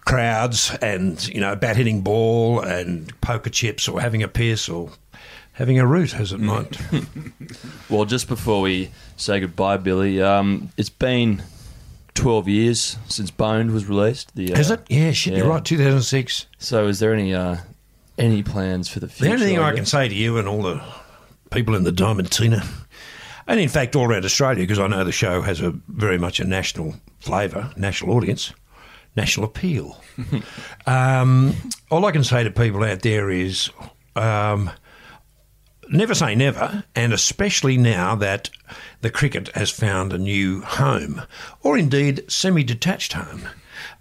crowds 0.10 0.76
and 0.82 1.28
you 1.28 1.40
know 1.40 1.56
bat 1.56 1.78
hitting 1.78 2.02
ball 2.02 2.60
and 2.62 3.14
poker 3.22 3.50
chips 3.50 3.88
or 3.88 4.02
having 4.02 4.24
a 4.24 4.28
piss 4.28 4.68
or 4.68 4.90
having 5.54 5.80
a 5.80 5.86
root 5.86 6.16
as 6.16 6.32
it 6.32 6.40
might. 6.40 6.78
Well, 7.90 8.06
just 8.06 8.28
before 8.28 8.62
we 8.62 8.92
say 9.18 9.40
goodbye, 9.40 9.78
Billy, 9.78 10.22
um, 10.22 10.70
it's 10.78 10.92
been 10.92 11.42
12 12.14 12.48
years 12.48 12.98
since 13.08 13.32
Boned 13.32 13.72
was 13.72 13.88
released. 13.88 14.36
The, 14.36 14.54
uh, 14.54 14.60
Is 14.60 14.70
it? 14.70 14.82
Yeah, 14.90 15.12
shit, 15.12 15.34
you're 15.34 15.48
right. 15.48 15.66
2006. 15.66 16.46
So, 16.60 16.88
is 16.88 17.00
there 17.00 17.16
any 17.16 17.34
uh, 17.34 17.58
any 18.20 18.44
plans 18.44 18.88
for 18.90 19.00
the 19.00 19.08
future? 19.08 19.26
The 19.26 19.34
only 19.34 19.46
thing 19.48 19.60
I 19.60 19.72
guess? 19.72 19.78
can 19.78 19.86
say 19.88 20.08
to 20.08 20.14
you 20.14 20.38
and 20.38 20.48
all 20.48 20.62
the 20.62 20.84
people 21.50 21.74
in 21.76 21.84
the 21.84 21.92
Diamantina, 21.92 22.64
and 23.48 23.60
in 23.60 23.70
fact 23.70 23.96
all 23.96 24.06
around 24.06 24.24
Australia, 24.24 24.62
because 24.62 24.80
I 24.80 24.86
know 24.86 25.04
the 25.04 25.12
show 25.12 25.42
has 25.42 25.62
a 25.62 25.72
very 25.88 26.20
much 26.20 26.40
a 26.40 26.46
national 26.46 26.94
flavour, 27.20 27.72
national 27.76 28.16
audience, 28.16 28.54
national 29.16 29.46
appeal. 29.48 30.02
um, 30.86 31.54
all 31.90 32.06
I 32.06 32.12
can 32.12 32.24
say 32.24 32.44
to 32.44 32.52
people 32.52 32.84
out 32.84 33.02
there 33.02 33.30
is. 33.30 33.70
Um, 34.16 34.70
Never 35.92 36.14
say 36.14 36.36
never, 36.36 36.84
and 36.96 37.14
especially 37.14 37.76
now 37.76 38.14
that 38.14 38.52
the 39.02 39.10
cricket 39.10 39.48
has 39.56 39.72
found 39.72 40.14
a 40.14 40.20
new 40.20 40.62
home, 40.62 41.24
or 41.64 41.80
indeed 41.80 42.30
semi 42.32 42.64
detached 42.64 43.14
home. 43.14 43.50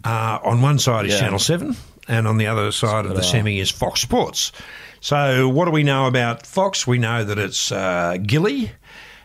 Uh, 0.04 0.38
on 0.44 0.60
one 0.60 0.78
side 0.78 1.06
is 1.06 1.14
Yeah. 1.14 1.20
Channel 1.20 1.38
7, 1.38 1.76
and 2.06 2.28
on 2.28 2.36
the 2.36 2.46
other 2.46 2.72
side 2.72 3.06
of 3.06 3.14
the 3.16 3.22
semi 3.22 3.58
is 3.58 3.70
Fox 3.70 4.02
Sports. 4.02 4.52
So, 5.00 5.48
what 5.48 5.64
do 5.64 5.70
we 5.70 5.82
know 5.82 6.04
about 6.06 6.44
Fox? 6.46 6.86
We 6.86 6.98
know 6.98 7.24
that 7.24 7.38
it's 7.38 7.72
uh, 7.72 8.18
Gilly, 8.22 8.70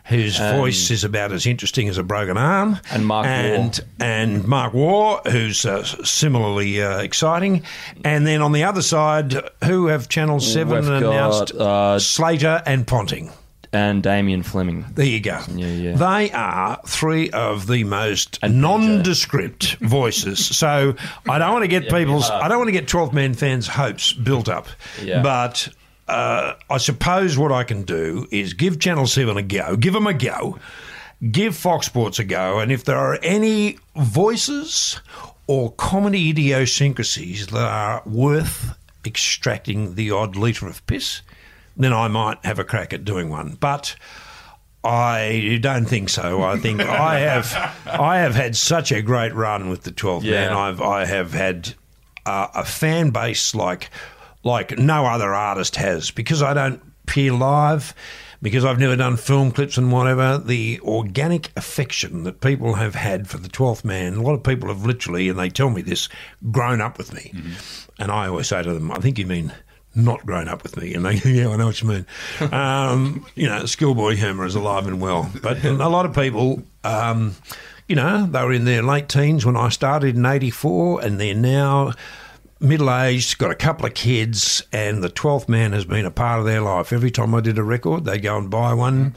whose 0.04 0.38
voice 0.38 0.90
is 0.90 1.02
about 1.04 1.32
as 1.32 1.46
interesting 1.46 1.88
as 1.88 1.96
a 1.98 2.02
broken 2.02 2.36
arm, 2.36 2.78
And 2.92 3.06
Mark 3.06 3.26
and, 3.26 3.80
and 3.98 4.44
Mark 4.46 4.74
Waugh, 4.74 5.20
who's 5.30 5.64
uh, 5.64 5.82
similarly 6.04 6.82
uh, 6.82 6.98
exciting. 6.98 7.62
And 8.04 8.26
then 8.26 8.42
on 8.42 8.52
the 8.52 8.64
other 8.64 8.82
side, 8.82 9.34
who 9.64 9.86
have 9.86 10.08
Channel 10.08 10.40
7 10.40 10.74
We've 10.74 10.88
announced? 10.88 11.52
uh, 11.54 11.98
Slater 11.98 12.62
and 12.66 12.86
Ponting. 12.86 13.30
and 13.72 14.02
Damien 14.02 14.42
Fleming. 14.42 14.84
There 14.94 15.06
you 15.06 15.20
go. 15.20 15.40
Yeah, 15.54 15.66
yeah. 15.68 15.96
They 15.96 16.30
are 16.32 16.80
three 16.86 17.30
of 17.30 17.66
the 17.66 17.82
most 17.84 18.38
And 18.42 18.60
nondescript 18.60 19.76
voices. 19.80 20.44
So 20.56 20.94
I 21.28 21.38
don't 21.38 21.52
want 21.52 21.62
to 21.64 21.68
get 21.68 21.88
people's, 21.90 22.28
I 22.30 22.48
don't 22.48 22.58
want 22.58 22.68
to 22.68 22.72
get 22.72 22.86
12 22.88 23.12
man 23.14 23.34
fans' 23.34 23.66
hopes 23.66 24.12
built 24.12 24.48
up. 24.48 24.66
Yeah. 25.02 25.22
But 25.22 25.68
uh, 26.08 26.54
I 26.68 26.78
suppose 26.78 27.38
what 27.38 27.52
I 27.52 27.64
can 27.64 27.82
do 27.82 28.26
is 28.30 28.52
give 28.52 28.78
Channel 28.78 29.06
7 29.06 29.36
a 29.36 29.42
go, 29.42 29.76
give 29.76 29.94
them 29.94 30.06
a 30.06 30.14
go, 30.14 30.58
give 31.30 31.56
Fox 31.56 31.86
Sports 31.86 32.18
a 32.18 32.24
go, 32.24 32.58
and 32.58 32.70
if 32.70 32.84
there 32.84 32.98
are 32.98 33.18
any 33.22 33.78
voices 33.96 35.00
or 35.46 35.72
comedy 35.72 36.30
idiosyncrasies 36.30 37.48
that 37.48 37.68
are 37.68 38.02
worth 38.06 38.76
extracting 39.04 39.94
the 39.94 40.10
odd 40.10 40.36
litre 40.36 40.66
of 40.66 40.86
piss, 40.86 41.22
then 41.76 41.92
I 41.92 42.08
might 42.08 42.44
have 42.44 42.58
a 42.58 42.64
crack 42.64 42.92
at 42.92 43.04
doing 43.04 43.28
one. 43.28 43.56
But 43.60 43.96
I 44.82 45.58
don't 45.60 45.86
think 45.86 46.08
so. 46.10 46.42
I 46.42 46.58
think 46.58 46.80
I 46.82 47.20
have 47.20 47.54
I 47.86 48.18
have 48.18 48.34
had 48.34 48.56
such 48.56 48.92
a 48.92 49.02
great 49.02 49.34
run 49.34 49.68
with 49.70 49.82
the 49.82 49.90
12 49.90 50.24
man. 50.24 50.52
I've 50.52 50.80
I 50.80 51.04
have 51.06 51.32
had 51.32 51.74
uh, 52.26 52.48
a 52.54 52.64
fan 52.64 53.10
base 53.10 53.54
like 53.54 53.90
like 54.44 54.78
no 54.78 55.06
other 55.06 55.34
artist 55.34 55.76
has 55.76 56.10
because 56.10 56.42
I 56.42 56.54
don't 56.54 56.80
appear 57.04 57.32
live 57.32 57.94
because 58.42 58.64
I've 58.64 58.78
never 58.78 58.94
done 58.94 59.16
film 59.16 59.50
clips 59.50 59.78
and 59.78 59.90
whatever. 59.90 60.36
The 60.36 60.78
organic 60.82 61.50
affection 61.56 62.24
that 62.24 62.42
people 62.42 62.74
have 62.74 62.94
had 62.94 63.26
for 63.26 63.38
the 63.38 63.48
12th 63.48 63.84
man, 63.84 64.14
a 64.14 64.22
lot 64.22 64.34
of 64.34 64.42
people 64.42 64.68
have 64.68 64.84
literally, 64.84 65.30
and 65.30 65.38
they 65.38 65.48
tell 65.48 65.70
me 65.70 65.80
this, 65.80 66.10
grown 66.52 66.82
up 66.82 66.98
with 66.98 67.14
me. 67.14 67.32
And 67.98 68.12
I 68.12 68.28
always 68.28 68.48
say 68.48 68.62
to 68.62 68.74
them, 68.74 68.90
I 68.92 68.98
think 68.98 69.18
you 69.18 69.26
mean 69.26 69.52
not 69.94 70.26
grown 70.26 70.48
up 70.48 70.62
with 70.62 70.76
me. 70.76 70.92
And 70.92 71.06
they, 71.06 71.14
yeah, 71.24 71.48
I 71.48 71.56
know 71.56 71.66
what 71.66 71.80
you 71.80 71.88
mean. 71.88 72.06
Um, 72.52 73.26
you 73.34 73.46
know, 73.46 73.64
schoolboy 73.64 74.16
humour 74.16 74.44
is 74.44 74.54
alive 74.54 74.86
and 74.86 75.00
well. 75.00 75.30
But 75.42 75.64
a 75.64 75.72
lot 75.72 76.04
of 76.04 76.14
people, 76.14 76.62
um, 76.82 77.34
you 77.88 77.96
know, 77.96 78.26
they 78.26 78.42
were 78.42 78.52
in 78.52 78.66
their 78.66 78.82
late 78.82 79.08
teens 79.08 79.46
when 79.46 79.56
I 79.56 79.70
started 79.70 80.16
in 80.16 80.26
84 80.26 81.02
and 81.02 81.18
they're 81.18 81.34
now 81.34 81.92
middle 82.64 82.92
aged, 82.92 83.38
got 83.38 83.50
a 83.50 83.54
couple 83.54 83.86
of 83.86 83.94
kids, 83.94 84.62
and 84.72 85.02
the 85.02 85.10
12th 85.10 85.48
man 85.48 85.72
has 85.72 85.84
been 85.84 86.06
a 86.06 86.10
part 86.10 86.40
of 86.40 86.46
their 86.46 86.60
life. 86.60 86.92
Every 86.92 87.10
time 87.10 87.34
I 87.34 87.40
did 87.40 87.58
a 87.58 87.62
record, 87.62 88.04
they 88.04 88.18
go 88.18 88.38
and 88.38 88.50
buy 88.50 88.74
one. 88.74 89.14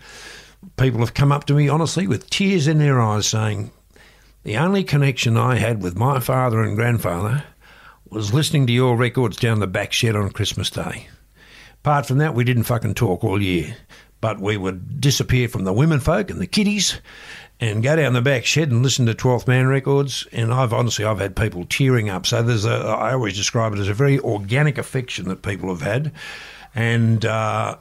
People 0.75 0.99
have 0.99 1.13
come 1.13 1.31
up 1.31 1.45
to 1.45 1.53
me, 1.53 1.69
honestly, 1.69 2.07
with 2.07 2.29
tears 2.29 2.67
in 2.67 2.79
their 2.79 2.99
eyes 2.99 3.27
saying, 3.27 3.71
The 4.43 4.57
only 4.57 4.83
connection 4.83 5.37
I 5.37 5.55
had 5.55 5.81
with 5.81 5.97
my 5.97 6.19
father 6.19 6.61
and 6.61 6.75
grandfather 6.75 7.43
was 8.09 8.33
listening 8.33 8.67
to 8.67 8.73
your 8.73 8.95
records 8.95 9.37
down 9.37 9.59
the 9.59 9.67
back 9.67 9.93
shed 9.93 10.15
on 10.15 10.29
Christmas 10.31 10.69
Day. 10.69 11.07
Apart 11.83 12.05
from 12.05 12.17
that, 12.17 12.33
we 12.33 12.43
didn't 12.43 12.63
fucking 12.63 12.95
talk 12.95 13.23
all 13.23 13.41
year. 13.41 13.77
But 14.19 14.39
we 14.39 14.57
would 14.57 14.99
disappear 14.99 15.47
from 15.47 15.63
the 15.63 15.73
women 15.73 15.99
folk 15.99 16.31
and 16.31 16.41
the 16.41 16.47
kiddies 16.47 16.99
and 17.59 17.81
go 17.81 17.95
down 17.95 18.13
the 18.13 18.21
back 18.21 18.45
shed 18.45 18.69
and 18.69 18.83
listen 18.83 19.05
to 19.07 19.13
12th 19.13 19.47
Man 19.47 19.67
records. 19.67 20.27
And 20.31 20.53
I've 20.53 20.73
honestly, 20.73 21.05
I've 21.05 21.19
had 21.19 21.35
people 21.35 21.65
tearing 21.65 22.09
up. 22.09 22.25
So 22.25 22.43
there's 22.43 22.65
a, 22.65 22.75
I 22.75 23.13
always 23.13 23.35
describe 23.35 23.73
it 23.73 23.79
as 23.79 23.89
a 23.89 23.93
very 23.93 24.19
organic 24.19 24.77
affection 24.77 25.27
that 25.29 25.41
people 25.41 25.69
have 25.69 25.81
had. 25.81 26.11
And, 26.75 27.25
uh, 27.25 27.77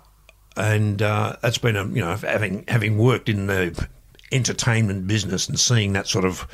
and 0.57 1.03
uh, 1.03 1.37
that's 1.43 1.59
been 1.59 1.77
a, 1.77 1.87
you 1.87 2.01
know, 2.01 2.17
having, 2.17 2.65
having 2.69 2.97
worked 2.97 3.29
in 3.29 3.47
the 3.47 3.87
entertainment 4.33 5.07
business 5.07 5.49
and 5.49 5.61
seeing 5.61 5.93
that 5.93 6.07
sort 6.07 6.25
of 6.25 6.47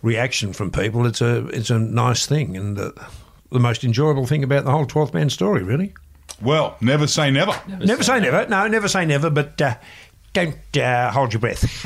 reaction 0.00 0.54
from 0.54 0.70
people, 0.70 1.06
it's 1.06 1.20
a, 1.20 1.46
it's 1.48 1.68
a 1.68 1.78
nice 1.78 2.26
thing. 2.26 2.56
And 2.56 2.78
uh, 2.78 2.92
the 3.50 3.60
most 3.60 3.84
enjoyable 3.84 4.26
thing 4.26 4.42
about 4.42 4.64
the 4.64 4.70
whole 4.70 4.86
12th 4.86 5.12
Man 5.12 5.28
story, 5.28 5.62
really. 5.62 5.92
Well, 6.40 6.76
never 6.80 7.06
say 7.06 7.30
never. 7.30 7.52
Never 7.68 8.02
say 8.02 8.18
never. 8.18 8.46
No, 8.48 8.66
never 8.66 8.88
say 8.88 9.04
never, 9.04 9.30
but 9.30 9.60
uh, 9.60 9.76
don't 10.32 10.76
uh, 10.76 11.10
hold 11.10 11.32
your 11.32 11.40
breath. 11.40 11.60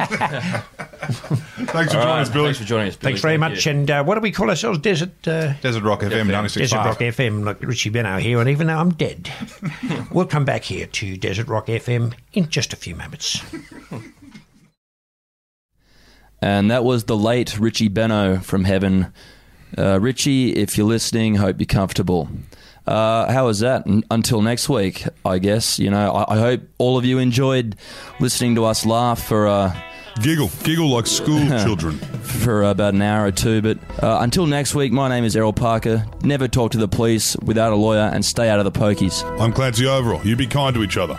Thanks 1.66 1.92
for 1.92 2.00
joining 2.00 2.08
us, 2.08 2.28
Billy. 2.30 2.44
Thanks 2.46 2.58
for 2.58 2.64
joining 2.64 2.88
us, 2.88 2.96
Billy. 2.96 3.10
Thanks 3.10 3.20
very 3.20 3.32
Thank 3.38 3.40
much. 3.40 3.66
you. 3.66 3.72
And 3.72 3.90
uh, 3.90 4.04
what 4.04 4.14
do 4.14 4.20
we 4.20 4.30
call 4.30 4.50
ourselves? 4.50 4.78
Desert 4.78 5.26
uh, 5.26 5.54
Desert 5.54 5.82
Rock 5.82 6.00
FM, 6.00 6.26
FM. 6.26 6.30
96.5. 6.30 6.58
Desert 6.58 6.76
Rock 6.76 6.98
FM, 6.98 7.44
like 7.44 7.60
Richie 7.62 7.90
Benaud 7.90 8.20
here. 8.20 8.40
And 8.40 8.48
even 8.48 8.68
though 8.68 8.76
I'm 8.78 8.90
dead, 8.90 9.32
we'll 10.12 10.26
come 10.26 10.44
back 10.44 10.62
here 10.64 10.86
to 10.86 11.16
Desert 11.16 11.48
Rock 11.48 11.66
FM 11.66 12.14
in 12.32 12.48
just 12.48 12.72
a 12.72 12.76
few 12.76 12.94
moments. 12.94 13.42
And 16.40 16.70
that 16.70 16.84
was 16.84 17.04
the 17.04 17.16
late 17.16 17.58
Richie 17.58 17.88
Benaud 17.88 18.44
from 18.44 18.64
Heaven. 18.64 19.12
Uh, 19.76 19.98
Richie, 20.00 20.54
if 20.54 20.78
you're 20.78 20.86
listening, 20.86 21.36
hope 21.36 21.58
you're 21.58 21.66
comfortable. 21.66 22.28
Uh, 22.86 23.30
how 23.32 23.46
was 23.46 23.60
that? 23.60 23.86
N- 23.86 24.04
until 24.10 24.42
next 24.42 24.68
week, 24.68 25.04
I 25.24 25.38
guess. 25.38 25.78
You 25.78 25.90
know, 25.90 26.12
I, 26.12 26.36
I 26.36 26.38
hope 26.38 26.60
all 26.78 26.96
of 26.98 27.04
you 27.04 27.18
enjoyed 27.18 27.76
listening 28.20 28.54
to 28.56 28.64
us 28.64 28.86
laugh 28.86 29.22
for 29.22 29.46
uh, 29.48 29.74
Giggle. 30.22 30.50
Giggle 30.62 30.88
like 30.88 31.06
school 31.06 31.40
children. 31.64 31.98
for 31.98 32.62
about 32.62 32.94
an 32.94 33.02
hour 33.02 33.26
or 33.26 33.32
two. 33.32 33.60
But 33.60 33.78
uh, 34.02 34.18
until 34.20 34.46
next 34.46 34.74
week, 34.74 34.92
my 34.92 35.08
name 35.08 35.24
is 35.24 35.36
Errol 35.36 35.52
Parker. 35.52 36.06
Never 36.22 36.48
talk 36.48 36.72
to 36.72 36.78
the 36.78 36.88
police 36.88 37.36
without 37.38 37.72
a 37.72 37.76
lawyer, 37.76 38.10
and 38.12 38.24
stay 38.24 38.48
out 38.48 38.58
of 38.58 38.64
the 38.64 38.72
pokies. 38.72 39.24
I'm 39.40 39.52
Clancy 39.52 39.86
Overall. 39.86 40.24
You 40.26 40.36
be 40.36 40.46
kind 40.46 40.74
to 40.74 40.82
each 40.82 40.96
other. 40.96 41.18